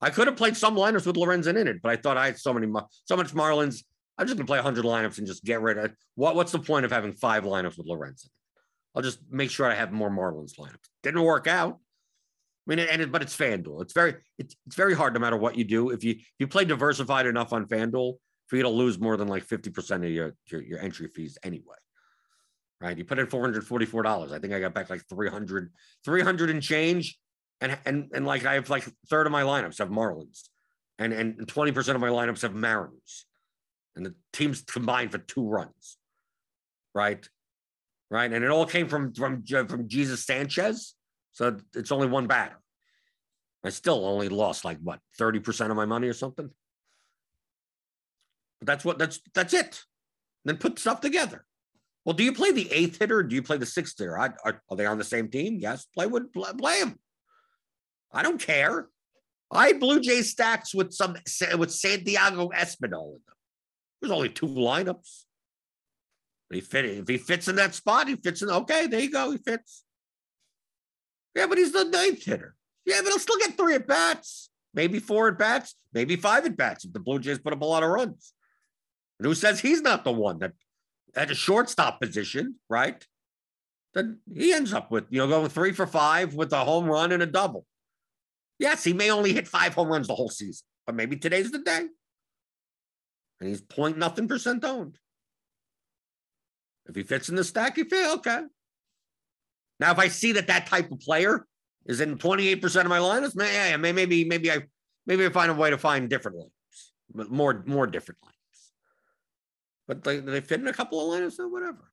I 0.00 0.10
could 0.10 0.26
have 0.26 0.36
played 0.36 0.56
some 0.56 0.76
lineups 0.76 1.06
with 1.06 1.16
Lorenzen 1.16 1.58
in 1.58 1.68
it, 1.68 1.82
but 1.82 1.90
I 1.90 1.96
thought 1.96 2.16
I 2.16 2.26
had 2.26 2.38
so 2.38 2.54
many, 2.54 2.72
so 3.04 3.16
much 3.16 3.34
Marlins. 3.34 3.82
I'm 4.16 4.26
just 4.26 4.36
gonna 4.36 4.46
play 4.46 4.58
100 4.58 4.84
lineups 4.84 5.18
and 5.18 5.26
just 5.26 5.44
get 5.44 5.60
rid 5.60 5.78
of 5.78 5.92
what. 6.14 6.36
What's 6.36 6.52
the 6.52 6.58
point 6.58 6.84
of 6.84 6.92
having 6.92 7.12
five 7.12 7.44
lineups 7.44 7.76
with 7.76 7.86
Lorenzen? 7.86 8.28
I'll 8.94 9.02
just 9.02 9.20
make 9.30 9.50
sure 9.50 9.70
I 9.70 9.74
have 9.74 9.92
more 9.92 10.10
Marlins 10.10 10.58
lineups. 10.58 10.88
Didn't 11.02 11.22
work 11.22 11.46
out. 11.46 11.74
I 11.74 12.74
mean, 12.74 12.78
and 12.80 13.02
it, 13.02 13.12
but 13.12 13.22
it's 13.22 13.36
FanDuel. 13.36 13.82
It's 13.82 13.92
very, 13.92 14.16
it's, 14.38 14.54
it's 14.66 14.76
very 14.76 14.94
hard 14.94 15.14
no 15.14 15.20
matter 15.20 15.36
what 15.36 15.56
you 15.56 15.64
do. 15.64 15.90
If 15.90 16.04
you 16.04 16.12
if 16.12 16.34
you 16.38 16.46
play 16.46 16.64
diversified 16.64 17.26
enough 17.26 17.52
on 17.52 17.66
FanDuel, 17.66 18.14
for 18.50 18.56
you 18.56 18.64
to 18.64 18.68
lose 18.68 18.98
more 18.98 19.16
than 19.16 19.28
like 19.28 19.46
50% 19.46 20.04
of 20.04 20.10
your, 20.10 20.34
your, 20.46 20.60
your 20.60 20.80
entry 20.80 21.06
fees 21.06 21.38
anyway. 21.44 21.76
Right. 22.80 22.96
You 22.96 23.04
put 23.04 23.18
in 23.18 23.26
$444. 23.26 24.32
I 24.32 24.38
think 24.38 24.54
I 24.54 24.60
got 24.60 24.72
back 24.72 24.88
like 24.88 25.06
300, 25.08 25.70
300 26.04 26.50
and 26.50 26.62
change. 26.62 27.18
And, 27.60 27.78
and, 27.84 28.08
and 28.14 28.26
like 28.26 28.46
I 28.46 28.54
have 28.54 28.70
like 28.70 28.84
third 29.08 29.26
of 29.26 29.32
my 29.32 29.42
lineups 29.42 29.78
have 29.78 29.90
Marlins 29.90 30.48
and 31.00 31.12
and 31.14 31.38
20% 31.38 31.94
of 31.94 32.00
my 32.00 32.10
lineups 32.10 32.42
have 32.42 32.54
Mariners. 32.54 33.26
And 33.96 34.06
the 34.06 34.14
teams 34.32 34.60
combined 34.60 35.10
for 35.10 35.18
two 35.18 35.48
runs. 35.48 35.96
Right? 36.94 37.26
Right. 38.10 38.32
And 38.32 38.44
it 38.44 38.50
all 38.50 38.66
came 38.66 38.86
from 38.86 39.12
from 39.14 39.42
from 39.44 39.88
Jesus 39.88 40.24
Sanchez. 40.24 40.94
So 41.32 41.56
it's 41.74 41.90
only 41.90 42.06
one 42.06 42.26
batter. 42.26 42.60
I 43.64 43.70
still 43.70 44.04
only 44.06 44.28
lost 44.28 44.64
like 44.64 44.78
what 44.82 45.00
30% 45.18 45.70
of 45.70 45.76
my 45.76 45.84
money 45.84 46.08
or 46.08 46.14
something. 46.14 46.50
But 48.60 48.66
that's 48.66 48.84
what 48.84 48.98
that's 48.98 49.20
that's 49.34 49.54
it. 49.54 49.82
Then 50.44 50.58
put 50.58 50.78
stuff 50.78 51.00
together. 51.00 51.44
Well, 52.04 52.14
do 52.14 52.24
you 52.24 52.32
play 52.32 52.52
the 52.52 52.70
eighth 52.72 52.98
hitter? 52.98 53.22
do 53.22 53.34
you 53.34 53.42
play 53.42 53.58
the 53.58 53.66
sixth 53.66 53.98
hitter? 53.98 54.18
I, 54.18 54.30
are, 54.44 54.62
are, 54.70 54.76
they 54.76 54.86
on 54.86 54.98
the 54.98 55.04
same 55.04 55.28
team? 55.28 55.58
Yes, 55.60 55.86
play 55.94 56.06
with 56.06 56.32
play, 56.32 56.50
play 56.56 56.80
them. 56.80 56.98
I 58.12 58.22
don't 58.22 58.40
care. 58.40 58.88
I 59.52 59.72
Blue 59.74 60.00
Jay 60.00 60.22
stacks 60.22 60.74
with 60.74 60.92
some 60.92 61.16
with 61.58 61.70
Santiago 61.70 62.50
Espinal 62.50 63.08
in 63.08 63.20
them. 63.26 63.36
There's 64.00 64.12
only 64.12 64.28
two 64.28 64.46
lineups. 64.46 65.24
He 66.50 66.60
fit 66.60 66.84
if 66.84 67.06
he 67.06 67.18
fits 67.18 67.48
in 67.48 67.56
that 67.56 67.74
spot, 67.74 68.08
he 68.08 68.16
fits 68.16 68.42
in. 68.42 68.50
Okay, 68.50 68.86
there 68.86 69.00
you 69.00 69.10
go. 69.10 69.30
He 69.30 69.38
fits. 69.38 69.84
Yeah, 71.34 71.46
but 71.46 71.58
he's 71.58 71.72
the 71.72 71.84
ninth 71.84 72.24
hitter. 72.24 72.56
Yeah, 72.84 73.00
but 73.02 73.08
he'll 73.08 73.18
still 73.18 73.38
get 73.38 73.56
three 73.56 73.74
at 73.74 73.86
bats, 73.86 74.50
maybe 74.74 74.98
four 74.98 75.28
at 75.28 75.38
bats, 75.38 75.76
maybe 75.92 76.16
five 76.16 76.44
at 76.46 76.56
bats 76.56 76.84
if 76.84 76.92
the 76.92 76.98
Blue 76.98 77.20
Jays 77.20 77.38
put 77.38 77.52
up 77.52 77.60
a 77.60 77.64
lot 77.64 77.82
of 77.82 77.90
runs. 77.90 78.32
And 79.18 79.26
who 79.26 79.34
says 79.34 79.60
he's 79.60 79.82
not 79.82 80.02
the 80.02 80.12
one 80.12 80.38
that 80.40 80.52
at 81.14 81.30
a 81.30 81.34
shortstop 81.34 82.00
position, 82.00 82.56
right? 82.68 83.04
Then 83.94 84.18
he 84.32 84.52
ends 84.52 84.72
up 84.72 84.90
with, 84.90 85.04
you 85.10 85.18
know, 85.18 85.26
going 85.26 85.48
three 85.48 85.72
for 85.72 85.86
five 85.86 86.34
with 86.34 86.52
a 86.52 86.64
home 86.64 86.86
run 86.86 87.12
and 87.12 87.22
a 87.22 87.26
double. 87.26 87.66
Yes, 88.58 88.84
he 88.84 88.92
may 88.92 89.10
only 89.10 89.32
hit 89.32 89.48
five 89.48 89.74
home 89.74 89.88
runs 89.88 90.06
the 90.06 90.14
whole 90.14 90.28
season, 90.28 90.64
but 90.86 90.94
maybe 90.94 91.16
today's 91.16 91.50
the 91.50 91.58
day. 91.58 91.86
And 93.40 93.48
he's 93.48 93.62
point 93.62 93.96
nothing 93.98 94.28
percent 94.28 94.64
owned. 94.64 94.98
If 96.88 96.94
he 96.94 97.02
fits 97.02 97.28
in 97.28 97.36
the 97.36 97.44
stack, 97.44 97.76
you 97.76 97.84
feel 97.84 98.12
okay. 98.14 98.42
Now, 99.78 99.92
if 99.92 99.98
I 99.98 100.08
see 100.08 100.32
that 100.32 100.48
that 100.48 100.66
type 100.66 100.90
of 100.92 101.00
player 101.00 101.46
is 101.86 102.00
in 102.00 102.18
28% 102.18 102.80
of 102.82 102.88
my 102.88 102.98
lineups, 102.98 103.34
maybe 103.34 103.92
maybe 103.92 104.24
maybe 104.24 104.50
I 104.50 104.62
maybe 105.06 105.24
I 105.24 105.30
find 105.30 105.50
a 105.50 105.54
way 105.54 105.70
to 105.70 105.78
find 105.78 106.08
different 106.08 106.36
lineups, 106.36 107.30
more 107.30 107.62
more 107.66 107.86
different 107.86 108.18
lineups. 108.20 108.39
But 109.90 110.04
they, 110.04 110.20
they 110.20 110.40
fit 110.40 110.60
in 110.60 110.68
a 110.68 110.72
couple 110.72 111.00
of 111.00 111.20
lineups, 111.20 111.32
so 111.32 111.48
whatever. 111.48 111.90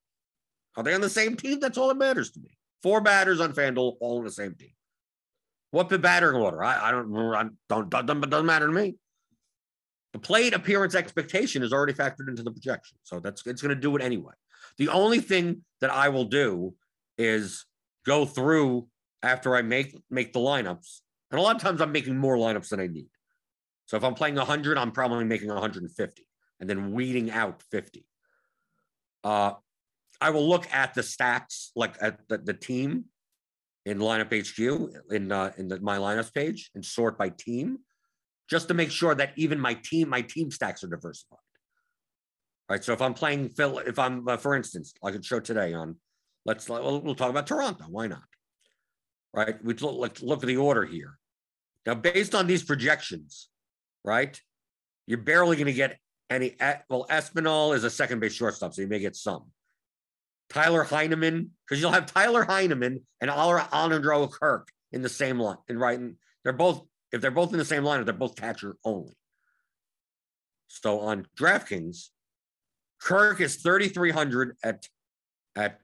Are 0.76 0.84
they 0.84 0.94
on 0.94 1.02
the 1.02 1.10
same 1.10 1.36
team? 1.36 1.60
That's 1.60 1.80
all 1.80 1.88
that 1.88 1.98
matters 1.98 2.30
to 2.30 2.40
me. 2.40 2.56
Four 2.84 3.02
batters 3.02 3.42
on 3.42 3.54
FanDuel, 3.54 3.96
all 4.00 4.20
on 4.20 4.24
the 4.24 4.30
same 4.30 4.54
team. 4.54 4.70
What 5.72 5.90
the 5.90 5.98
battering 5.98 6.40
order? 6.40 6.64
I, 6.64 6.90
I 6.90 6.92
don't 6.92 7.34
I 7.34 7.46
don't 7.70 7.90
doesn't, 7.90 8.30
doesn't 8.30 8.46
matter 8.46 8.68
to 8.68 8.72
me. 8.72 8.98
The 10.14 10.20
plate 10.20 10.54
appearance 10.54 10.94
expectation 10.94 11.64
is 11.64 11.74
already 11.74 11.94
factored 11.94 12.28
into 12.28 12.44
the 12.44 12.52
projection, 12.52 13.00
so 13.02 13.20
that's 13.20 13.44
it's 13.48 13.64
going 13.64 13.74
to 13.74 13.82
do 13.82 13.96
it 13.96 14.04
anyway. 14.04 14.34
The 14.78 14.90
only 14.90 15.20
thing 15.20 15.64
that 15.82 15.90
I 15.90 16.10
will 16.10 16.26
do 16.26 16.76
is 17.18 17.66
go 18.06 18.28
through 18.28 18.88
after 19.24 19.56
I 19.56 19.64
make 19.64 20.00
make 20.12 20.34
the 20.34 20.40
lineups, 20.40 21.02
and 21.32 21.40
a 21.40 21.42
lot 21.42 21.56
of 21.56 21.64
times 21.64 21.82
I'm 21.82 21.92
making 21.92 22.16
more 22.16 22.38
lineups 22.38 22.70
than 22.70 22.80
I 22.80 22.86
need. 22.86 23.10
So 23.88 23.98
if 23.98 24.04
I'm 24.04 24.14
playing 24.14 24.36
100, 24.36 24.78
I'm 24.78 24.92
probably 24.92 25.26
making 25.26 25.48
150 25.48 26.27
and 26.60 26.70
then 26.70 26.92
weeding 26.92 27.32
out 27.32 27.62
50. 27.72 28.06
Uh, 29.24 29.54
I 30.20 30.30
will 30.32 30.48
look 30.48 30.68
at 30.74 30.94
the 30.94 31.04
stacks, 31.04 31.72
like 31.76 31.96
at 32.02 32.28
the, 32.28 32.38
the 32.38 32.54
team 32.54 33.06
in 33.86 34.00
lineup 34.00 34.34
HQ 34.34 35.12
in 35.12 35.32
uh, 35.32 35.52
in 35.58 35.68
the, 35.68 35.80
my 35.80 35.98
lineups 35.98 36.34
page, 36.34 36.72
and 36.76 36.84
sort 36.84 37.18
by 37.18 37.30
team, 37.30 37.80
just 38.50 38.68
to 38.68 38.74
make 38.74 38.92
sure 38.92 39.16
that 39.16 39.34
even 39.36 39.60
my 39.60 39.76
team, 39.76 40.10
my 40.10 40.22
team 40.22 40.52
stacks 40.52 40.84
are 40.84 40.88
diversified. 40.88 41.40
All 42.70 42.76
right. 42.76 42.84
So 42.84 42.94
if 42.94 43.02
I'm 43.02 43.14
playing 43.14 43.50
Phil, 43.50 43.80
if 43.80 43.98
I'm, 43.98 44.28
uh, 44.28 44.38
for 44.38 44.56
instance, 44.56 44.94
I 45.04 45.12
could 45.12 45.24
show 45.24 45.40
today 45.40 45.74
on, 45.74 45.96
let's 46.46 46.68
we'll, 46.68 47.02
we'll 47.02 47.16
talk 47.16 47.30
about 47.30 47.48
Toronto. 47.48 47.86
Why 47.90 48.08
not? 48.08 48.24
Right. 49.34 49.64
We 49.64 49.74
look, 49.76 49.96
let's 49.98 50.22
look 50.22 50.44
at 50.44 50.48
the 50.48 50.58
order 50.58 50.86
here. 50.86 51.18
Now, 51.86 51.94
based 51.96 52.36
on 52.36 52.48
these 52.48 52.64
projections, 52.64 53.48
right, 54.04 54.40
you're 55.06 55.20
barely 55.20 55.56
going 55.56 55.68
to 55.68 55.74
get 55.74 55.98
and 56.30 56.44
he, 56.44 56.56
well, 56.90 57.06
Espinal 57.10 57.76
is 57.76 57.84
a 57.84 57.90
second 57.90 58.20
base 58.20 58.34
shortstop, 58.34 58.74
so 58.74 58.82
you 58.82 58.88
may 58.88 59.00
get 59.00 59.16
some. 59.16 59.46
Tyler 60.50 60.84
Heineman, 60.84 61.52
because 61.66 61.82
you'll 61.82 61.92
have 61.92 62.06
Tyler 62.06 62.44
Heineman 62.44 63.02
and 63.22 63.30
Alejandro 63.30 64.28
Kirk 64.28 64.70
in 64.92 65.02
the 65.02 65.10
same 65.10 65.40
line. 65.40 65.58
And 65.70 65.80
right, 65.80 66.00
and 66.00 66.16
they're 66.44 66.54
both, 66.54 66.84
if 67.12 67.22
they're 67.22 67.32
both 67.32 67.52
in 67.52 67.60
the 67.60 67.66
same 67.66 67.84
line, 67.84 68.04
they're 68.04 68.14
both 68.14 68.36
catcher 68.36 68.76
only. 68.84 69.14
So 70.68 71.02
on 71.02 71.26
DraftKings, 71.38 72.10
Kirk 73.02 73.42
is 73.42 73.58
3,300 73.58 74.58
at, 74.64 74.88
at 75.56 75.80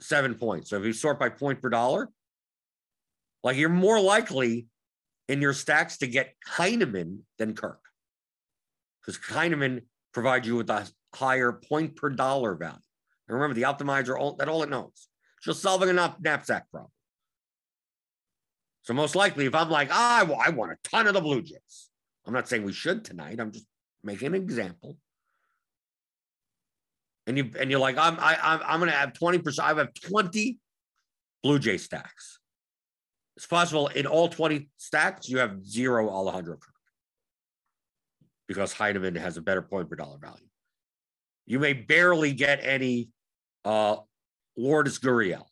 seven 0.00 0.34
points. 0.34 0.70
So 0.70 0.78
if 0.78 0.84
you 0.84 0.92
sort 0.92 1.18
by 1.18 1.28
point 1.28 1.60
per 1.60 1.68
dollar, 1.68 2.08
like 3.42 3.56
you're 3.56 3.68
more 3.68 4.00
likely 4.00 4.66
in 5.28 5.40
your 5.40 5.52
stacks 5.52 5.98
to 5.98 6.06
get 6.06 6.34
Heineman 6.44 7.24
than 7.38 7.54
Kirk 7.54 7.80
because 9.04 9.20
Heineman 9.26 9.82
provides 10.12 10.46
you 10.46 10.56
with 10.56 10.70
a 10.70 10.88
higher 11.14 11.52
point 11.52 11.96
per 11.96 12.10
dollar 12.10 12.54
value. 12.54 12.78
And 13.28 13.34
remember, 13.34 13.54
the 13.54 13.62
optimizer, 13.62 14.18
all, 14.18 14.34
that 14.36 14.48
all 14.48 14.62
it 14.62 14.70
knows. 14.70 15.08
Just 15.42 15.60
solving 15.60 15.90
a 15.90 16.16
knapsack 16.20 16.70
problem. 16.70 16.90
So 18.82 18.92
most 18.94 19.16
likely, 19.16 19.46
if 19.46 19.54
I'm 19.54 19.70
like, 19.70 19.88
ah, 19.90 20.24
well, 20.28 20.40
I 20.44 20.50
want 20.50 20.72
a 20.72 20.76
ton 20.88 21.06
of 21.06 21.14
the 21.14 21.20
Blue 21.20 21.42
Jays. 21.42 21.90
I'm 22.26 22.34
not 22.34 22.48
saying 22.48 22.64
we 22.64 22.72
should 22.72 23.04
tonight. 23.04 23.40
I'm 23.40 23.52
just 23.52 23.66
making 24.02 24.28
an 24.28 24.34
example. 24.34 24.96
And 27.26 27.38
you 27.38 27.50
and 27.58 27.70
you're 27.70 27.80
like, 27.80 27.96
I'm 27.96 28.18
I, 28.20 28.38
I'm 28.42 28.60
I'm 28.66 28.78
gonna 28.80 28.92
have 28.92 29.14
20%. 29.14 29.58
I 29.58 29.74
have 29.74 29.94
20 29.94 30.58
Blue 31.42 31.58
Jay 31.58 31.78
stacks. 31.78 32.38
It's 33.36 33.46
possible 33.46 33.88
in 33.88 34.06
all 34.06 34.28
20 34.28 34.68
stacks, 34.76 35.28
you 35.28 35.38
have 35.38 35.66
zero 35.66 36.08
Alejandro 36.08 36.56
because 38.48 38.72
Heineman 38.72 39.14
has 39.16 39.36
a 39.36 39.42
better 39.42 39.62
point 39.62 39.88
per 39.88 39.96
dollar 39.96 40.18
value. 40.18 40.46
You 41.46 41.58
may 41.58 41.72
barely 41.72 42.32
get 42.32 42.60
any 42.62 43.10
uh, 43.64 43.96
Lourdes 44.56 44.98
Gurriel 44.98 45.44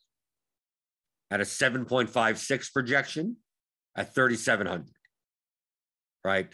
at 1.31 1.41
a 1.41 1.43
7.56 1.43 2.73
projection 2.73 3.37
at 3.95 4.13
3,700, 4.13 4.87
right? 6.23 6.47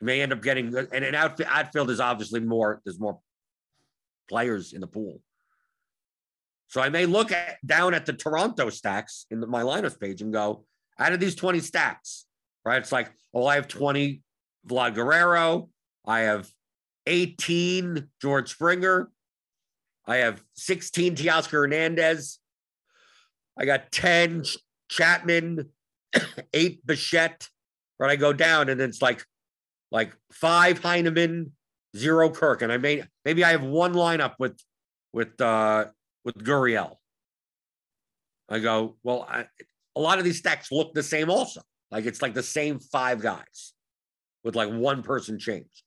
You 0.00 0.06
may 0.06 0.20
end 0.20 0.32
up 0.32 0.42
getting, 0.42 0.74
and 0.76 1.04
an 1.04 1.14
outfield, 1.14 1.48
outfield 1.50 1.90
is 1.90 2.00
obviously 2.00 2.40
more, 2.40 2.80
there's 2.84 3.00
more 3.00 3.20
players 4.28 4.72
in 4.72 4.80
the 4.80 4.86
pool. 4.86 5.20
So 6.68 6.80
I 6.80 6.88
may 6.88 7.04
look 7.04 7.32
at 7.32 7.56
down 7.66 7.94
at 7.94 8.06
the 8.06 8.12
Toronto 8.12 8.70
stacks 8.70 9.26
in 9.30 9.40
the, 9.40 9.46
my 9.46 9.62
lineups 9.62 9.98
page 9.98 10.22
and 10.22 10.32
go, 10.32 10.64
out 10.98 11.12
of 11.12 11.18
these 11.18 11.34
20 11.34 11.60
stacks, 11.60 12.26
right? 12.64 12.80
It's 12.80 12.92
like, 12.92 13.10
oh, 13.34 13.46
I 13.46 13.56
have 13.56 13.66
20 13.66 14.22
Vlad 14.68 14.94
Guerrero. 14.94 15.68
I 16.06 16.20
have 16.20 16.48
18 17.06 18.08
George 18.20 18.50
Springer. 18.50 19.10
I 20.06 20.16
have 20.16 20.42
16 20.54 21.16
Teoscar 21.16 21.50
Hernandez. 21.50 22.38
I 23.58 23.64
got 23.64 23.92
10 23.92 24.44
Chapman, 24.88 25.68
eight 26.54 26.84
Bichette. 26.84 27.48
Right, 27.98 28.12
I 28.12 28.16
go 28.16 28.32
down 28.32 28.70
and 28.70 28.80
it's 28.80 29.02
like 29.02 29.24
like 29.92 30.16
five 30.32 30.78
Heineman, 30.78 31.52
zero 31.94 32.30
Kirk, 32.30 32.62
and 32.62 32.72
I 32.72 32.78
may 32.78 33.02
maybe 33.26 33.44
I 33.44 33.50
have 33.50 33.62
one 33.62 33.92
lineup 33.92 34.34
with 34.38 34.58
with 35.12 35.38
uh 35.40 35.86
with 36.24 36.36
Gurriel. 36.36 36.96
I 38.48 38.58
go 38.58 38.96
well. 39.02 39.26
I, 39.28 39.46
a 39.96 40.00
lot 40.00 40.18
of 40.18 40.24
these 40.24 40.38
stacks 40.38 40.72
look 40.72 40.94
the 40.94 41.02
same 41.02 41.30
also. 41.30 41.60
Like 41.90 42.06
it's 42.06 42.22
like 42.22 42.32
the 42.32 42.42
same 42.42 42.78
five 42.78 43.20
guys 43.20 43.74
with 44.44 44.56
like 44.56 44.70
one 44.70 45.02
person 45.02 45.38
changed. 45.38 45.82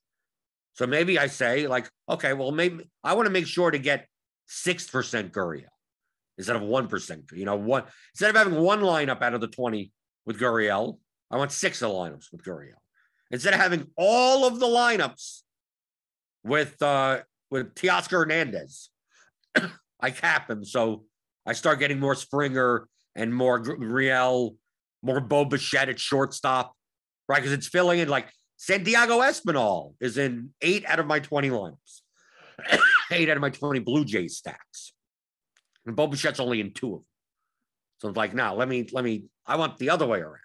So 0.74 0.88
maybe 0.88 1.20
I 1.20 1.28
say, 1.28 1.68
like, 1.68 1.90
okay, 2.10 2.34
well, 2.34 2.52
maybe 2.52 2.90
I 3.04 3.14
want 3.14 3.28
to 3.28 3.32
make 3.32 3.46
sure 3.48 3.70
to 3.70 3.78
get 3.78 4.08
6% 4.50 5.32
Gurriel 5.32 5.66
instead 6.38 6.56
of 6.56 6.64
1%. 6.64 7.32
You 7.34 7.46
know, 7.46 7.56
what 7.56 7.90
instead 8.14 8.30
of 8.30 8.36
having 8.36 8.56
one 8.56 8.82
lineup 8.82 9.22
out 9.22 9.34
of 9.34 9.42
the 9.42 9.48
20 9.48 9.92
with 10.26 10.40
Gurriel, 10.40 10.98
I 11.30 11.38
want 11.38 11.52
six 11.52 11.82
of 11.82 11.90
the 11.90 11.96
lineups 11.96 12.32
with 12.32 12.44
Gurriel. 12.44 12.80
Instead 13.32 13.54
of 13.54 13.60
having 13.60 13.88
all 13.98 14.46
of 14.46 14.60
the 14.60 14.68
lineups 14.68 15.42
with 16.44 16.82
uh 16.82 17.22
with 17.50 17.74
Teoscar 17.76 18.12
Hernandez, 18.12 18.90
I 20.00 20.12
cap 20.12 20.50
him. 20.50 20.64
So 20.64 21.06
I 21.46 21.54
start 21.54 21.80
getting 21.80 22.00
more 22.00 22.16
Springer 22.16 22.88
and 23.16 23.34
more 23.34 23.62
Gurriel, 23.62 24.56
more 25.02 25.20
Bo 25.20 25.46
Bichette 25.46 25.90
at 25.90 26.00
shortstop, 26.00 26.74
right? 27.28 27.38
Because 27.38 27.52
it's 27.52 27.68
filling 27.68 28.00
in 28.00 28.10
like 28.10 28.30
Santiago 28.58 29.20
Espinal 29.20 29.94
is 30.00 30.18
in 30.18 30.52
eight 30.62 30.86
out 30.86 31.00
of 31.00 31.08
my 31.08 31.20
20 31.20 31.50
lineups, 31.50 32.02
eight 33.12 33.30
out 33.30 33.38
of 33.38 33.42
my 33.42 33.50
20 33.50 33.80
Blue 33.80 34.06
Jays 34.06 34.38
stacks. 34.38 34.94
And 35.86 35.96
Bo 35.96 36.08
Bichette's 36.08 36.40
only 36.40 36.62
in 36.62 36.74
two 36.74 36.88
of 36.88 37.00
them. 37.00 37.06
So 38.00 38.08
it's 38.10 38.18
like, 38.18 38.34
now 38.34 38.56
let 38.56 38.68
me, 38.68 38.88
let 38.92 39.04
me, 39.04 39.26
I 39.46 39.58
want 39.58 39.78
the 39.78 39.90
other 39.90 40.06
way 40.06 40.20
around. 40.20 40.40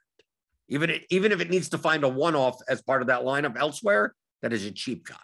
Even 0.68 0.90
it, 0.90 1.06
even 1.11 1.32
if 1.32 1.40
it 1.40 1.50
needs 1.50 1.70
to 1.70 1.78
find 1.78 2.04
a 2.04 2.09
one-off 2.09 2.61
as 2.68 2.82
part 2.82 3.02
of 3.02 3.09
that 3.09 3.22
lineup 3.22 3.56
elsewhere, 3.59 4.14
that 4.42 4.52
is 4.52 4.64
a 4.64 4.70
cheap 4.70 5.06
guy, 5.06 5.16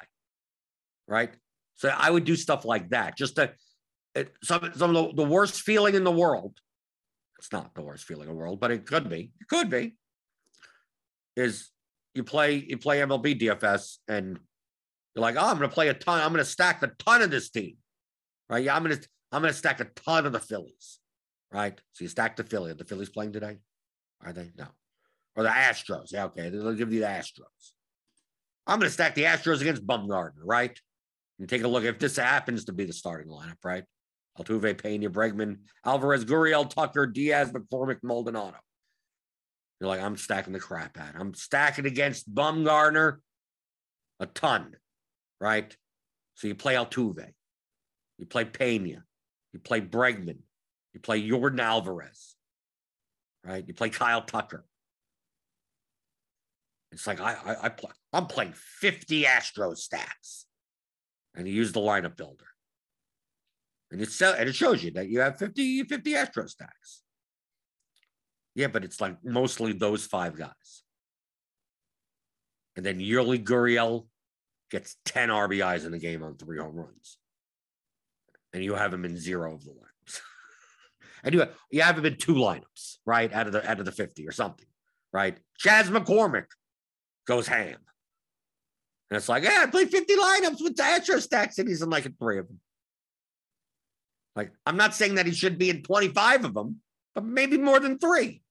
right? 1.06 1.34
So 1.76 1.88
I 1.88 2.10
would 2.10 2.24
do 2.24 2.36
stuff 2.36 2.64
like 2.64 2.90
that. 2.90 3.16
Just 3.16 3.36
to 3.36 3.52
it, 4.14 4.32
some 4.42 4.70
some 4.74 4.94
of 4.94 5.16
the, 5.16 5.22
the 5.24 5.28
worst 5.28 5.62
feeling 5.62 5.94
in 5.94 6.04
the 6.04 6.12
world. 6.12 6.54
It's 7.38 7.52
not 7.52 7.74
the 7.74 7.82
worst 7.82 8.04
feeling 8.04 8.28
in 8.28 8.34
the 8.34 8.40
world, 8.40 8.60
but 8.60 8.70
it 8.70 8.86
could 8.86 9.08
be. 9.08 9.32
It 9.40 9.48
could 9.48 9.68
be. 9.68 9.96
Is 11.36 11.68
you 12.14 12.24
play 12.24 12.64
you 12.68 12.78
play 12.78 13.00
MLB 13.00 13.40
DFS 13.40 13.98
and 14.08 14.38
you're 15.14 15.22
like, 15.22 15.36
oh, 15.36 15.46
I'm 15.46 15.58
going 15.58 15.68
to 15.68 15.74
play 15.74 15.88
a 15.88 15.94
ton. 15.94 16.20
I'm 16.20 16.32
going 16.32 16.44
to 16.44 16.50
stack 16.50 16.82
a 16.82 16.88
ton 16.98 17.22
of 17.22 17.30
this 17.30 17.50
team, 17.50 17.76
right? 18.48 18.64
Yeah, 18.64 18.74
I'm 18.76 18.84
going 18.84 18.96
to 18.96 19.08
I'm 19.32 19.42
going 19.42 19.52
to 19.52 19.58
stack 19.58 19.80
a 19.80 19.84
ton 19.84 20.26
of 20.26 20.32
the 20.32 20.40
Phillies, 20.40 21.00
right? 21.52 21.78
So 21.92 22.04
you 22.04 22.08
stack 22.08 22.36
the 22.36 22.44
Phillies. 22.44 22.72
Are 22.72 22.76
the 22.76 22.84
Phillies 22.84 23.08
playing 23.08 23.32
today? 23.32 23.58
Are 24.22 24.32
they? 24.32 24.50
No. 24.56 24.66
Or 25.36 25.42
the 25.42 25.48
Astros? 25.48 26.12
Yeah, 26.12 26.26
okay. 26.26 26.48
They'll 26.48 26.74
give 26.74 26.92
you 26.92 27.00
the 27.00 27.06
Astros. 27.06 27.72
I'm 28.66 28.78
going 28.78 28.88
to 28.88 28.94
stack 28.94 29.14
the 29.14 29.24
Astros 29.24 29.60
against 29.60 29.86
Bumgarner, 29.86 30.32
right? 30.44 30.78
And 31.38 31.48
take 31.48 31.64
a 31.64 31.68
look 31.68 31.84
if 31.84 31.98
this 31.98 32.16
happens 32.16 32.66
to 32.66 32.72
be 32.72 32.84
the 32.84 32.92
starting 32.92 33.28
lineup, 33.28 33.56
right? 33.64 33.84
Altuve, 34.38 34.80
Pena, 34.80 35.10
Bregman, 35.10 35.58
Alvarez, 35.84 36.24
Gurriel, 36.24 36.68
Tucker, 36.68 37.06
Diaz, 37.06 37.52
McCormick, 37.52 37.98
Maldonado. 38.02 38.56
You're 39.80 39.88
like, 39.88 40.00
I'm 40.00 40.16
stacking 40.16 40.52
the 40.52 40.60
crap 40.60 40.98
out. 40.98 41.14
I'm 41.18 41.34
stacking 41.34 41.86
against 41.86 42.32
Bumgarner 42.32 43.18
a 44.20 44.26
ton, 44.26 44.74
right? 45.40 45.76
So 46.34 46.48
you 46.48 46.54
play 46.54 46.74
Altuve, 46.74 47.26
you 48.18 48.26
play 48.26 48.44
Pena, 48.44 49.02
you 49.52 49.58
play 49.58 49.80
Bregman, 49.80 50.38
you 50.92 51.00
play 51.00 51.22
Yordan 51.22 51.60
Alvarez, 51.60 52.34
right? 53.44 53.64
You 53.66 53.74
play 53.74 53.90
Kyle 53.90 54.22
Tucker. 54.22 54.64
It's 56.92 57.06
like 57.06 57.20
I 57.20 57.34
I, 57.34 57.66
I 57.66 57.68
play, 57.68 57.90
I'm 58.12 58.26
playing 58.26 58.54
50 58.54 59.26
Astro 59.26 59.74
stacks. 59.74 60.46
And 61.36 61.48
you 61.48 61.54
use 61.54 61.72
the 61.72 61.80
lineup 61.80 62.16
builder. 62.16 62.46
And 63.90 64.00
it, 64.00 64.20
and 64.20 64.48
it 64.48 64.54
shows 64.54 64.82
you 64.82 64.92
that 64.92 65.08
you 65.08 65.20
have 65.20 65.38
50, 65.38 65.84
50 65.84 66.14
Astro 66.14 66.46
stacks. 66.46 67.02
Yeah, 68.54 68.68
but 68.68 68.84
it's 68.84 69.00
like 69.00 69.16
mostly 69.24 69.72
those 69.72 70.06
five 70.06 70.36
guys. 70.36 70.82
And 72.76 72.84
then 72.84 72.98
Yuli 72.98 73.42
Gurriel 73.42 74.06
gets 74.70 74.96
10 75.04 75.28
RBIs 75.28 75.84
in 75.86 75.92
the 75.92 75.98
game 75.98 76.22
on 76.22 76.36
three 76.36 76.58
home 76.58 76.76
runs. 76.76 77.18
And 78.52 78.62
you 78.62 78.74
have 78.74 78.92
him 78.92 79.04
in 79.04 79.16
zero 79.16 79.54
of 79.54 79.64
the 79.64 79.70
lineups. 79.70 80.20
and 81.24 81.34
you 81.34 81.40
have, 81.40 81.52
you 81.70 81.82
have 81.82 81.98
him 81.98 82.06
in 82.06 82.16
two 82.16 82.34
lineups, 82.34 82.98
right? 83.04 83.32
Out 83.32 83.46
of 83.46 83.52
the 83.52 83.68
out 83.68 83.80
of 83.80 83.84
the 83.84 83.92
50 83.92 84.26
or 84.26 84.32
something, 84.32 84.66
right? 85.12 85.36
Chas 85.58 85.90
McCormick 85.90 86.46
goes 87.26 87.48
ham. 87.48 87.78
And 89.10 89.18
it's 89.18 89.28
like, 89.28 89.44
yeah, 89.44 89.60
I 89.62 89.66
played 89.66 89.90
50 89.90 90.14
lineups 90.16 90.62
with 90.62 90.76
the 90.76 90.82
Astro 90.82 91.18
stacks, 91.18 91.58
and 91.58 91.68
he's 91.68 91.82
in 91.82 91.90
like 91.90 92.04
three 92.18 92.38
of 92.38 92.48
them. 92.48 92.60
Like, 94.34 94.52
I'm 94.66 94.76
not 94.76 94.94
saying 94.94 95.16
that 95.16 95.26
he 95.26 95.32
should 95.32 95.58
be 95.58 95.70
in 95.70 95.82
25 95.82 96.44
of 96.44 96.54
them, 96.54 96.80
but 97.14 97.24
maybe 97.24 97.58
more 97.58 97.78
than 97.78 97.98
three. 97.98 98.42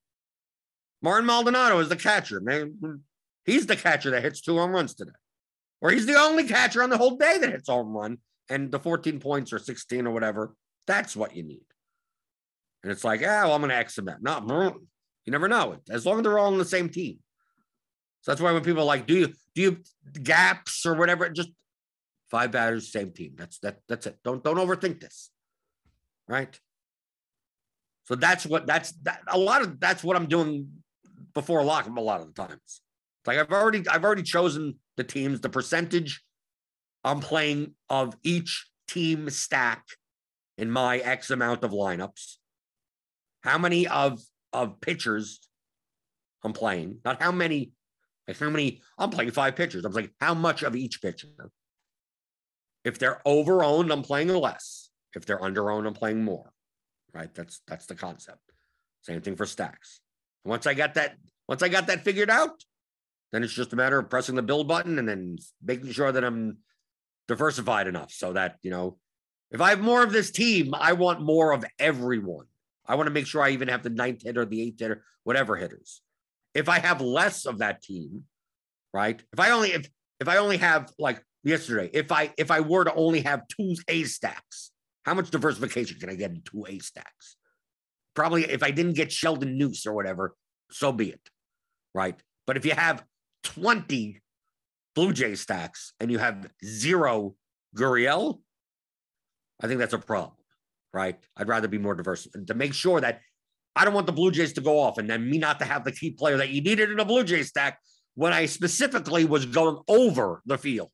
Martin 1.04 1.26
Maldonado 1.26 1.78
is 1.80 1.90
the 1.90 1.98
catcher. 1.98 2.40
Man, 2.40 3.02
he's 3.46 3.68
the 3.68 3.76
catcher 3.76 4.10
that 4.12 4.24
hits 4.24 4.42
two 4.42 4.58
home 4.58 4.72
runs 4.72 4.96
today. 4.96 5.12
Or 5.82 5.92
he's 5.92 6.06
the 6.06 6.18
only 6.18 6.48
catcher 6.48 6.82
on 6.82 6.90
the 6.90 6.98
whole 6.98 7.18
day 7.18 7.38
that 7.38 7.52
hits 7.52 7.70
home 7.70 7.96
run. 7.96 8.18
And 8.50 8.72
the 8.72 8.80
14 8.80 9.20
points 9.20 9.52
or 9.54 9.60
16 9.60 10.08
or 10.08 10.12
whatever, 10.12 10.56
that's 10.88 11.16
what 11.16 11.36
you 11.36 11.44
need. 11.44 11.66
And 12.82 12.92
it's 12.92 13.04
like, 13.04 13.22
yeah, 13.22 13.44
well, 13.44 13.54
I'm 13.54 13.62
going 13.62 13.70
to 13.70 13.76
X 13.76 13.96
them 13.96 14.10
out. 14.10 14.24
Not, 14.24 14.76
you 15.26 15.32
never 15.32 15.48
know. 15.48 15.78
As 15.90 16.06
long 16.06 16.18
as 16.18 16.24
they're 16.24 16.40
all 16.40 16.48
on 16.48 16.58
the 16.58 16.66
same 16.66 16.90
team. 16.90 17.20
So 18.22 18.32
that's 18.32 18.42
why 18.42 18.54
when 18.54 18.64
people 18.64 18.82
are 18.82 18.86
like, 18.86 19.06
do 19.06 19.16
you 19.16 19.34
do 19.54 19.62
you 19.62 19.78
gaps 20.22 20.86
or 20.86 20.96
whatever, 20.96 21.30
just 21.30 21.50
five 22.32 22.52
batters, 22.52 22.92
same 22.92 23.12
team. 23.12 23.34
That's 23.36 23.60
that 23.60 23.80
that's 23.88 24.08
it. 24.08 24.18
Don't 24.24 24.44
don't 24.44 24.58
overthink 24.58 25.02
this. 25.02 25.30
Right. 26.28 26.58
So 28.06 28.16
that's 28.16 28.46
what 28.46 28.66
that's 28.66 28.92
that 29.04 29.22
a 29.28 29.38
lot 29.38 29.62
of 29.62 29.80
that's 29.80 30.04
what 30.04 30.16
I'm 30.16 30.28
doing 30.28 30.70
before 31.34 31.64
lock 31.64 31.88
a 31.88 32.02
lot 32.02 32.22
of 32.22 32.28
the 32.28 32.34
times. 32.34 32.60
It's 32.66 33.28
like 33.28 33.38
I've 33.38 33.52
already 33.52 33.88
I've 33.88 34.04
already 34.04 34.24
chosen 34.24 34.76
the 34.98 35.04
teams, 35.04 35.42
the 35.42 35.50
percentage 35.50 36.24
I'm 37.04 37.20
playing 37.20 37.76
of 37.90 38.16
each 38.24 38.70
team 38.88 39.30
stack 39.30 39.84
in 40.58 40.70
my 40.70 40.98
X 41.00 41.32
amount 41.32 41.64
of 41.64 41.72
lineups. 41.72 42.38
How 43.42 43.58
many 43.58 43.88
of 43.88 44.22
of 44.54 44.80
pitchers 44.80 45.40
I'm 46.44 46.54
playing, 46.54 47.00
not 47.06 47.22
how 47.22 47.32
many, 47.32 47.72
like 48.28 48.38
how 48.38 48.50
many, 48.50 48.82
I'm 48.98 49.10
playing 49.10 49.32
five 49.32 49.56
pitchers. 49.56 49.86
I'm 49.86 49.94
like, 49.94 50.12
how 50.20 50.34
much 50.34 50.64
of 50.64 50.76
each 50.76 51.02
pitcher? 51.02 51.28
If 52.84 53.00
they're 53.00 53.22
over 53.26 53.64
owned, 53.64 53.92
I'm 53.92 54.02
playing 54.02 54.28
less. 54.28 54.90
If 55.16 55.26
they're 55.26 55.42
under 55.42 55.72
owned, 55.72 55.88
I'm 55.88 55.94
playing 55.94 56.24
more. 56.24 56.52
Right? 57.14 57.34
That's 57.34 57.62
that's 57.68 57.86
the 57.86 57.96
concept. 57.96 58.40
Same 59.02 59.22
thing 59.22 59.36
for 59.36 59.46
stacks. 59.46 60.02
Once 60.44 60.68
I 60.68 60.74
got 60.74 60.96
that, 60.96 61.16
once 61.48 61.64
I 61.64 61.70
got 61.70 61.88
that 61.88 62.04
figured 62.04 62.30
out, 62.30 62.64
then 63.32 63.44
it's 63.44 63.54
just 63.54 63.74
a 63.74 63.76
matter 63.76 64.00
of 64.00 64.10
pressing 64.10 64.36
the 64.36 64.42
build 64.42 64.68
button 64.68 65.00
and 65.00 65.08
then 65.08 65.38
making 65.64 65.92
sure 65.92 66.12
that 66.12 66.24
I'm 66.24 66.58
diversified 67.28 67.88
enough 67.88 68.12
so 68.12 68.34
that, 68.34 68.58
you 68.62 68.72
know, 68.72 68.98
if 69.52 69.62
I 69.62 69.70
have 69.70 69.82
more 69.82 70.04
of 70.04 70.12
this 70.12 70.32
team, 70.32 70.74
I 70.74 70.94
want 70.94 71.22
more 71.22 71.52
of 71.52 71.64
everyone. 71.80 72.46
I 72.86 72.96
want 72.96 73.08
to 73.08 73.14
make 73.14 73.28
sure 73.28 73.42
I 73.42 73.52
even 73.52 73.70
have 73.70 73.84
the 73.84 73.90
ninth 73.90 74.24
hitter, 74.24 74.46
the 74.46 74.62
eighth 74.62 74.80
hitter, 74.80 75.04
whatever 75.24 75.56
hitters. 75.56 76.02
If 76.54 76.70
I 76.70 76.80
have 76.80 77.02
less 77.02 77.46
of 77.46 77.60
that 77.60 77.82
team, 77.82 78.24
right? 78.94 79.22
If 79.32 79.40
I 79.40 79.52
only 79.52 79.70
if 79.72 79.90
if 80.20 80.28
I 80.28 80.38
only 80.38 80.58
have 80.58 80.92
like 81.00 81.24
yesterday, 81.44 81.90
if 81.94 82.12
I 82.12 82.34
if 82.38 82.52
I 82.52 82.60
were 82.60 82.84
to 82.84 82.94
only 82.94 83.22
have 83.22 83.48
two 83.48 83.76
A 83.88 84.04
stacks, 84.04 84.72
how 85.06 85.14
much 85.14 85.32
diversification 85.32 86.00
can 86.00 86.10
I 86.10 86.16
get 86.16 86.32
in 86.32 86.42
two 86.42 86.66
A 86.68 86.80
stacks? 86.80 87.38
Probably 88.16 88.44
if 88.46 88.64
I 88.64 88.72
didn't 88.72 88.94
get 88.94 89.12
Sheldon 89.12 89.58
Neuse 89.58 89.86
or 89.86 89.94
whatever, 89.94 90.36
so 90.72 90.92
be 90.92 91.10
it. 91.10 91.30
Right. 91.94 92.20
But 92.46 92.58
if 92.58 92.66
you 92.66 92.74
have 92.74 93.04
20 93.44 94.22
Blue 94.96 95.14
Jay 95.14 95.36
stacks 95.36 95.94
and 96.00 96.12
you 96.12 96.20
have 96.20 96.48
zero 96.64 97.36
Gurriel, 97.76 98.40
I 99.62 99.68
think 99.68 99.80
that's 99.80 99.94
a 99.94 100.00
problem. 100.00 100.38
Right. 100.94 101.18
I'd 101.38 101.48
rather 101.48 101.68
be 101.68 101.80
more 101.80 101.96
diverse 101.96 102.28
to 102.48 102.54
make 102.54 102.74
sure 102.74 103.02
that 103.02 103.22
I 103.76 103.86
don't 103.86 103.94
want 103.94 104.06
the 104.06 104.14
Blue 104.14 104.32
Jays 104.32 104.54
to 104.54 104.62
go 104.62 104.80
off 104.80 105.00
and 105.00 105.10
then 105.10 105.28
me 105.30 105.40
not 105.40 105.60
to 105.60 105.66
have 105.66 105.84
the 105.84 105.92
key 105.92 106.12
player 106.12 106.38
that 106.38 106.50
you 106.50 106.62
needed 106.62 106.92
in 106.92 107.00
a 107.00 107.06
Blue 107.06 107.24
Jay 107.24 107.42
stack 107.42 107.80
when 108.16 108.32
I 108.32 108.46
specifically 108.46 109.26
was 109.26 109.46
going 109.46 109.80
over 109.88 110.42
the 110.46 110.58
field. 110.58 110.92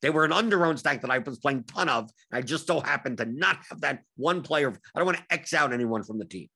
They 0.00 0.10
were 0.10 0.24
an 0.24 0.32
under-owned 0.32 0.78
stack 0.78 1.02
that 1.02 1.10
I 1.10 1.18
was 1.18 1.38
playing 1.38 1.64
ton 1.64 1.88
of. 1.88 2.10
and 2.30 2.38
I 2.38 2.42
just 2.42 2.66
so 2.66 2.80
happened 2.80 3.18
to 3.18 3.26
not 3.26 3.58
have 3.68 3.82
that 3.82 4.00
one 4.16 4.42
player. 4.42 4.70
I 4.70 4.98
don't 4.98 5.06
want 5.06 5.18
to 5.18 5.24
X 5.30 5.52
out 5.52 5.72
anyone 5.72 6.02
from 6.02 6.18
the 6.18 6.24
team. 6.24 6.48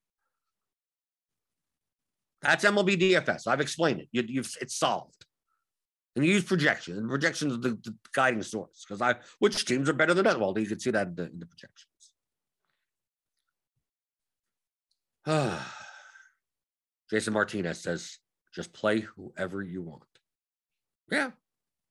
That's 2.42 2.64
MLB 2.64 3.00
DFS. 3.00 3.46
I've 3.46 3.60
explained 3.60 4.00
it. 4.00 4.08
You, 4.12 4.40
have 4.40 4.50
it's 4.60 4.76
solved. 4.76 5.24
And 6.14 6.24
you 6.24 6.32
use 6.32 6.44
projections. 6.44 6.98
And 6.98 7.08
projections 7.08 7.54
are 7.54 7.58
the, 7.58 7.70
the 7.70 7.94
guiding 8.14 8.42
source 8.42 8.84
because 8.86 9.02
I 9.02 9.16
which 9.38 9.64
teams 9.64 9.88
are 9.88 9.94
better 9.94 10.14
than 10.14 10.26
others. 10.26 10.40
Well, 10.40 10.58
you 10.58 10.66
can 10.66 10.80
see 10.80 10.90
that 10.90 11.08
in 11.08 11.14
the, 11.14 11.24
in 11.24 11.38
the 11.38 11.46
projections. 11.46 11.86
Jason 17.10 17.32
Martinez 17.32 17.80
says, 17.80 18.18
just 18.54 18.72
play 18.72 19.00
whoever 19.00 19.62
you 19.62 19.82
want. 19.82 20.02
Yeah. 21.10 21.30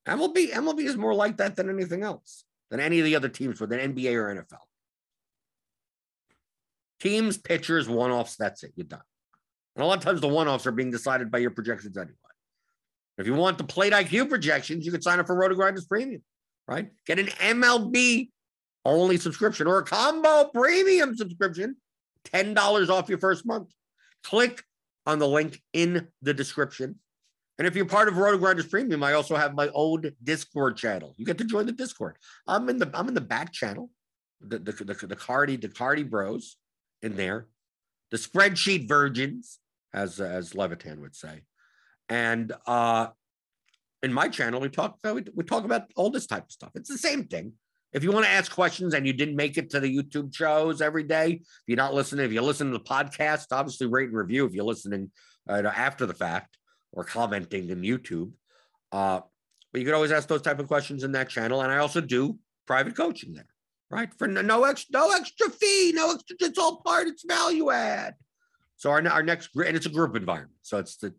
MLB, 0.07 0.51
MLB 0.51 0.79
is 0.81 0.97
more 0.97 1.13
like 1.13 1.37
that 1.37 1.55
than 1.55 1.69
anything 1.69 2.03
else, 2.03 2.43
than 2.69 2.79
any 2.79 2.99
of 2.99 3.05
the 3.05 3.15
other 3.15 3.29
teams 3.29 3.59
the 3.59 3.67
NBA 3.67 4.13
or 4.15 4.35
NFL. 4.35 4.59
Teams, 6.99 7.37
pitchers, 7.37 7.89
one-offs, 7.89 8.35
that's 8.35 8.63
it. 8.63 8.73
You're 8.75 8.85
done. 8.85 9.01
And 9.75 9.83
a 9.83 9.85
lot 9.85 9.97
of 9.97 10.03
times 10.03 10.21
the 10.21 10.27
one-offs 10.27 10.65
are 10.65 10.71
being 10.71 10.91
decided 10.91 11.29
by 11.29 11.39
your 11.39 11.51
projections 11.51 11.97
anyway. 11.97 12.13
If 13.17 13.27
you 13.27 13.33
want 13.33 13.57
the 13.57 13.63
plate 13.63 13.93
IQ 13.93 14.29
projections, 14.29 14.85
you 14.85 14.91
can 14.91 15.01
sign 15.01 15.19
up 15.19 15.27
for 15.27 15.35
Roto 15.35 15.55
RotoGrinders 15.55 15.87
Premium, 15.87 16.21
right? 16.67 16.89
Get 17.05 17.19
an 17.19 17.27
MLB 17.27 18.29
only 18.85 19.17
subscription 19.17 19.67
or 19.67 19.79
a 19.79 19.83
combo 19.83 20.49
premium 20.53 21.15
subscription, 21.15 21.75
$10 22.25 22.89
off 22.89 23.09
your 23.09 23.17
first 23.17 23.45
month. 23.45 23.69
Click 24.23 24.63
on 25.05 25.19
the 25.19 25.27
link 25.27 25.61
in 25.73 26.07
the 26.21 26.33
description. 26.33 26.99
And 27.57 27.67
if 27.67 27.75
you're 27.75 27.85
part 27.85 28.07
of 28.07 28.17
Roto 28.17 28.37
RotoGrinders 28.37 28.69
Premium, 28.69 29.01
I 29.03 29.13
also 29.13 29.35
have 29.35 29.55
my 29.55 29.69
own 29.73 30.11
Discord 30.23 30.75
channel. 30.77 31.13
You 31.17 31.25
get 31.25 31.37
to 31.37 31.45
join 31.45 31.65
the 31.65 31.71
Discord. 31.71 32.17
I'm 32.47 32.67
in 32.69 32.77
the 32.77 32.89
I'm 32.93 33.07
in 33.07 33.13
the 33.13 33.21
back 33.21 33.53
channel, 33.53 33.89
the 34.41 34.59
the 34.59 34.71
the, 34.71 35.07
the 35.07 35.15
Cardi 35.15 35.55
the 35.55 35.69
Cardi 35.69 36.03
Bros 36.03 36.57
in 37.01 37.15
there, 37.15 37.47
the 38.11 38.17
spreadsheet 38.17 38.89
virgins, 38.89 39.59
as 39.95 40.19
as 40.19 40.53
Levitan 40.53 41.01
would 41.01 41.15
say, 41.15 41.41
and 42.09 42.53
uh, 42.67 43.07
in 44.03 44.13
my 44.13 44.27
channel 44.27 44.61
we 44.61 44.69
talk 44.69 44.99
we, 45.03 45.43
talk 45.43 45.65
about 45.65 45.83
all 45.95 46.11
this 46.11 46.27
type 46.27 46.43
of 46.43 46.51
stuff. 46.51 46.71
It's 46.75 46.89
the 46.89 46.97
same 46.97 47.23
thing. 47.23 47.53
If 47.93 48.03
you 48.03 48.11
want 48.11 48.25
to 48.25 48.31
ask 48.31 48.51
questions 48.51 48.93
and 48.93 49.07
you 49.07 49.13
didn't 49.13 49.37
make 49.37 49.57
it 49.57 49.69
to 49.69 49.79
the 49.79 49.97
YouTube 49.97 50.35
shows 50.35 50.81
every 50.81 51.03
day, 51.03 51.39
if 51.41 51.63
you're 51.65 51.77
not 51.77 51.93
listening, 51.93 52.25
if 52.25 52.33
you 52.33 52.41
listen 52.41 52.71
to 52.71 52.77
the 52.77 52.83
podcast, 52.83 53.47
obviously 53.51 53.87
rate 53.87 54.09
and 54.09 54.17
review 54.17 54.45
if 54.45 54.53
you're 54.53 54.65
listening 54.65 55.11
uh, 55.49 55.63
after 55.63 56.05
the 56.05 56.13
fact 56.13 56.57
or 56.91 57.05
commenting 57.05 57.69
in 57.69 57.81
YouTube. 57.81 58.31
Uh, 58.91 59.21
but 59.71 59.79
you 59.79 59.85
can 59.85 59.95
always 59.95 60.11
ask 60.11 60.27
those 60.27 60.41
type 60.41 60.59
of 60.59 60.67
questions 60.67 61.03
in 61.03 61.13
that 61.13 61.29
channel. 61.29 61.61
And 61.61 61.71
I 61.71 61.77
also 61.77 62.01
do 62.01 62.37
private 62.67 62.97
coaching 62.97 63.33
there, 63.33 63.47
right? 63.89 64.13
For 64.13 64.27
no 64.27 64.65
extra, 64.65 64.99
no 64.99 65.11
extra 65.11 65.49
fee, 65.49 65.93
no 65.95 66.13
extra, 66.13 66.35
it's 66.41 66.59
all 66.59 66.81
part, 66.81 67.07
it's 67.07 67.23
value 67.25 67.71
add. 67.71 68.15
So 68.77 68.89
our, 68.89 69.07
our 69.07 69.23
next, 69.23 69.49
and 69.55 69.75
it's 69.75 69.85
a 69.85 69.89
group 69.89 70.15
environment. 70.15 70.57
So 70.61 70.77
it's 70.77 70.97
the, 70.97 71.13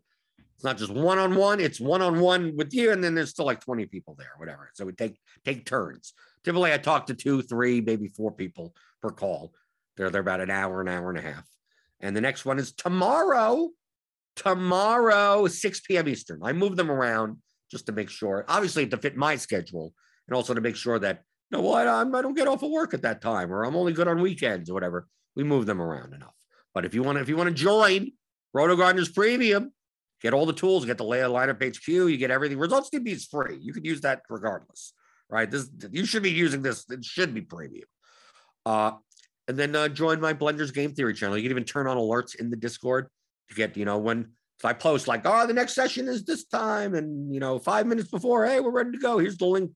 it's 0.55 0.63
not 0.63 0.77
just 0.77 0.91
one 0.91 1.19
on 1.19 1.35
one, 1.35 1.59
it's 1.59 1.79
one 1.79 2.01
on 2.01 2.19
one 2.19 2.55
with 2.55 2.73
you, 2.73 2.91
and 2.91 3.03
then 3.03 3.13
there's 3.13 3.29
still 3.29 3.45
like 3.45 3.61
20 3.61 3.85
people 3.85 4.15
there, 4.17 4.31
whatever. 4.37 4.71
So 4.73 4.85
we 4.85 4.93
take 4.93 5.19
take 5.45 5.65
turns. 5.65 6.13
Typically, 6.43 6.73
I 6.73 6.77
talk 6.77 7.07
to 7.07 7.13
two, 7.13 7.43
three, 7.43 7.79
maybe 7.79 8.07
four 8.07 8.31
people 8.31 8.73
per 9.01 9.09
call. 9.09 9.53
They're 9.97 10.09
they're 10.09 10.21
about 10.21 10.41
an 10.41 10.49
hour, 10.49 10.81
an 10.81 10.87
hour 10.87 11.09
and 11.09 11.19
a 11.19 11.21
half. 11.21 11.45
And 11.99 12.15
the 12.15 12.21
next 12.21 12.45
one 12.45 12.57
is 12.57 12.71
tomorrow. 12.71 13.69
Tomorrow, 14.35 15.47
6 15.47 15.79
p.m. 15.81 16.07
Eastern. 16.07 16.41
I 16.43 16.53
move 16.53 16.75
them 16.75 16.91
around 16.91 17.37
just 17.71 17.87
to 17.87 17.91
make 17.91 18.09
sure, 18.09 18.45
obviously, 18.47 18.85
to 18.87 18.97
fit 18.97 19.17
my 19.17 19.35
schedule, 19.35 19.93
and 20.27 20.35
also 20.35 20.53
to 20.53 20.61
make 20.61 20.75
sure 20.75 20.99
that 20.99 21.23
you 21.49 21.57
know 21.57 21.63
what 21.63 21.87
I 21.87 22.03
don't 22.03 22.35
get 22.35 22.47
off 22.47 22.61
of 22.63 22.71
work 22.71 22.93
at 22.93 23.01
that 23.01 23.21
time, 23.21 23.51
or 23.51 23.63
I'm 23.63 23.75
only 23.75 23.93
good 23.93 24.07
on 24.07 24.21
weekends 24.21 24.69
or 24.69 24.73
whatever. 24.73 25.07
We 25.35 25.43
move 25.43 25.65
them 25.65 25.81
around 25.81 26.13
enough. 26.13 26.36
But 26.73 26.85
if 26.85 26.93
you 26.93 27.03
want 27.03 27.17
to, 27.17 27.21
if 27.21 27.29
you 27.29 27.37
want 27.37 27.49
to 27.49 27.55
join 27.55 28.11
RotoGrinders 28.55 29.13
Premium, 29.13 29.71
get 30.21 30.33
all 30.33 30.45
the 30.45 30.53
tools, 30.53 30.85
get 30.85 30.97
the 30.97 31.03
layer 31.03 31.27
lineup 31.27 31.63
HQ, 31.63 31.87
you 31.87 32.17
get 32.17 32.31
everything. 32.31 32.57
Results 32.57 32.89
DB 32.89 33.07
is 33.07 33.25
free. 33.25 33.57
You 33.59 33.73
can 33.73 33.85
use 33.85 34.01
that 34.01 34.21
regardless, 34.29 34.93
right? 35.29 35.49
This 35.49 35.69
you 35.91 36.05
should 36.05 36.23
be 36.23 36.31
using 36.31 36.61
this. 36.61 36.85
It 36.89 37.03
should 37.03 37.33
be 37.33 37.41
premium. 37.41 37.87
Uh, 38.65 38.91
and 39.47 39.57
then 39.57 39.75
uh, 39.75 39.87
join 39.87 40.19
my 40.19 40.33
Blenders 40.33 40.73
Game 40.73 40.93
Theory 40.93 41.13
channel. 41.13 41.37
You 41.37 41.43
can 41.43 41.51
even 41.51 41.63
turn 41.63 41.87
on 41.87 41.97
alerts 41.97 42.35
in 42.35 42.49
the 42.49 42.57
Discord 42.57 43.07
to 43.49 43.55
get, 43.55 43.77
you 43.77 43.85
know, 43.85 43.97
when 43.97 44.31
if 44.59 44.65
I 44.65 44.73
post 44.73 45.07
like, 45.07 45.21
oh, 45.25 45.45
the 45.45 45.53
next 45.53 45.73
session 45.73 46.07
is 46.07 46.25
this 46.25 46.45
time, 46.45 46.95
and 46.95 47.33
you 47.33 47.39
know, 47.39 47.59
five 47.59 47.85
minutes 47.85 48.09
before, 48.09 48.45
hey, 48.45 48.59
we're 48.59 48.71
ready 48.71 48.91
to 48.91 48.97
go. 48.97 49.19
Here's 49.19 49.37
the 49.37 49.45
link, 49.45 49.71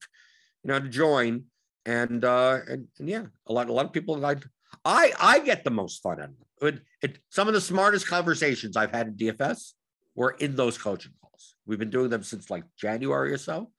you 0.64 0.68
know, 0.68 0.80
to 0.80 0.88
join. 0.88 1.44
And 1.86 2.24
uh, 2.24 2.58
and, 2.68 2.88
and 2.98 3.08
yeah, 3.08 3.24
a 3.46 3.52
lot 3.52 3.68
a 3.68 3.72
lot 3.72 3.86
of 3.86 3.92
people 3.92 4.16
like 4.16 4.44
I 4.84 5.12
I 5.18 5.38
get 5.40 5.64
the 5.64 5.70
most 5.70 6.02
fun 6.02 6.20
out 6.20 6.28
of 6.28 6.34
it. 6.40 6.46
It. 6.68 7.18
Some 7.30 7.48
of 7.48 7.54
the 7.54 7.60
smartest 7.60 8.06
conversations 8.06 8.76
I've 8.76 8.92
had 8.92 9.08
in 9.08 9.14
DFS 9.14 9.72
were 10.14 10.32
in 10.32 10.56
those 10.56 10.78
coaching 10.78 11.12
calls. 11.20 11.54
We've 11.66 11.78
been 11.78 11.90
doing 11.90 12.10
them 12.10 12.22
since 12.22 12.50
like 12.50 12.64
January 12.76 13.32
or 13.32 13.38
so. 13.38 13.70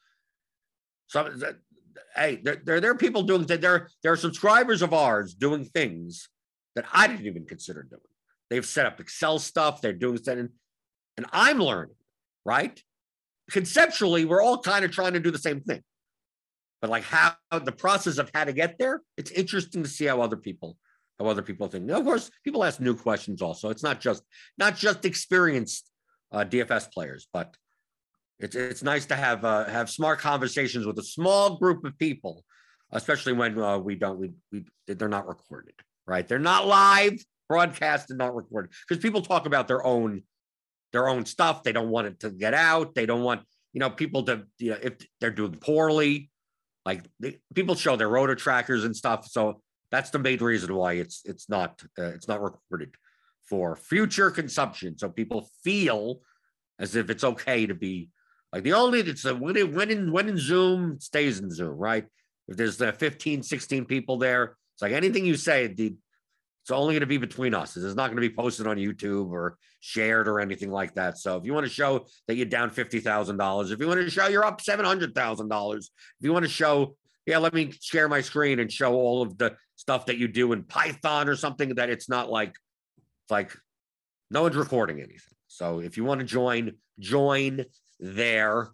Some 1.08 1.42
hey, 2.16 2.40
there, 2.44 2.62
there, 2.64 2.80
there 2.80 2.92
are 2.92 2.98
people 2.98 3.24
doing 3.24 3.46
that. 3.46 3.62
There, 3.62 3.90
there 4.02 4.12
are 4.12 4.18
subscribers 4.18 4.82
of 4.82 4.94
ours 4.94 5.34
doing 5.34 5.66
things 5.66 6.30
that 6.76 6.86
I 6.92 7.08
didn't 7.08 7.26
even 7.26 7.46
consider 7.46 7.84
doing. 7.84 8.02
They've 8.50 8.66
set 8.66 8.86
up 8.86 9.00
Excel 9.00 9.40
stuff. 9.40 9.82
They're 9.82 9.94
doing 9.94 10.20
that, 10.26 10.38
and 10.38 11.26
I'm 11.32 11.60
learning, 11.60 11.96
right? 12.46 12.82
Conceptually, 13.50 14.26
we're 14.26 14.42
all 14.42 14.60
kind 14.60 14.86
of 14.86 14.92
trying 14.92 15.14
to 15.14 15.20
do 15.20 15.32
the 15.32 15.38
same 15.38 15.62
thing, 15.62 15.82
but 16.82 16.90
like 16.90 17.04
how 17.04 17.36
the 17.52 17.72
process 17.72 18.18
of 18.18 18.30
how 18.34 18.46
to 18.46 18.54
get 18.54 18.78
there, 18.78 19.02
it's 19.18 19.32
interesting 19.32 19.84
to 19.84 19.90
see 19.90 20.06
how 20.06 20.22
other 20.22 20.38
people 20.38 20.78
how 21.20 21.28
other 21.28 21.42
people 21.42 21.68
think. 21.68 21.86
Now, 21.86 22.00
of 22.00 22.06
course, 22.06 22.30
people 22.44 22.64
ask 22.64 22.80
new 22.80 22.96
questions 22.96 23.42
also. 23.42 23.70
It's 23.70 23.84
not 23.84 24.00
just 24.00 24.24
not 24.58 24.76
just 24.76 25.06
experienced 25.06 25.90
uh, 26.32 26.44
DFS 26.44 26.92
players, 26.92 27.28
but 27.32 27.56
it's 28.40 28.56
it's 28.56 28.84
nice 28.84 29.06
to 29.08 29.16
have 29.16 29.46
uh, 29.46 29.66
have 29.66 29.90
smart 29.90 30.20
conversations 30.20 30.86
with 30.86 30.98
a 31.00 31.04
small 31.04 31.58
group 31.58 31.86
of 31.86 31.98
people, 31.98 32.44
especially 32.92 33.34
when 33.34 33.60
uh, 33.60 33.78
we 33.78 33.96
don't 33.96 34.20
we, 34.20 34.32
we 34.52 34.66
they're 34.88 35.08
not 35.08 35.28
recorded, 35.28 35.76
right? 36.06 36.28
They're 36.28 36.40
not 36.40 36.68
live 36.68 37.24
broadcast 37.48 38.10
and 38.10 38.18
not 38.18 38.36
recorded 38.36 38.72
because 38.88 39.02
people 39.02 39.22
talk 39.22 39.46
about 39.46 39.68
their 39.68 39.86
own 39.86 40.24
their 40.92 41.08
own 41.08 41.26
stuff. 41.26 41.64
They 41.64 41.72
don't 41.72 41.90
want 41.90 42.08
it 42.08 42.20
to 42.22 42.32
get 42.32 42.54
out. 42.54 42.96
They 42.96 43.06
don't 43.06 43.24
want 43.24 43.42
you 43.72 43.80
know 43.80 43.90
people 43.90 44.24
to 44.24 44.44
you 44.60 44.72
know 44.72 44.80
if 44.82 44.94
they're 45.22 45.32
doing 45.32 45.54
poorly, 45.54 46.30
like 46.86 47.06
they, 47.20 47.40
people 47.54 47.76
show 47.76 47.96
their 47.96 48.10
rotor 48.10 48.36
trackers 48.36 48.84
and 48.84 48.96
stuff. 48.96 49.28
So 49.28 49.62
that's 49.94 50.10
the 50.10 50.18
main 50.18 50.40
reason 50.40 50.74
why 50.74 50.94
it's 50.94 51.22
it's 51.24 51.48
not 51.48 51.84
uh, 52.00 52.06
it's 52.16 52.28
not 52.28 52.42
recorded 52.42 52.96
for 53.48 53.76
future 53.76 54.32
consumption. 54.32 54.98
So 54.98 55.08
people 55.08 55.52
feel 55.64 56.22
as 56.80 56.96
if 56.96 57.12
it's 57.12 57.24
okay 57.24 57.68
to 57.68 57.76
be 57.76 58.10
like 58.52 58.64
the 58.64 58.74
only 58.74 59.02
it's 59.02 59.26
a 59.26 59.36
when 59.36 59.56
it 59.56 59.72
when 59.72 59.92
in 59.92 60.12
when 60.12 60.28
in 60.28 60.38
Zoom 60.38 61.00
stays 61.00 61.40
in 61.40 61.52
Zoom, 61.52 61.78
right? 61.78 62.06
If 62.48 62.58
there's 62.58 62.78
the 62.78 62.92
15, 62.92 63.44
16 63.44 63.86
people 63.86 64.18
there, 64.18 64.58
it's 64.74 64.82
like 64.82 64.94
anything 64.94 65.28
you 65.28 65.38
say, 65.38 65.68
the 65.68 65.96
it's 66.64 66.72
only 66.72 66.94
going 66.94 67.02
to 67.02 67.08
be 67.08 67.18
between 67.18 67.54
us. 67.54 67.76
It's 67.76 67.94
not 67.94 68.08
going 68.08 68.16
to 68.16 68.28
be 68.28 68.34
posted 68.34 68.68
on 68.68 68.78
YouTube 68.78 69.32
or 69.32 69.58
shared 69.82 70.30
or 70.30 70.40
anything 70.40 70.72
like 70.72 70.96
that. 70.96 71.18
So 71.18 71.36
if 71.36 71.46
you 71.46 71.54
want 71.54 71.66
to 71.66 71.72
show 71.72 72.08
that 72.28 72.36
you're 72.36 72.46
down 72.46 72.72
fifty 72.72 73.00
thousand 73.00 73.38
dollars, 73.38 73.70
if 73.70 73.80
you 73.80 73.88
want 73.88 74.00
to 74.00 74.10
show 74.10 74.28
you're 74.28 74.46
up 74.46 74.60
seven 74.60 74.86
hundred 74.86 75.14
thousand 75.14 75.50
dollars, 75.50 75.92
if 76.20 76.26
you 76.26 76.34
want 76.34 76.46
to 76.46 76.50
show, 76.50 76.96
yeah, 77.26 77.38
let 77.38 77.54
me 77.54 77.72
share 77.82 78.10
my 78.10 78.22
screen 78.22 78.60
and 78.60 78.72
show 78.72 78.94
all 78.94 79.22
of 79.22 79.38
the 79.38 79.56
stuff 79.76 80.06
that 80.08 80.18
you 80.18 80.28
do 80.28 80.52
in 80.54 80.64
Python 80.64 81.30
or 81.30 81.36
something 81.36 81.76
that 81.76 81.90
it's 81.90 82.10
not 82.10 82.30
like 82.30 82.56
like 83.30 83.56
no 84.30 84.42
one's 84.42 84.56
recording 84.56 84.98
anything. 85.00 85.20
So 85.48 85.80
if 85.80 85.98
you 85.98 86.04
want 86.04 86.20
to 86.20 86.26
join, 86.26 86.74
join 87.00 87.66
there. 88.00 88.70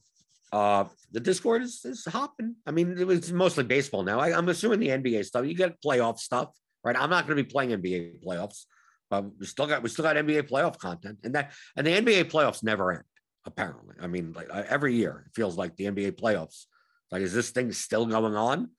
Uh, 0.52 0.86
the 1.12 1.20
Discord 1.20 1.62
is, 1.62 1.84
is 1.86 2.06
hopping. 2.06 2.56
I 2.66 2.72
mean, 2.72 2.98
it 2.98 3.06
was 3.06 3.32
mostly 3.32 3.64
baseball 3.64 4.04
now. 4.04 4.20
I, 4.20 4.38
am 4.38 4.50
assuming 4.50 4.80
the 4.80 4.88
NBA 4.88 5.26
stuff. 5.26 5.46
You 5.46 5.54
get 5.54 5.82
playoff 5.82 6.18
stuff, 6.18 6.50
right? 6.84 6.96
I'm 6.98 7.10
not 7.10 7.28
going 7.28 7.38
to 7.38 7.44
be 7.44 7.50
playing 7.50 7.70
NBA 7.72 8.24
playoffs, 8.24 8.64
but 9.10 9.26
we 9.38 9.46
still 9.46 9.68
got 9.68 9.84
we 9.84 9.90
still 9.90 10.04
got 10.04 10.16
NBA 10.16 10.50
playoff 10.50 10.80
content, 10.80 11.20
and 11.24 11.36
that 11.36 11.52
and 11.76 11.86
the 11.86 11.92
NBA 11.92 12.32
playoffs 12.32 12.64
never 12.64 12.92
end. 12.92 13.04
Apparently, 13.46 13.96
I 14.02 14.08
mean, 14.08 14.34
like 14.34 14.48
uh, 14.52 14.64
every 14.68 14.96
year 14.96 15.26
it 15.28 15.36
feels 15.36 15.58
like 15.58 15.76
the 15.76 15.86
NBA 15.86 16.14
playoffs. 16.14 16.66
Like, 17.12 17.22
is 17.22 17.34
this 17.34 17.50
thing 17.50 17.72
still 17.72 18.06
going 18.06 18.36
on? 18.36 18.70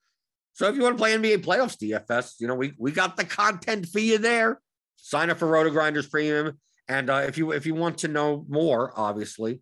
So 0.53 0.67
if 0.67 0.75
you 0.75 0.83
want 0.83 0.97
to 0.97 1.01
play 1.01 1.15
NBA 1.15 1.43
playoffs 1.43 1.77
DFS, 1.77 2.35
you 2.39 2.47
know 2.47 2.55
we 2.55 2.73
we 2.77 2.91
got 2.91 3.17
the 3.17 3.23
content 3.23 3.87
for 3.87 3.99
you 3.99 4.17
there. 4.17 4.59
Sign 4.97 5.29
up 5.29 5.39
for 5.39 5.47
RotoGrinders 5.47 6.09
Premium, 6.09 6.59
and 6.87 7.09
uh, 7.09 7.23
if 7.27 7.37
you 7.37 7.51
if 7.51 7.65
you 7.65 7.73
want 7.73 7.99
to 7.99 8.07
know 8.07 8.45
more, 8.49 8.93
obviously, 8.95 9.61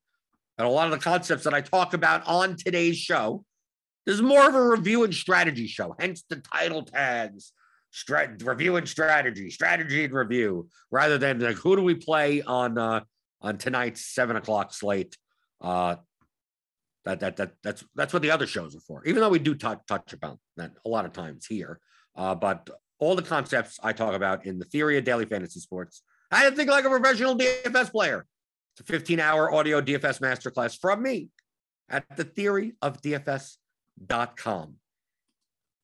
and 0.57 0.67
a 0.67 0.69
lot 0.69 0.85
of 0.85 0.91
the 0.91 0.97
concepts 0.97 1.43
that 1.43 1.53
I 1.53 1.61
talk 1.61 1.93
about 1.93 2.25
on 2.27 2.55
today's 2.55 2.97
show. 2.97 3.43
This 4.05 4.15
is 4.15 4.21
more 4.21 4.47
of 4.47 4.55
a 4.55 4.69
review 4.69 5.03
and 5.03 5.13
strategy 5.13 5.67
show, 5.67 5.95
hence 5.99 6.23
the 6.27 6.37
title 6.37 6.83
tags. 6.83 7.51
Strat- 7.91 8.45
review 8.45 8.75
and 8.75 8.87
strategy, 8.87 9.49
strategy 9.49 10.03
and 10.03 10.13
review, 10.13 10.69
rather 10.91 11.17
than 11.17 11.39
like 11.39 11.55
who 11.55 11.75
do 11.75 11.81
we 11.81 11.95
play 11.95 12.41
on 12.43 12.77
uh, 12.77 13.01
on 13.41 13.57
tonight's 13.57 14.05
seven 14.05 14.35
o'clock 14.35 14.73
slate. 14.73 15.17
Uh, 15.61 15.95
that 17.09 17.19
that 17.19 17.37
that 17.37 17.51
that's 17.63 17.83
that's 17.95 18.13
what 18.13 18.21
the 18.21 18.31
other 18.31 18.47
shows 18.47 18.75
are 18.75 18.81
for. 18.81 19.05
Even 19.05 19.21
though 19.21 19.29
we 19.29 19.39
do 19.39 19.55
touch 19.55 19.79
touch 19.87 20.13
about 20.13 20.39
that 20.57 20.71
a 20.85 20.89
lot 20.89 21.05
of 21.05 21.13
times 21.13 21.45
here, 21.45 21.79
uh, 22.15 22.35
but 22.35 22.69
all 22.99 23.15
the 23.15 23.21
concepts 23.21 23.79
I 23.81 23.93
talk 23.93 24.13
about 24.13 24.45
in 24.45 24.59
the 24.59 24.65
theory 24.65 24.97
of 24.97 25.03
daily 25.05 25.25
fantasy 25.25 25.59
sports. 25.59 26.03
I 26.31 26.43
didn't 26.43 26.57
think 26.57 26.69
like 26.69 26.85
a 26.85 26.89
professional 26.89 27.37
DFS 27.37 27.91
player. 27.91 28.25
It's 28.73 28.81
a 28.81 28.91
15 28.91 29.19
hour 29.19 29.51
audio 29.53 29.81
DFS 29.81 30.19
masterclass 30.19 30.77
from 30.79 31.01
me 31.01 31.29
at 31.89 32.05
the 32.15 32.23
theory 32.23 32.75
of 32.81 33.01
DFS.com. 33.01 34.75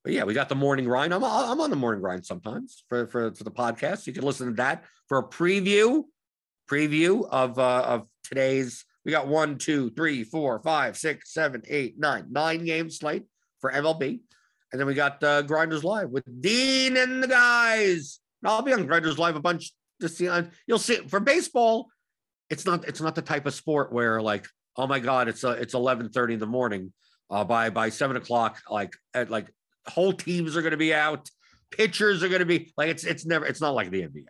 But 0.03 0.13
yeah, 0.13 0.23
we 0.23 0.35
got 0.35 0.49
the 0.49 0.55
morning 0.55 0.85
grind. 0.85 1.13
I'm, 1.13 1.23
I'm 1.23 1.59
on 1.59 1.71
the 1.71 1.75
morning 1.75 2.01
grind 2.01 2.25
sometimes 2.25 2.83
for, 2.87 3.07
for, 3.07 3.33
for 3.33 3.43
the 3.43 3.51
podcast. 3.51 4.05
You 4.05 4.13
can 4.13 4.23
listen 4.23 4.47
to 4.47 4.53
that 4.53 4.83
for 5.07 5.17
a 5.17 5.23
preview, 5.23 6.03
preview 6.69 7.27
of, 7.27 7.57
uh, 7.57 7.81
of 7.81 8.07
today's. 8.23 8.85
We 9.05 9.11
got 9.11 9.27
one, 9.27 9.57
two, 9.57 9.91
three, 9.91 10.23
four, 10.23 10.59
five, 10.59 10.97
six, 10.97 11.33
seven, 11.33 11.61
eight, 11.69 11.99
nine, 11.99 12.25
nine 12.31 12.65
game 12.65 12.89
slate 12.89 13.23
for 13.61 13.71
MLB. 13.71 14.19
And 14.71 14.79
then 14.79 14.87
we 14.87 14.95
got 14.95 15.23
uh, 15.23 15.43
Grinders 15.43 15.83
Live 15.83 16.09
with 16.09 16.25
Dean 16.41 16.97
and 16.97 17.23
the 17.23 17.27
guys. 17.27 18.19
I'll 18.43 18.61
be 18.61 18.73
on 18.73 18.85
Grinders 18.85 19.19
Live 19.19 19.35
a 19.35 19.39
bunch 19.39 19.71
to 20.01 20.09
see. 20.09 20.27
Uh, 20.27 20.43
you'll 20.67 20.79
see 20.79 20.95
for 21.07 21.19
baseball 21.19 21.87
it's 22.49 22.65
not 22.65 22.87
it's 22.87 23.01
not 23.01 23.15
the 23.15 23.21
type 23.21 23.45
of 23.45 23.53
sport 23.53 23.91
where 23.91 24.21
like 24.21 24.47
oh 24.77 24.87
my 24.87 24.99
god 24.99 25.27
it's 25.27 25.43
a, 25.43 25.49
uh, 25.49 25.53
it's 25.53 25.73
11:30 25.73 26.33
in 26.33 26.39
the 26.39 26.45
morning 26.45 26.93
uh, 27.29 27.43
by 27.43 27.69
by 27.69 27.89
seven 27.89 28.17
o'clock 28.17 28.61
like 28.69 28.93
at, 29.13 29.29
like 29.29 29.51
whole 29.87 30.13
teams 30.13 30.55
are 30.55 30.61
going 30.61 30.71
to 30.71 30.77
be 30.77 30.93
out 30.93 31.29
pitchers 31.71 32.23
are 32.23 32.29
going 32.29 32.39
to 32.39 32.45
be 32.45 32.71
like 32.77 32.89
it's 32.89 33.03
it's 33.03 33.25
never 33.25 33.45
it's 33.45 33.61
not 33.61 33.73
like 33.73 33.89
the 33.89 34.01
NBA 34.01 34.25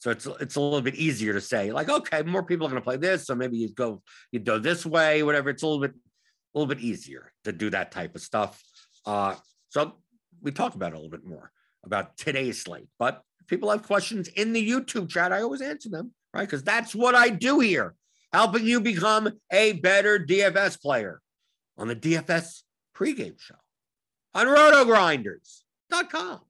so 0.00 0.10
it's 0.10 0.26
it's 0.40 0.56
a 0.56 0.60
little 0.60 0.82
bit 0.82 0.96
easier 0.96 1.32
to 1.32 1.40
say 1.40 1.70
like 1.70 1.88
okay 1.88 2.22
more 2.22 2.42
people 2.42 2.66
are 2.66 2.70
going 2.70 2.82
to 2.82 2.84
play 2.84 2.96
this 2.96 3.26
so 3.26 3.34
maybe 3.34 3.56
you 3.56 3.68
go 3.68 4.02
you 4.32 4.40
go 4.40 4.58
this 4.58 4.84
way 4.84 5.22
whatever 5.22 5.50
it's 5.50 5.62
a 5.62 5.66
little 5.66 5.80
bit 5.80 5.92
a 5.92 6.58
little 6.58 6.74
bit 6.74 6.82
easier 6.82 7.32
to 7.44 7.52
do 7.52 7.70
that 7.70 7.92
type 7.92 8.14
of 8.16 8.20
stuff 8.20 8.60
uh 9.06 9.34
so 9.68 9.94
we 10.42 10.50
talk 10.50 10.74
about 10.74 10.92
it 10.92 10.94
a 10.94 10.96
little 10.96 11.10
bit 11.10 11.24
more 11.24 11.52
about 11.84 12.16
today's 12.16 12.60
slate 12.60 12.88
but 12.98 13.22
people 13.46 13.70
have 13.70 13.82
questions 13.82 14.28
in 14.28 14.52
the 14.52 14.70
YouTube 14.70 15.08
chat 15.08 15.32
I 15.32 15.42
always 15.42 15.60
answer 15.60 15.88
them 15.88 16.12
right? 16.32 16.42
Because 16.42 16.62
that's 16.62 16.94
what 16.94 17.14
I 17.14 17.28
do 17.30 17.60
here, 17.60 17.94
helping 18.32 18.64
you 18.66 18.80
become 18.80 19.30
a 19.50 19.72
better 19.74 20.18
DFS 20.18 20.80
player 20.80 21.20
on 21.76 21.88
the 21.88 21.96
DFS 21.96 22.62
pregame 22.96 23.38
show 23.40 23.56
on 24.34 24.46
rotogrinders.com. 24.46 26.40